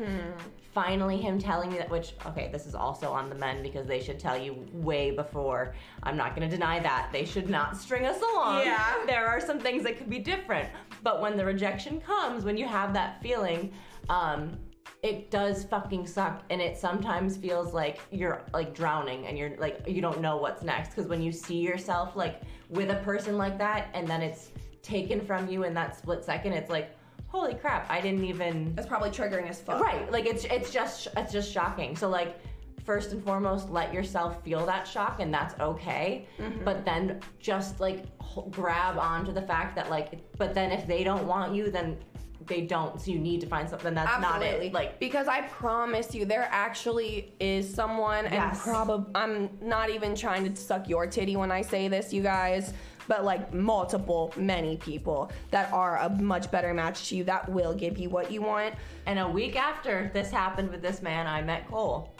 Finally, 0.74 1.17
him 1.17 1.38
telling 1.38 1.69
me 1.69 1.78
that, 1.78 1.88
which, 1.91 2.15
okay, 2.26 2.50
this 2.52 2.65
is 2.65 2.74
also 2.74 3.12
on 3.12 3.30
the 3.30 3.36
men 3.36 3.62
because 3.62 3.86
they 3.86 4.02
should 4.02 4.17
tell 4.17 4.36
you 4.36 4.65
way 4.74 5.12
before. 5.12 5.76
I'm 6.02 6.17
not 6.17 6.34
gonna 6.34 6.50
deny 6.50 6.80
that. 6.80 7.10
They 7.13 7.26
should 7.26 7.48
not 7.48 7.78
string 7.78 8.08
us 8.08 8.19
along. 8.19 8.65
Yeah. 8.65 8.96
There 9.06 9.28
are 9.28 9.39
some 9.39 9.60
things 9.60 9.84
that 9.84 10.00
could 10.00 10.10
be 10.10 10.17
different. 10.17 10.67
But 11.04 11.22
when 11.22 11.38
the 11.38 11.46
rejection 11.46 12.02
comes, 12.02 12.43
when 12.43 12.58
you 12.58 12.65
have 12.67 12.91
that 12.96 13.22
feeling, 13.22 13.72
um, 14.10 14.58
it 15.04 15.30
does 15.30 15.66
fucking 15.66 16.08
suck. 16.08 16.44
And 16.50 16.62
it 16.62 16.78
sometimes 16.78 17.36
feels 17.36 17.74
like 17.74 18.00
you're 18.10 18.42
like 18.54 18.74
drowning 18.74 19.28
and 19.28 19.38
you're 19.38 19.56
like, 19.58 19.82
you 19.86 20.02
don't 20.02 20.22
know 20.22 20.38
what's 20.38 20.63
next. 20.63 20.96
Because 20.96 21.08
when 21.08 21.22
you 21.22 21.32
see 21.32 21.58
yourself 21.58 22.16
like 22.16 22.42
with 22.70 22.89
a 22.89 22.96
person 23.04 23.38
like 23.38 23.58
that 23.58 23.89
and 23.94 24.08
then 24.08 24.22
it's 24.22 24.52
taken 24.82 25.20
from 25.20 25.50
you 25.50 25.66
in 25.66 25.74
that 25.74 25.98
split 25.98 26.24
second, 26.24 26.54
it's 26.54 26.70
like, 26.70 26.96
holy 27.28 27.54
crap, 27.54 27.86
I 27.92 28.00
didn't 28.00 28.24
even. 28.24 28.74
That's 28.76 28.88
probably 28.88 29.10
triggering 29.10 29.50
as 29.50 29.60
fuck. 29.60 29.82
Right. 29.82 30.10
Like 30.10 30.26
it's 30.26 30.46
it's 30.46 30.72
just 30.72 31.10
it's 31.18 31.34
just 31.34 31.52
shocking. 31.52 31.98
So 31.98 32.08
like 32.08 32.39
first 32.86 33.12
and 33.12 33.22
foremost, 33.24 33.70
let 33.70 33.94
yourself 33.94 34.42
feel 34.42 34.66
that 34.68 34.88
shock 34.88 35.20
and 35.20 35.34
that's 35.34 35.60
okay. 35.60 36.28
Mm-hmm. 36.39 36.63
But 36.63 36.86
then 36.86 37.20
just 37.39 37.82
like 37.82 38.06
h- 38.22 38.44
grab 38.52 38.98
onto 38.98 39.34
the 39.34 39.42
fact 39.42 39.76
that 39.76 39.89
like 39.89 40.20
but 40.38 40.54
then 40.54 40.72
if 40.72 40.88
they 40.88 41.04
don't 41.04 41.28
want 41.28 41.54
you 41.54 41.70
then 41.72 41.98
they 42.47 42.62
don't. 42.62 42.99
So 42.99 43.12
you 43.12 43.19
need 43.19 43.41
to 43.41 43.47
find 43.47 43.69
something 43.69 43.93
that's 43.93 44.21
not 44.21 44.41
it. 44.41 44.73
Like 44.73 44.99
because 44.99 45.27
I 45.27 45.41
promise 45.41 46.13
you, 46.13 46.25
there 46.25 46.47
actually 46.51 47.34
is 47.39 47.73
someone, 47.73 48.25
and 48.25 48.34
Yes. 48.34 48.62
probably 48.63 49.12
I'm 49.15 49.49
not 49.62 49.89
even 49.89 50.15
trying 50.15 50.51
to 50.51 50.56
suck 50.60 50.88
your 50.89 51.08
titty 51.08 51.36
when 51.36 51.51
I 51.51 51.62
say 51.62 51.88
this, 51.88 52.13
you 52.13 52.21
guys, 52.21 52.73
but 53.08 53.23
like 53.23 53.53
multiple, 53.53 54.34
many 54.38 54.77
people 54.77 55.32
that 55.51 55.71
are 55.73 55.97
a 55.99 56.10
much 56.10 56.49
better 56.51 56.73
match 56.73 57.10
to 57.10 57.15
you 57.17 57.23
that 57.25 57.47
will 57.49 57.73
give 57.73 57.97
you 57.97 58.10
what 58.10 58.32
you 58.32 58.41
want. 58.41 58.73
and 59.06 59.19
a 59.19 59.27
week 59.27 59.56
after 59.56 60.10
this 60.13 60.32
happened 60.32 60.69
with 60.71 60.82
this 60.82 61.01
man, 61.01 61.27
I 61.27 61.41
met 61.41 61.67
Cole. 61.69 62.13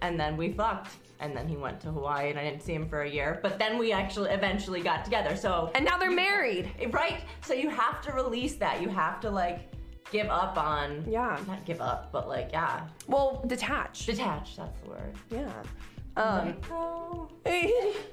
And 0.00 0.18
then 0.18 0.36
we 0.36 0.52
fucked. 0.52 0.92
And 1.20 1.36
then 1.36 1.48
he 1.48 1.56
went 1.56 1.80
to 1.80 1.90
Hawaii 1.90 2.30
and 2.30 2.38
I 2.38 2.44
didn't 2.44 2.62
see 2.62 2.74
him 2.74 2.88
for 2.88 3.02
a 3.02 3.10
year. 3.10 3.40
But 3.42 3.58
then 3.58 3.78
we 3.78 3.92
actually 3.92 4.30
eventually 4.30 4.80
got 4.80 5.04
together. 5.04 5.36
So 5.36 5.70
And 5.74 5.84
now 5.84 5.98
they're 5.98 6.10
married. 6.10 6.70
Right? 6.90 7.24
So 7.42 7.54
you 7.54 7.68
have 7.70 8.00
to 8.02 8.12
release 8.12 8.54
that. 8.56 8.80
You 8.80 8.88
have 8.88 9.20
to 9.20 9.30
like 9.30 9.72
give 10.12 10.28
up 10.28 10.56
on 10.56 11.04
Yeah. 11.08 11.38
Not 11.46 11.64
give 11.64 11.80
up, 11.80 12.12
but 12.12 12.28
like 12.28 12.50
yeah. 12.52 12.86
Well, 13.06 13.44
detach. 13.46 14.06
Detach, 14.06 14.56
that's 14.56 14.80
the 14.80 14.90
word. 14.90 15.14
Yeah. 15.30 15.50
Um, 16.16 16.38
Let 16.38 16.46
it 16.48 16.68
go. 16.68 17.30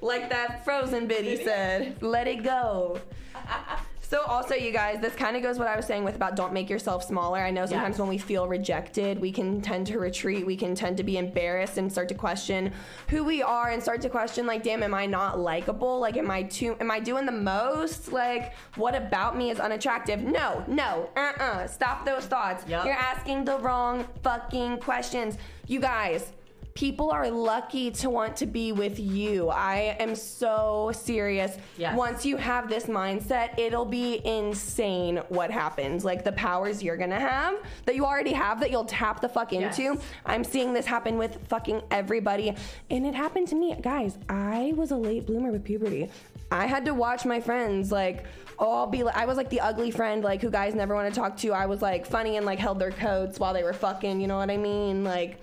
like 0.00 0.30
that 0.30 0.64
Frozen 0.64 1.08
biddy 1.08 1.42
said, 1.42 2.00
let 2.02 2.28
it 2.28 2.44
go. 2.44 3.00
So 4.08 4.22
also, 4.22 4.54
you 4.54 4.70
guys, 4.70 5.00
this 5.00 5.16
kind 5.16 5.36
of 5.36 5.42
goes 5.42 5.58
what 5.58 5.66
I 5.66 5.74
was 5.74 5.84
saying 5.84 6.04
with 6.04 6.14
about 6.14 6.36
don't 6.36 6.52
make 6.52 6.70
yourself 6.70 7.02
smaller. 7.02 7.40
I 7.40 7.50
know 7.50 7.66
sometimes 7.66 7.94
Yes. 7.94 7.98
when 7.98 8.08
we 8.08 8.18
feel 8.18 8.46
rejected, 8.46 9.20
we 9.20 9.32
can 9.32 9.60
tend 9.60 9.88
to 9.88 9.98
retreat, 9.98 10.46
we 10.46 10.56
can 10.56 10.76
tend 10.76 10.96
to 10.98 11.02
be 11.02 11.18
embarrassed 11.18 11.76
and 11.76 11.90
start 11.90 12.08
to 12.10 12.14
question 12.14 12.72
who 13.08 13.24
we 13.24 13.42
are 13.42 13.70
and 13.70 13.82
start 13.82 14.00
to 14.02 14.08
question 14.08 14.46
like, 14.46 14.62
damn, 14.62 14.84
am 14.84 14.94
I 14.94 15.06
not 15.06 15.40
likable? 15.40 15.98
Like, 15.98 16.16
am 16.16 16.30
I 16.30 16.44
too? 16.44 16.76
Am 16.78 16.88
I 16.88 17.00
doing 17.00 17.26
the 17.26 17.32
most? 17.32 18.12
Like, 18.12 18.54
what 18.76 18.94
about 18.94 19.36
me 19.36 19.50
is 19.50 19.58
unattractive? 19.58 20.22
No, 20.22 20.62
no, 20.68 21.10
uh-uh. 21.16 21.66
Stop 21.66 22.04
those 22.06 22.26
thoughts. 22.26 22.64
Yup. 22.68 22.84
You're 22.84 22.94
asking 22.94 23.44
the 23.44 23.58
wrong 23.58 24.06
fucking 24.22 24.78
questions. 24.78 25.36
You 25.66 25.80
guys, 25.80 26.32
people 26.76 27.10
are 27.10 27.30
lucky 27.30 27.90
to 27.90 28.10
want 28.10 28.36
to 28.36 28.46
be 28.46 28.70
with 28.70 29.00
you. 29.00 29.48
I 29.48 29.96
am 29.98 30.14
so 30.14 30.92
serious. 30.94 31.56
Yes. 31.78 31.96
Once 31.96 32.24
you 32.26 32.36
have 32.36 32.68
this 32.68 32.84
mindset, 32.84 33.58
it'll 33.58 33.86
be 33.86 34.24
insane 34.26 35.22
what 35.28 35.50
happens. 35.50 36.04
Like 36.04 36.22
the 36.22 36.32
powers 36.32 36.82
you're 36.82 36.98
gonna 36.98 37.18
have 37.18 37.56
that 37.86 37.96
you 37.96 38.04
already 38.04 38.34
have 38.34 38.60
that 38.60 38.70
you'll 38.70 38.84
tap 38.84 39.22
the 39.22 39.28
fuck 39.28 39.54
into. 39.54 39.82
Yes. 39.82 40.02
I'm 40.26 40.44
seeing 40.44 40.74
this 40.74 40.84
happen 40.84 41.16
with 41.16 41.38
fucking 41.48 41.80
everybody. 41.90 42.54
And 42.90 43.06
it 43.06 43.14
happened 43.14 43.48
to 43.48 43.54
me. 43.54 43.74
Guys, 43.80 44.18
I 44.28 44.74
was 44.76 44.90
a 44.90 44.96
late 44.96 45.26
bloomer 45.26 45.50
with 45.50 45.64
puberty. 45.64 46.10
I 46.52 46.66
had 46.66 46.84
to 46.84 46.94
watch 46.94 47.24
my 47.24 47.40
friends 47.40 47.90
like 47.90 48.24
all 48.58 48.86
be 48.86 49.02
like 49.02 49.16
I 49.16 49.26
was 49.26 49.36
like 49.36 49.50
the 49.50 49.60
ugly 49.60 49.90
friend 49.90 50.24
like 50.24 50.40
who 50.40 50.50
guys 50.50 50.74
never 50.74 50.94
want 50.94 51.12
to 51.12 51.18
talk 51.18 51.38
to. 51.38 51.52
I 51.52 51.66
was 51.66 51.80
like 51.80 52.06
funny 52.06 52.36
and 52.36 52.44
like 52.44 52.58
held 52.58 52.78
their 52.78 52.90
coats 52.90 53.40
while 53.40 53.54
they 53.54 53.62
were 53.62 53.72
fucking, 53.72 54.20
you 54.20 54.26
know 54.26 54.36
what 54.36 54.50
I 54.50 54.58
mean? 54.58 55.04
Like 55.04 55.40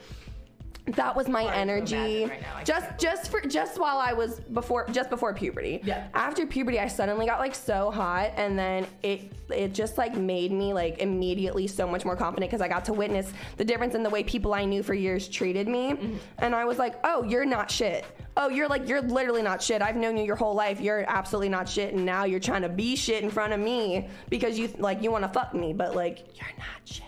that 0.86 1.16
was 1.16 1.30
my 1.30 1.46
energy 1.56 2.26
right 2.26 2.42
now. 2.42 2.62
Just 2.66 2.88
can't 2.88 3.00
just 3.00 3.32
for 3.32 3.40
just 3.42 3.80
while 3.80 4.00
i 4.00 4.12
was 4.12 4.42
before 4.42 4.86
just 4.92 5.10
before 5.10 5.34
puberty 5.34 5.80
Yeah. 5.84 6.08
after 6.14 6.46
puberty 6.46 6.78
i 6.78 6.88
suddenly 6.88 7.26
got 7.26 7.40
like 7.40 7.56
so 7.56 7.90
hot 7.90 8.32
and 8.36 8.60
then 8.60 8.86
it 9.02 9.32
it 9.50 9.74
just 9.74 9.98
like 9.98 10.16
made 10.18 10.52
me 10.52 10.74
like 10.74 11.00
immediately 11.00 11.68
so 11.68 11.88
much 11.88 12.04
more 12.04 12.18
confident 12.18 12.52
because 12.52 12.62
i 12.62 12.68
got 12.68 12.84
to 12.86 12.94
witness 12.94 13.32
the 13.56 13.64
difference 13.64 13.96
in 13.96 14.04
the 14.04 14.10
way 14.10 14.24
people 14.24 14.54
i 14.54 14.66
knew 14.66 14.84
for 14.84 14.94
years 14.94 15.30
treated 15.30 15.70
me 15.70 15.94
Mm-hmm. 15.94 16.16
and 16.40 16.54
i 16.54 16.66
was 16.66 16.78
like 16.80 16.96
oh 17.06 17.24
you're 17.24 17.46
not 17.46 17.72
shit 17.72 18.04
oh 18.36 18.50
you're 18.50 18.68
like 18.68 18.88
you're 18.90 19.02
literally 19.02 19.42
not 19.42 19.62
shit 19.62 19.82
i've 19.82 19.96
known 19.96 20.18
you 20.18 20.26
your 20.26 20.36
whole 20.36 20.54
life 20.54 20.82
you're 20.82 21.06
absolutely 21.08 21.50
not 21.50 21.70
shit 21.70 21.94
and 21.94 22.06
now 22.06 22.26
you're 22.26 22.40
trying 22.42 22.62
to 22.62 22.70
be 22.70 22.98
shit 22.98 23.24
in 23.24 23.30
front 23.30 23.54
of 23.54 23.60
me 23.60 24.10
because 24.30 24.60
you 24.60 24.70
like 24.80 25.02
you 25.02 25.12
want 25.12 25.24
to 25.24 25.30
fuck 25.30 25.54
me 25.54 25.72
but 25.72 25.96
like 25.96 26.26
you're 26.38 26.58
not 26.58 26.82
shit 26.84 27.04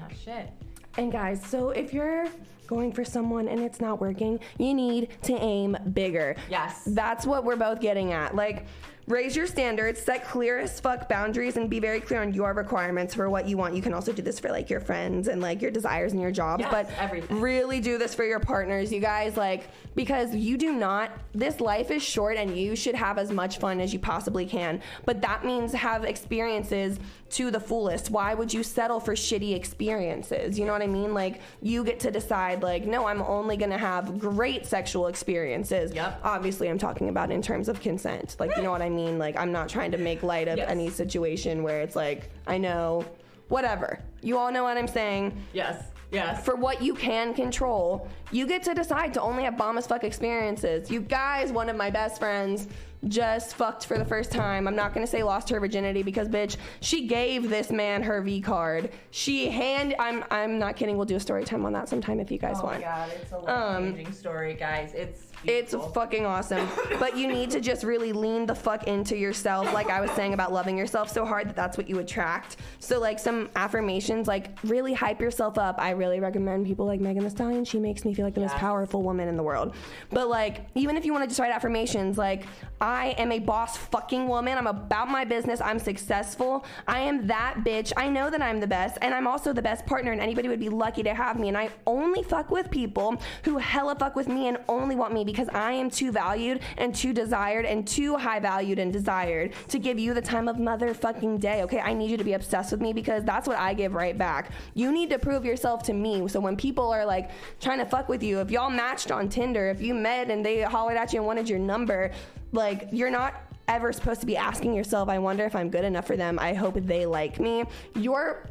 Not 0.00 0.10
shit. 0.24 0.50
And 0.96 1.10
guys, 1.12 1.44
so 1.44 1.70
if 1.70 1.92
you're 1.92 2.26
going 2.66 2.92
for 2.92 3.04
someone 3.04 3.48
and 3.48 3.60
it's 3.60 3.80
not 3.80 4.00
working, 4.00 4.40
you 4.58 4.72
need 4.74 5.08
to 5.22 5.34
aim 5.34 5.76
bigger. 5.92 6.36
Yes. 6.48 6.82
That's 6.86 7.26
what 7.26 7.44
we're 7.44 7.56
both 7.56 7.80
getting 7.80 8.12
at. 8.12 8.34
Like, 8.34 8.66
raise 9.08 9.34
your 9.34 9.46
standards, 9.46 10.00
set 10.00 10.24
clear 10.24 10.58
as 10.58 10.78
fuck 10.80 11.08
boundaries, 11.08 11.56
and 11.56 11.68
be 11.68 11.80
very 11.80 12.00
clear 12.00 12.22
on 12.22 12.32
your 12.32 12.54
requirements 12.54 13.14
for 13.14 13.28
what 13.28 13.46
you 13.48 13.56
want. 13.56 13.74
You 13.74 13.82
can 13.82 13.92
also 13.94 14.12
do 14.12 14.22
this 14.22 14.38
for 14.38 14.50
like 14.50 14.70
your 14.70 14.80
friends 14.80 15.28
and 15.28 15.40
like 15.42 15.60
your 15.60 15.70
desires 15.70 16.12
and 16.12 16.20
your 16.20 16.30
jobs, 16.30 16.60
Yes, 16.62 16.70
but 16.70 16.90
everything. 16.98 17.40
really 17.40 17.80
do 17.80 17.98
this 17.98 18.14
for 18.14 18.24
your 18.24 18.40
partners, 18.40 18.92
you 18.92 19.00
guys. 19.00 19.36
Like, 19.36 19.68
because 19.94 20.34
you 20.34 20.56
do 20.56 20.72
not, 20.72 21.10
this 21.34 21.60
life 21.60 21.90
is 21.90 22.02
short 22.02 22.36
and 22.36 22.56
you 22.56 22.76
should 22.76 22.94
have 22.94 23.18
as 23.18 23.30
much 23.32 23.58
fun 23.58 23.80
as 23.80 23.92
you 23.92 23.98
possibly 23.98 24.46
can. 24.46 24.80
But 25.04 25.20
that 25.22 25.44
means 25.44 25.72
have 25.72 26.04
experiences 26.04 26.98
to 27.30 27.50
the 27.50 27.60
fullest. 27.60 28.10
Why 28.10 28.34
would 28.34 28.52
you 28.52 28.62
settle 28.62 29.00
for 29.00 29.14
shitty 29.14 29.54
experiences? 29.56 30.58
You 30.58 30.64
know 30.66 30.72
what 30.72 30.82
I 30.82 30.86
mean? 30.86 31.12
Like, 31.14 31.40
you 31.60 31.82
get 31.82 31.98
to 32.00 32.10
decide, 32.10 32.62
like, 32.62 32.84
no, 32.86 33.06
I'm 33.06 33.22
only 33.22 33.56
gonna 33.56 33.78
have 33.78 34.18
great 34.18 34.66
sexual 34.66 35.06
experiences. 35.08 35.92
Yep. 35.94 36.20
Obviously, 36.24 36.68
I'm 36.68 36.78
talking 36.78 37.08
about 37.08 37.30
in 37.30 37.40
terms 37.42 37.68
of 37.68 37.80
consent. 37.80 38.36
Like, 38.38 38.54
you 38.56 38.62
know 38.62 38.70
what 38.70 38.82
I 38.82 38.88
mean? 38.90 38.91
Mean 38.94 39.18
like, 39.18 39.36
I'm 39.36 39.52
not 39.52 39.68
trying 39.68 39.90
to 39.92 39.98
make 39.98 40.22
light 40.22 40.48
of 40.48 40.58
Yes. 40.58 40.68
any 40.70 40.90
situation 40.90 41.62
where 41.62 41.80
it's 41.80 41.96
like, 41.96 42.30
I 42.46 42.58
know, 42.58 43.04
whatever. 43.48 43.98
You 44.22 44.38
all 44.38 44.52
know 44.52 44.62
what 44.64 44.76
I'm 44.76 44.88
saying 44.88 45.36
Yes. 45.52 45.82
Yes. 46.10 46.44
for 46.44 46.54
what 46.56 46.82
you 46.82 46.94
can 46.94 47.32
control, 47.32 48.06
you 48.30 48.46
get 48.46 48.62
to 48.64 48.74
decide 48.74 49.14
to 49.14 49.22
only 49.22 49.44
have 49.44 49.56
bomb 49.56 49.78
as 49.78 49.86
fuck 49.86 50.04
experiences. 50.04 50.90
You 50.90 51.00
guys, 51.00 51.50
one 51.52 51.68
of 51.70 51.76
my 51.76 51.88
best 51.90 52.18
friends, 52.18 52.68
just 53.08 53.56
fucked 53.56 53.86
for 53.86 53.98
the 53.98 54.04
first 54.04 54.30
time. 54.30 54.68
I'm 54.68 54.76
not 54.76 54.94
gonna 54.94 55.06
say 55.08 55.22
lost 55.24 55.48
her 55.48 55.58
virginity 55.58 56.02
because 56.04 56.28
bitch, 56.28 56.56
she 56.80 57.08
gave 57.08 57.50
this 57.50 57.70
man 57.72 58.02
her 58.04 58.20
V 58.22 58.40
card. 58.40 58.90
She 59.10 59.48
hand 59.48 59.96
I'm 59.98 60.22
I'm 60.30 60.58
not 60.60 60.76
kidding, 60.76 60.96
we'll 60.96 61.06
do 61.06 61.16
a 61.16 61.20
story 61.20 61.44
time 61.44 61.64
on 61.66 61.72
that 61.72 61.88
sometime 61.88 62.20
if 62.20 62.30
you 62.30 62.38
guys 62.38 62.58
oh 62.60 62.64
my 62.66 62.68
want. 62.72 62.82
god, 62.82 63.10
it's 63.20 63.32
a 63.32 63.36
um, 63.38 63.84
life-changing 63.86 64.12
story, 64.12 64.54
guys. 64.54 64.92
It's 64.94 65.31
It's 65.44 65.74
fucking 65.94 66.26
awesome. 66.26 66.68
but 66.98 67.16
you 67.16 67.28
need 67.28 67.50
to 67.50 67.60
just 67.60 67.84
really 67.84 68.12
lean 68.12 68.46
the 68.46 68.54
fuck 68.54 68.86
into 68.86 69.16
yourself. 69.16 69.72
Like 69.72 69.90
I 69.90 70.00
was 70.00 70.10
saying 70.12 70.34
about 70.34 70.52
loving 70.52 70.78
yourself 70.78 71.10
so 71.10 71.24
hard 71.24 71.48
that 71.48 71.56
that's 71.56 71.76
what 71.76 71.88
you 71.88 71.98
attract. 71.98 72.56
So, 72.78 72.98
like, 73.00 73.18
some 73.18 73.48
affirmations, 73.56 74.26
like, 74.26 74.58
really 74.64 74.92
hype 74.92 75.20
yourself 75.20 75.58
up. 75.58 75.76
I 75.78 75.90
really 75.90 76.20
recommend 76.20 76.66
people 76.66 76.86
like 76.86 77.00
Megan 77.00 77.24
Thee 77.24 77.30
Stallion. 77.30 77.64
She 77.64 77.78
makes 77.78 78.04
me 78.04 78.14
feel 78.14 78.24
like 78.24 78.34
the 78.34 78.40
most 78.40 78.56
powerful 78.56 79.02
woman 79.02 79.28
in 79.28 79.36
the 79.36 79.42
world. 79.42 79.74
But, 80.10 80.28
like, 80.28 80.66
even 80.74 80.96
if 80.96 81.04
you 81.04 81.12
want 81.12 81.24
to 81.24 81.28
just 81.28 81.38
write 81.40 81.52
affirmations, 81.52 82.18
like, 82.18 82.44
I 82.80 83.14
am 83.18 83.30
a 83.30 83.38
boss 83.38 83.76
fucking 83.76 84.26
woman. 84.26 84.58
I'm 84.58 84.66
about 84.66 85.08
my 85.08 85.24
business. 85.24 85.60
I'm 85.60 85.78
successful. 85.78 86.64
I 86.88 87.00
am 87.00 87.26
that 87.28 87.58
bitch. 87.64 87.92
I 87.96 88.08
know 88.08 88.30
that 88.30 88.42
I'm 88.42 88.58
the 88.60 88.66
best. 88.66 88.98
And 89.00 89.14
I'm 89.14 89.26
also 89.26 89.52
the 89.52 89.62
best 89.62 89.86
partner, 89.86 90.12
and 90.12 90.20
anybody 90.20 90.48
would 90.48 90.60
be 90.60 90.68
lucky 90.68 91.02
to 91.04 91.14
have 91.14 91.38
me. 91.38 91.48
And 91.48 91.56
I 91.56 91.70
only 91.86 92.22
fuck 92.22 92.50
with 92.50 92.70
people 92.70 93.20
who 93.44 93.58
hella 93.58 93.94
fuck 93.94 94.16
with 94.16 94.28
me 94.28 94.48
and 94.48 94.58
only 94.68 94.96
want 94.96 95.14
me 95.14 95.24
because 95.32 95.48
I 95.54 95.72
am 95.72 95.90
too 95.90 96.12
valued 96.12 96.60
and 96.76 96.94
too 96.94 97.12
desired 97.12 97.64
and 97.64 97.86
too 97.86 98.16
high 98.16 98.38
valued 98.38 98.78
and 98.78 98.92
desired 98.92 99.54
to 99.68 99.78
give 99.78 99.98
you 99.98 100.12
the 100.12 100.20
time 100.20 100.46
of 100.46 100.56
motherfucking 100.56 101.40
day. 101.40 101.62
Okay, 101.62 101.80
I 101.80 101.94
need 101.94 102.10
you 102.10 102.18
to 102.18 102.24
be 102.24 102.34
obsessed 102.34 102.70
with 102.70 102.80
me 102.80 102.92
because 102.92 103.24
that's 103.24 103.48
what 103.48 103.58
I 103.58 103.72
give 103.72 103.94
right 103.94 104.16
back. 104.16 104.50
You 104.74 104.92
need 104.92 105.10
to 105.10 105.18
prove 105.18 105.44
yourself 105.44 105.82
to 105.84 105.94
me. 105.94 106.28
So 106.28 106.38
when 106.38 106.56
people 106.56 106.90
are 106.90 107.06
like 107.06 107.30
trying 107.60 107.78
to 107.78 107.86
fuck 107.86 108.08
with 108.08 108.22
you, 108.22 108.40
if 108.40 108.50
y'all 108.50 108.70
matched 108.70 109.10
on 109.10 109.28
Tinder, 109.28 109.70
if 109.70 109.80
you 109.80 109.94
met 109.94 110.30
and 110.30 110.44
they 110.44 110.62
hollered 110.62 110.96
at 110.96 111.12
you 111.12 111.20
and 111.20 111.26
wanted 111.26 111.48
your 111.48 111.58
number, 111.58 112.12
like 112.52 112.88
you're 112.92 113.10
not 113.10 113.34
ever 113.68 113.92
supposed 113.92 114.20
to 114.20 114.26
be 114.26 114.36
asking 114.36 114.74
yourself, 114.74 115.08
I 115.08 115.18
wonder 115.18 115.44
if 115.44 115.56
I'm 115.56 115.70
good 115.70 115.84
enough 115.84 116.06
for 116.06 116.16
them. 116.16 116.38
I 116.38 116.52
hope 116.52 116.74
they 116.74 117.06
like 117.06 117.40
me. 117.40 117.64
You're 117.94 118.46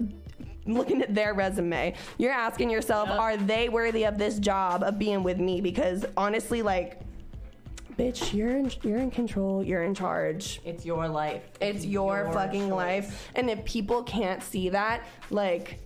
looking 0.65 1.02
at 1.02 1.13
their 1.13 1.34
resume. 1.34 1.93
You're 2.17 2.32
asking 2.32 2.69
yourself, 2.69 3.10
Yep. 3.10 3.19
are 3.19 3.38
they 3.38 3.69
worthy 3.69 4.04
of 4.06 4.17
this 4.17 4.39
job 4.39 4.84
of 4.84 5.00
being 5.00 5.24
with 5.24 5.39
me? 5.39 5.62
Because 5.62 6.06
honestly, 6.15 6.62
like, 6.62 7.00
bitch, 7.97 8.34
you're 8.34 8.50
in, 8.58 8.71
you're 8.84 9.00
in 9.00 9.12
control. 9.12 9.63
You're 9.63 9.84
in 9.84 9.93
charge. 9.93 10.62
It's 10.65 10.86
your 10.86 11.08
life. 11.08 11.43
It's 11.60 11.86
your, 11.86 12.32
fucking 12.34 12.69
choice. 12.69 12.71
life. 12.71 13.32
And 13.36 13.50
if 13.50 13.63
people 13.65 14.04
can't 14.04 14.41
see 14.41 14.69
that, 14.69 15.04
like, 15.30 15.80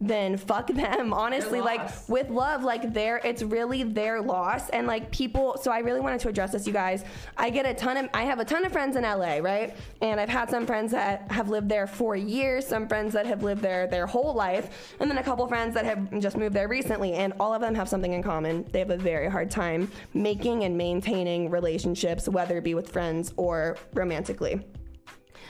then 0.00 0.36
fuck 0.36 0.68
them. 0.68 1.12
Honestly, 1.12 1.60
like 1.60 1.80
with 2.08 2.28
love, 2.30 2.62
like 2.62 2.92
their 2.92 3.18
it's 3.18 3.42
really 3.42 3.82
their 3.82 4.20
loss. 4.20 4.68
And 4.70 4.86
like 4.86 5.10
people 5.10 5.56
so 5.60 5.70
I 5.70 5.78
really 5.80 6.00
wanted 6.00 6.20
to 6.20 6.28
address 6.28 6.52
this, 6.52 6.66
you 6.66 6.72
guys. 6.72 7.04
I 7.36 7.50
get 7.50 7.66
a 7.66 7.74
ton 7.74 7.96
of 7.96 8.08
I 8.12 8.22
have 8.22 8.38
a 8.38 8.44
ton 8.44 8.64
of 8.64 8.72
friends 8.72 8.96
in 8.96 9.02
LA, 9.02 9.38
right? 9.38 9.76
And 10.02 10.20
I've 10.20 10.28
had 10.28 10.50
some 10.50 10.66
friends 10.66 10.92
that 10.92 11.30
have 11.30 11.48
lived 11.48 11.68
there 11.68 11.86
for 11.86 12.16
years, 12.16 12.66
some 12.66 12.88
friends 12.88 13.12
that 13.14 13.26
have 13.26 13.42
lived 13.42 13.62
there 13.62 13.86
their 13.86 14.06
whole 14.06 14.34
life, 14.34 14.94
and 15.00 15.10
then 15.10 15.18
a 15.18 15.22
couple 15.22 15.46
friends 15.46 15.74
that 15.74 15.84
have 15.84 16.18
just 16.20 16.36
moved 16.36 16.54
there 16.54 16.68
recently, 16.68 17.14
and 17.14 17.32
all 17.40 17.54
of 17.54 17.60
them 17.60 17.74
have 17.74 17.88
something 17.88 18.12
in 18.12 18.22
common. 18.22 18.64
They 18.72 18.80
have 18.80 18.90
a 18.90 18.96
very 18.96 19.28
hard 19.28 19.50
time 19.50 19.90
making 20.14 20.64
and 20.64 20.76
maintaining 20.76 21.50
relationships, 21.50 22.28
whether 22.28 22.58
it 22.58 22.64
be 22.64 22.74
with 22.74 22.90
friends 22.90 23.32
or 23.36 23.76
romantically 23.94 24.60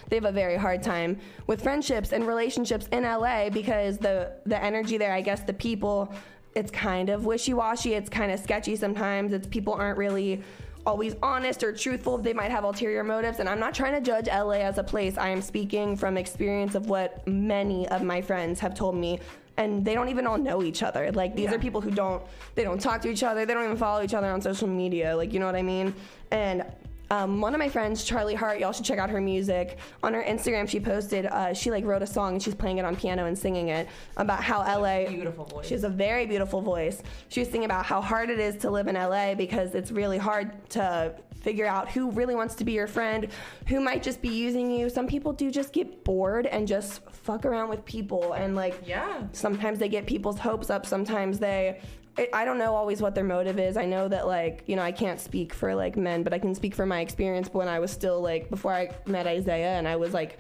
they 0.08 0.16
have 0.16 0.24
a 0.24 0.32
very 0.32 0.56
hard 0.56 0.82
time 0.82 1.18
with 1.46 1.62
friendships 1.62 2.12
and 2.12 2.26
relationships 2.26 2.88
in 2.92 3.02
LA 3.04 3.50
because 3.50 3.98
the 3.98 4.32
the 4.46 4.62
energy 4.62 4.98
there, 4.98 5.12
I 5.12 5.20
guess 5.20 5.42
the 5.42 5.54
people 5.54 6.12
it's 6.54 6.70
kind 6.70 7.10
of 7.10 7.26
wishy-washy, 7.26 7.92
it's 7.92 8.08
kind 8.08 8.32
of 8.32 8.40
sketchy 8.40 8.76
sometimes. 8.76 9.34
It's 9.34 9.46
people 9.46 9.74
aren't 9.74 9.98
really 9.98 10.42
always 10.86 11.14
honest 11.22 11.62
or 11.62 11.72
truthful. 11.72 12.16
They 12.16 12.32
might 12.32 12.50
have 12.50 12.64
ulterior 12.64 13.04
motives 13.04 13.40
and 13.40 13.48
I'm 13.48 13.60
not 13.60 13.74
trying 13.74 13.92
to 13.92 14.00
judge 14.00 14.26
LA 14.28 14.60
as 14.62 14.78
a 14.78 14.84
place. 14.84 15.18
I 15.18 15.28
am 15.28 15.42
speaking 15.42 15.96
from 15.96 16.16
experience 16.16 16.74
of 16.74 16.88
what 16.88 17.26
many 17.26 17.86
of 17.88 18.02
my 18.02 18.22
friends 18.22 18.60
have 18.60 18.74
told 18.74 18.94
me 18.94 19.20
and 19.58 19.84
they 19.84 19.94
don't 19.94 20.08
even 20.08 20.26
all 20.26 20.38
know 20.38 20.62
each 20.62 20.82
other. 20.82 21.10
Like 21.12 21.34
these 21.34 21.50
Yeah. 21.50 21.56
are 21.56 21.58
people 21.58 21.80
who 21.80 21.90
don't 21.90 22.22
they 22.54 22.64
don't 22.64 22.80
talk 22.80 23.02
to 23.02 23.08
each 23.10 23.22
other. 23.22 23.44
They 23.44 23.52
don't 23.52 23.64
even 23.64 23.76
follow 23.76 24.02
each 24.02 24.14
other 24.14 24.28
on 24.30 24.40
social 24.40 24.68
media. 24.68 25.16
Like 25.16 25.32
you 25.32 25.40
know 25.40 25.46
what 25.46 25.56
I 25.56 25.62
mean? 25.62 25.94
And 26.30 26.64
um, 27.10 27.40
one 27.40 27.54
of 27.54 27.58
my 27.58 27.68
friends, 27.68 28.02
Charlie 28.04 28.34
Hart, 28.34 28.58
y'all 28.58 28.72
should 28.72 28.84
check 28.84 28.98
out 28.98 29.10
her 29.10 29.20
music. 29.20 29.78
On 30.02 30.12
her 30.12 30.22
Instagram, 30.22 30.68
she 30.68 30.80
posted 30.80 31.26
uh, 31.26 31.54
she 31.54 31.70
like 31.70 31.84
wrote 31.84 32.02
a 32.02 32.06
song 32.06 32.34
and 32.34 32.42
she's 32.42 32.54
playing 32.54 32.78
it 32.78 32.84
on 32.84 32.96
piano 32.96 33.26
and 33.26 33.38
singing 33.38 33.68
it 33.68 33.88
about 34.16 34.42
how 34.42 34.60
LA. 34.60 35.06
Beautiful 35.08 35.44
voice. 35.44 35.66
She 35.66 35.74
has 35.74 35.84
a 35.84 35.88
very 35.88 36.26
beautiful 36.26 36.60
voice. 36.60 37.02
She 37.28 37.40
was 37.40 37.48
singing 37.48 37.66
about 37.66 37.86
how 37.86 38.00
hard 38.00 38.30
it 38.30 38.38
is 38.40 38.56
to 38.58 38.70
live 38.70 38.88
in 38.88 38.94
LA 38.96 39.34
because 39.34 39.74
it's 39.74 39.90
really 39.90 40.18
hard 40.18 40.68
to 40.70 41.14
figure 41.36 41.66
out 41.66 41.88
who 41.88 42.10
really 42.10 42.34
wants 42.34 42.56
to 42.56 42.64
be 42.64 42.72
your 42.72 42.88
friend, 42.88 43.28
who 43.68 43.80
might 43.80 44.02
just 44.02 44.20
be 44.20 44.28
using 44.28 44.68
you. 44.68 44.88
Some 44.90 45.06
people 45.06 45.32
do 45.32 45.48
just 45.48 45.72
get 45.72 46.02
bored 46.02 46.46
and 46.46 46.66
just 46.66 47.02
fuck 47.12 47.44
around 47.44 47.68
with 47.68 47.84
people 47.84 48.32
and 48.32 48.56
like 48.56 48.82
Yeah. 48.84 49.22
sometimes 49.32 49.78
they 49.78 49.88
get 49.88 50.06
people's 50.06 50.38
hopes 50.38 50.70
up 50.70 50.86
sometimes 50.86 51.38
they 51.40 51.80
I- 52.18 52.28
i 52.32 52.44
don't 52.44 52.58
know 52.58 52.74
always 52.74 53.00
what 53.02 53.14
their 53.14 53.24
motive 53.24 53.58
is 53.58 53.76
i 53.76 53.84
know 53.84 54.08
that 54.08 54.26
like 54.26 54.62
you 54.66 54.76
know 54.76 54.82
i 54.82 54.92
can't 54.92 55.20
speak 55.20 55.52
for 55.52 55.74
like 55.74 55.96
men 55.96 56.22
but 56.22 56.32
i 56.32 56.38
can 56.38 56.54
speak 56.54 56.74
for 56.74 56.86
my 56.86 57.00
experience 57.00 57.48
when 57.52 57.68
i 57.68 57.78
was 57.78 57.90
still 57.90 58.20
like 58.20 58.48
before 58.50 58.72
i 58.72 58.90
met 59.06 59.26
isaiah 59.26 59.74
and 59.78 59.86
i 59.86 59.96
was 59.96 60.12
like 60.14 60.38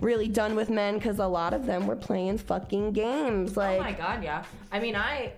really 0.00 0.28
done 0.28 0.54
with 0.54 0.70
men 0.70 0.94
because 0.94 1.18
a 1.18 1.26
lot 1.26 1.52
of 1.52 1.66
them 1.66 1.86
were 1.86 1.96
playing 1.96 2.38
fucking 2.38 2.92
games 2.92 3.56
like 3.56 3.78
oh 3.80 3.82
my 3.82 3.92
god, 3.92 4.22
yeah. 4.22 4.44
I 4.70 4.78
mean, 4.78 4.94
I, 4.94 5.32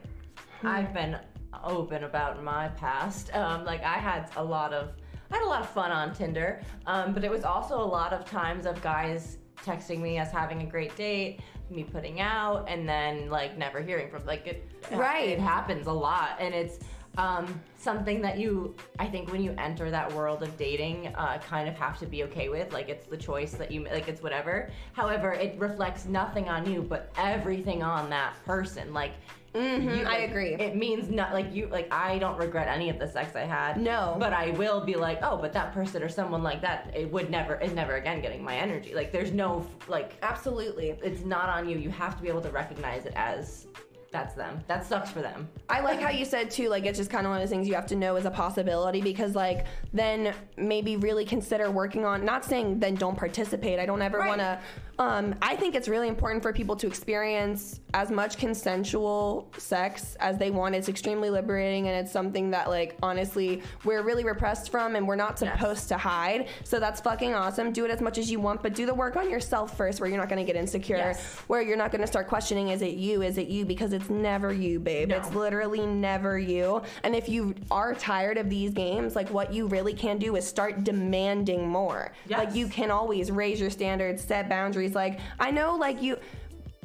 I've 0.63 0.93
been 0.93 1.17
open 1.65 2.05
about 2.05 2.43
my 2.45 2.69
past. 2.69 3.35
Um, 3.35 3.65
like 3.65 3.83
I 3.83 3.95
had 3.95 4.31
a 4.37 4.45
lot 4.45 4.75
of, 4.75 4.91
I 5.31 5.37
had 5.37 5.45
a 5.45 5.49
lot 5.49 5.63
of 5.63 5.71
fun 5.71 5.91
on 5.91 6.13
Tinder. 6.13 6.61
Um, 6.87 7.15
but 7.15 7.25
it 7.25 7.31
was 7.31 7.43
also 7.45 7.81
a 7.81 7.85
lot 7.99 8.13
of 8.13 8.27
times 8.27 8.67
of 8.67 8.81
guys 8.83 9.39
texting 9.65 10.01
me 10.01 10.19
as 10.19 10.31
having 10.31 10.63
a 10.63 10.67
great 10.67 10.95
date, 10.97 11.41
me 11.71 11.85
putting 11.85 12.21
out, 12.21 12.67
and 12.69 12.89
then 12.89 13.31
like 13.31 13.57
never 13.57 13.81
hearing 13.81 14.11
from 14.11 14.25
like 14.27 14.47
it. 14.47 14.69
Right. 14.93 15.29
It 15.29 15.41
happens 15.41 15.87
a 15.87 15.93
lot, 15.93 16.37
and 16.41 16.55
it's 16.55 16.79
um, 17.19 17.61
something 17.77 18.21
that 18.23 18.39
you, 18.39 18.75
I 18.99 19.07
think, 19.07 19.33
when 19.33 19.43
you 19.43 19.55
enter 19.59 19.91
that 19.91 20.13
world 20.13 20.43
of 20.43 20.57
dating, 20.57 21.09
uh, 21.09 21.39
kind 21.39 21.69
of 21.69 21.75
have 21.77 21.99
to 21.99 22.07
be 22.07 22.25
okay 22.25 22.49
with. 22.49 22.73
Like 22.73 22.89
it's 22.89 23.07
the 23.07 23.17
choice 23.17 23.53
that 23.53 23.71
you 23.71 23.85
like. 23.85 24.09
It's 24.09 24.23
whatever. 24.23 24.71
However, 24.93 25.33
it 25.33 25.59
reflects 25.59 26.07
nothing 26.07 26.49
on 26.49 26.71
you, 26.71 26.83
but 26.83 27.13
everything 27.17 27.83
on 27.83 28.11
that 28.11 28.35
person. 28.45 28.93
Like. 28.93 29.13
Mm-hmm, 29.55 29.89
you- 29.89 30.05
I 30.05 30.21
like, 30.21 30.31
agree. 30.31 30.55
It 30.55 30.77
means 30.77 31.11
not 31.11 31.33
like 31.33 31.53
you 31.53 31.67
like 31.67 31.93
I 31.93 32.19
don't 32.19 32.39
regret 32.39 32.69
any 32.69 32.89
of 32.89 32.99
the 32.99 33.09
sex 33.09 33.35
I 33.35 33.41
had. 33.45 33.81
No. 33.81 34.17
But 34.19 34.33
I 34.33 34.51
will 34.51 34.81
be 34.81 34.95
like, 34.95 35.19
oh, 35.23 35.37
but 35.37 35.53
that 35.55 35.73
person 35.73 36.03
or 36.03 36.09
someone 36.09 36.43
like 36.43 36.61
that, 36.63 36.93
it 36.95 37.11
would 37.11 37.31
never 37.31 37.57
is 37.57 37.73
never 37.73 37.97
again 37.97 38.21
getting 38.21 38.45
my 38.45 38.57
energy. 38.57 38.95
Like 38.95 39.11
there's 39.13 39.33
no 39.33 39.67
like 39.89 40.15
Absolutely. 40.23 40.91
it's 41.03 41.25
not 41.25 41.49
on 41.49 41.69
you. 41.69 41.79
You 41.79 41.91
have 41.91 42.17
to 42.17 42.23
be 42.23 42.29
able 42.29 42.43
to 42.43 42.51
recognize 42.51 43.07
it 43.07 43.13
as 43.17 43.67
that's 44.13 44.35
them. 44.35 44.61
That 44.67 44.85
sucks 44.85 45.09
for 45.11 45.21
them. 45.23 45.49
I 45.69 45.81
like 45.81 46.01
how 46.01 46.11
you 46.11 46.25
said 46.25 46.51
too, 46.51 46.69
like 46.69 46.85
it's 46.85 46.99
just 46.99 47.11
kind 47.11 47.27
of 47.27 47.31
one 47.31 47.41
of 47.41 47.43
those 47.45 47.51
things 47.51 47.69
you 47.69 47.75
have 47.75 47.87
to 47.87 47.97
know 47.97 48.17
is 48.17 48.25
a 48.27 48.31
possibility 48.31 49.01
because 49.01 49.37
like 49.37 49.67
then 49.93 50.35
maybe 50.57 50.97
really 50.97 51.25
consider 51.25 51.71
working 51.71 52.05
on 52.05 52.25
not 52.25 52.45
saying 52.45 52.81
then 52.81 52.97
don't 52.97 53.17
participate. 53.17 53.79
I 53.79 53.87
don't 53.87 54.03
ever 54.03 54.19
Right. 54.19 54.29
want 54.29 54.41
to 54.41 54.59
um 55.01 55.35
I 55.43 55.57
think 55.57 55.75
it's 55.75 55.89
really 55.89 56.09
important 56.09 56.43
for 56.43 56.53
people 56.53 56.77
to 56.77 56.87
experience 56.87 57.81
as 57.95 58.11
much 58.11 58.37
consensual 58.37 59.51
sex 59.57 60.15
as 60.21 60.39
they 60.39 60.51
want. 60.51 60.75
It's 60.75 60.89
extremely 60.89 61.31
liberating 61.31 61.89
and 61.89 61.97
it's 61.97 62.13
something 62.13 62.51
that 62.51 62.69
like 62.69 62.97
honestly 63.03 63.63
we're 63.85 64.03
really 64.03 64.23
repressed 64.25 64.71
from 64.71 64.95
and 64.95 65.09
we're 65.09 65.17
not 65.17 65.41
Yes. 65.41 65.53
supposed 65.59 65.89
to 65.89 65.97
hide. 65.97 66.49
So 66.65 66.79
that's 66.79 67.01
fucking 67.01 67.35
awesome. 67.35 67.73
Do 67.73 67.85
it 67.87 67.91
as 67.91 68.01
much 68.03 68.19
as 68.19 68.31
you 68.31 68.41
want, 68.41 68.63
but 68.63 68.75
do 68.75 68.85
the 68.85 68.93
work 68.95 69.17
on 69.17 69.31
yourself 69.31 69.77
first 69.77 70.01
where 70.01 70.09
you're 70.09 70.19
not 70.19 70.29
going 70.29 70.45
to 70.45 70.51
get 70.53 70.55
insecure, 70.61 70.97
Yes. 70.99 71.25
where 71.47 71.63
you're 71.63 71.77
not 71.79 71.91
going 71.93 72.03
to 72.03 72.07
start 72.07 72.29
questioning 72.29 72.69
is 72.69 72.83
it 72.83 72.95
you, 72.95 73.23
is 73.23 73.39
it 73.39 73.49
you 73.49 73.65
because 73.65 73.93
it's 73.95 74.11
never 74.11 74.53
you, 74.53 74.79
babe. 74.79 75.09
No. 75.09 75.17
It's 75.17 75.33
literally 75.35 75.87
never 75.87 76.39
you. 76.39 76.83
And 77.05 77.17
if 77.17 77.29
you 77.29 77.55
are 77.71 77.95
tired 77.95 78.37
of 78.37 78.51
these 78.51 78.73
games, 78.73 79.17
like 79.17 79.31
what 79.31 79.53
you 79.53 79.67
really 79.67 79.95
can 79.95 80.19
do 80.19 80.37
is 80.37 80.47
start 80.47 80.85
demanding 80.85 81.67
more. 81.67 82.13
Yes. 82.29 82.39
Like 82.39 82.55
you 82.55 82.69
can 82.69 82.91
always 82.91 83.31
raise 83.31 83.61
your 83.61 83.71
standards, 83.71 84.23
set 84.23 84.49
boundaries. 84.49 84.90
Like 84.95 85.21
I 85.39 85.51
know, 85.51 85.77
like 85.77 86.03
you. 86.03 86.17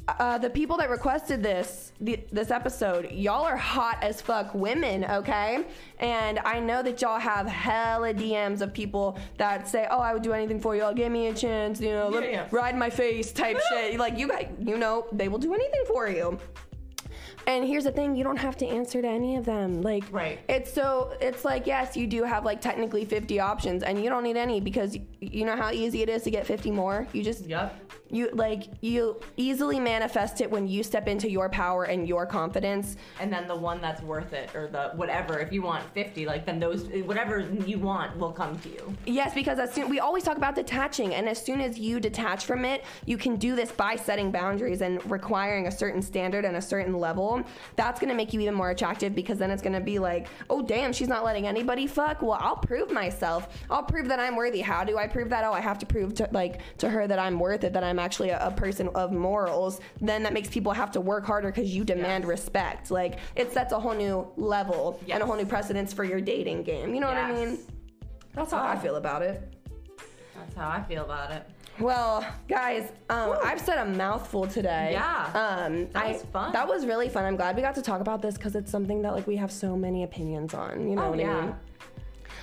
Uh, 0.07 0.37
the 0.37 0.51
people 0.51 0.77
that 0.77 0.91
requested 0.91 1.41
this 1.41 1.91
the, 1.99 2.19
this 2.31 2.51
episode, 2.51 3.11
y'all 3.11 3.43
are 3.43 3.57
hot 3.57 3.97
as 4.03 4.21
fuck 4.21 4.53
women, 4.53 5.03
okay? 5.05 5.65
And 5.97 6.37
I 6.45 6.59
know 6.59 6.83
that 6.83 7.01
y'all 7.01 7.17
have 7.17 7.47
hella 7.47 8.13
DMs 8.13 8.61
of 8.61 8.71
people 8.71 9.17
that 9.37 9.67
say, 9.67 9.87
"Oh, 9.89 9.97
I 9.97 10.13
would 10.13 10.21
do 10.21 10.31
anything 10.31 10.59
for 10.59 10.75
y'all. 10.75 10.93
Give 10.93 11.11
me 11.11 11.25
a 11.29 11.33
chance, 11.33 11.81
you 11.81 11.89
know, 11.89 12.11
Yeah, 12.19 12.29
yeah. 12.29 12.47
ride 12.51 12.77
my 12.77 12.91
face 12.91 13.31
type 13.31 13.57
shit." 13.69 13.97
Like 13.97 14.15
you 14.19 14.27
guys, 14.27 14.47
you 14.59 14.77
know, 14.77 15.07
they 15.11 15.27
will 15.27 15.39
do 15.39 15.55
anything 15.55 15.83
for 15.87 16.07
you. 16.07 16.37
And 17.47 17.63
here's 17.65 17.83
the 17.83 17.91
thing, 17.91 18.15
you 18.15 18.23
don't 18.23 18.37
have 18.37 18.57
to 18.57 18.67
answer 18.67 19.01
to 19.01 19.07
any 19.07 19.35
of 19.35 19.45
them. 19.45 19.81
Like 19.81 20.03
Right. 20.11 20.39
it's 20.49 20.71
so 20.73 21.15
it's 21.21 21.45
like 21.45 21.67
yes, 21.67 21.95
you 21.95 22.07
do 22.07 22.23
have 22.23 22.43
like 22.45 22.61
technically 22.61 23.05
50 23.05 23.39
options 23.39 23.83
and 23.83 24.03
you 24.03 24.09
don't 24.09 24.23
need 24.23 24.37
any 24.37 24.59
because 24.59 24.97
you 25.21 25.45
know 25.45 25.55
how 25.55 25.71
easy 25.71 26.01
it 26.01 26.09
is 26.09 26.23
to 26.23 26.31
get 26.31 26.45
50 26.47 26.71
more. 26.71 27.07
You 27.13 27.23
just 27.23 27.45
Yep. 27.45 27.75
you 28.09 28.29
like 28.33 28.63
you 28.81 29.19
easily 29.37 29.79
manifest 29.79 30.41
it 30.41 30.49
when 30.49 30.67
you 30.67 30.81
step 30.83 31.07
into 31.07 31.29
your 31.29 31.49
power 31.49 31.83
and 31.83 32.07
your 32.07 32.25
confidence. 32.25 32.97
And 33.19 33.31
then 33.31 33.47
the 33.47 33.55
one 33.55 33.79
that's 33.81 34.01
worth 34.01 34.33
it, 34.33 34.55
or 34.55 34.67
the 34.67 34.91
whatever. 34.95 35.39
If 35.39 35.51
you 35.51 35.61
want 35.61 35.83
fifty, 35.93 36.25
like 36.25 36.45
then 36.45 36.59
those 36.59 36.87
whatever 37.05 37.41
you 37.65 37.77
want 37.79 38.17
will 38.17 38.31
come 38.31 38.57
to 38.59 38.69
you. 38.69 38.93
Yes, 39.05 39.33
because 39.33 39.59
as 39.59 39.71
soon 39.73 39.89
we 39.89 39.99
always 39.99 40.23
talk 40.23 40.37
about 40.37 40.55
detaching, 40.55 41.13
and 41.13 41.27
as 41.29 41.43
soon 41.43 41.61
as 41.61 41.77
you 41.77 41.99
detach 41.99 42.45
from 42.45 42.65
it, 42.65 42.83
you 43.05 43.17
can 43.17 43.35
do 43.35 43.55
this 43.55 43.71
by 43.71 43.95
setting 43.95 44.31
boundaries 44.31 44.81
and 44.81 44.99
requiring 45.09 45.67
a 45.67 45.71
certain 45.71 46.01
standard 46.01 46.43
and 46.45 46.57
a 46.57 46.61
certain 46.61 46.97
level. 46.99 47.34
That's 47.75 47.99
gonna 47.99 48.13
make 48.13 48.33
you 48.33 48.39
even 48.41 48.53
more 48.53 48.69
attractive 48.69 49.15
because 49.15 49.37
then 49.37 49.51
it's 49.51 49.61
gonna 49.61 49.81
be 49.81 49.99
like, 49.99 50.27
oh 50.49 50.61
damn, 50.61 50.93
she's 50.93 51.07
not 51.07 51.23
letting 51.23 51.47
anybody 51.47 51.87
fuck. 51.87 52.21
Well, 52.21 52.37
I'll 52.39 52.55
prove 52.57 52.91
myself. 52.91 53.47
I'll 53.69 53.83
prove 53.83 54.07
that 54.07 54.19
I'm 54.19 54.35
worthy. 54.35 54.61
How 54.61 54.83
do 54.83 54.97
I 54.97 55.07
prove 55.07 55.29
that? 55.29 55.43
Oh, 55.43 55.51
I 55.53 55.59
have 55.61 55.79
to 55.79 55.85
prove 55.85 56.13
to 56.15 56.29
like 56.31 56.61
to 56.79 56.89
her 56.89 57.07
that 57.07 57.19
I'm 57.19 57.39
worth 57.39 57.63
it, 57.63 57.73
that 57.73 57.83
I'm 57.83 57.99
actually 57.99 58.29
a, 58.29 58.39
a 58.47 58.51
person 58.51 58.89
of 58.95 59.11
morals. 59.11 59.79
Then 60.01 60.23
that 60.23 60.33
makes 60.33 60.49
people 60.49 60.71
have 60.73 60.91
to 60.91 61.01
work 61.01 61.25
harder 61.25 61.49
because 61.49 61.75
you 61.75 61.83
demand 61.83 62.23
Yes. 62.23 62.29
respect. 62.29 62.91
Like 62.91 63.19
it 63.35 63.51
sets 63.51 63.73
a 63.73 63.79
whole 63.79 63.93
new 63.95 64.27
level 64.37 64.99
and 65.09 65.21
a 65.21 65.25
whole 65.25 65.35
new 65.35 65.45
precedence 65.45 65.93
for 65.93 66.03
your 66.03 66.21
dating 66.21 66.63
game. 66.63 66.93
You 66.93 67.01
know 67.01 67.07
what 67.07 67.17
I 67.17 67.31
mean? 67.33 67.57
That's 68.33 68.51
how 68.51 68.63
I 68.65 68.75
feel 68.77 68.95
about 68.97 69.21
it. 69.21 69.53
That's 70.35 70.55
how 70.55 70.69
I 70.69 70.83
feel 70.83 71.03
about 71.05 71.31
it. 71.31 71.49
Well, 71.79 72.25
guys, 72.47 72.89
um, 73.09 73.35
I've 73.43 73.59
said 73.59 73.77
a 73.79 73.85
mouthful 73.85 74.47
today. 74.47 74.89
Yeah. 74.93 75.25
Um, 75.65 75.87
That 75.91 76.05
I- 76.05 76.11
was 76.13 76.23
fun. 76.31 76.51
That 76.53 76.67
was 76.67 76.85
really 76.85 77.09
fun. 77.09 77.25
I'm 77.25 77.35
glad 77.35 77.55
we 77.55 77.61
got 77.61 77.75
to 77.75 77.81
talk 77.81 77.99
about 78.01 78.21
this 78.21 78.35
because 78.35 78.55
it's 78.55 78.71
something 78.71 79.01
that 79.01 79.13
like 79.13 79.27
we 79.27 79.35
have 79.35 79.51
so 79.51 79.75
many 79.75 80.03
opinions 80.03 80.53
on. 80.53 80.87
You 80.89 80.95
know 80.95 81.05
Oh 81.05 81.09
what 81.11 81.19
I 81.19 81.41
mean? 81.41 81.55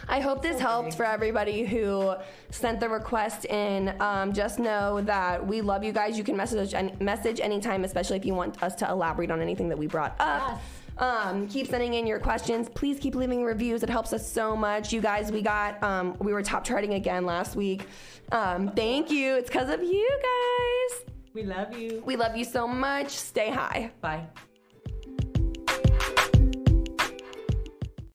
I 0.09 0.19
hope 0.21 0.43
this 0.43 0.61
helped 0.61 0.95
for 0.95 1.05
everybody 1.07 1.65
who 1.65 2.15
sent 2.51 2.81
the 2.81 2.89
request 2.89 3.45
in. 3.47 3.95
Um, 4.01 4.33
just 4.33 4.59
know 4.59 5.01
that 5.03 5.47
we 5.47 5.61
love 5.61 5.85
you 5.85 5.93
guys. 5.93 6.19
You 6.19 6.25
can 6.25 6.37
message 6.37 6.75
message 7.01 7.39
anytime, 7.41 7.85
especially 7.85 8.17
if 8.17 8.25
you 8.27 8.35
want 8.35 8.61
us 8.63 8.75
to 8.77 8.91
elaborate 8.91 9.31
on 9.31 9.41
anything 9.41 9.69
that 9.69 9.79
we 9.79 9.87
brought 9.87 10.17
up. 10.19 10.43
Yes. 10.49 10.61
Um, 10.99 11.49
keep 11.49 11.67
sending 11.67 11.95
in 11.95 12.07
your 12.07 12.19
questions. 12.19 12.69
Please 12.69 12.99
keep 12.99 13.15
leaving 13.15 13.45
reviews. 13.45 13.83
It 13.83 13.91
helps 13.91 14.13
us 14.13 14.31
so 14.31 14.55
much. 14.57 14.93
You 14.93 15.01
guys, 15.01 15.33
we 15.33 15.43
got 15.43 15.83
um, 15.83 16.17
we 16.19 16.33
were 16.33 16.43
top 16.43 16.65
charting 16.65 16.95
again 16.95 17.25
last 17.27 17.57
week. 17.57 17.87
Um, 18.31 18.71
thank 18.73 19.11
you. 19.11 19.37
It's 19.37 19.49
because 19.49 19.69
of 19.71 19.83
you 19.83 20.09
guys. 20.23 21.15
We 21.35 21.45
love 21.45 21.77
you. 21.77 22.03
We 22.05 22.17
love 22.17 22.37
you 22.37 22.45
so 22.45 22.69
much. 22.69 23.11
Stay 23.11 23.51
high. 23.51 23.91
Bye. 24.01 24.27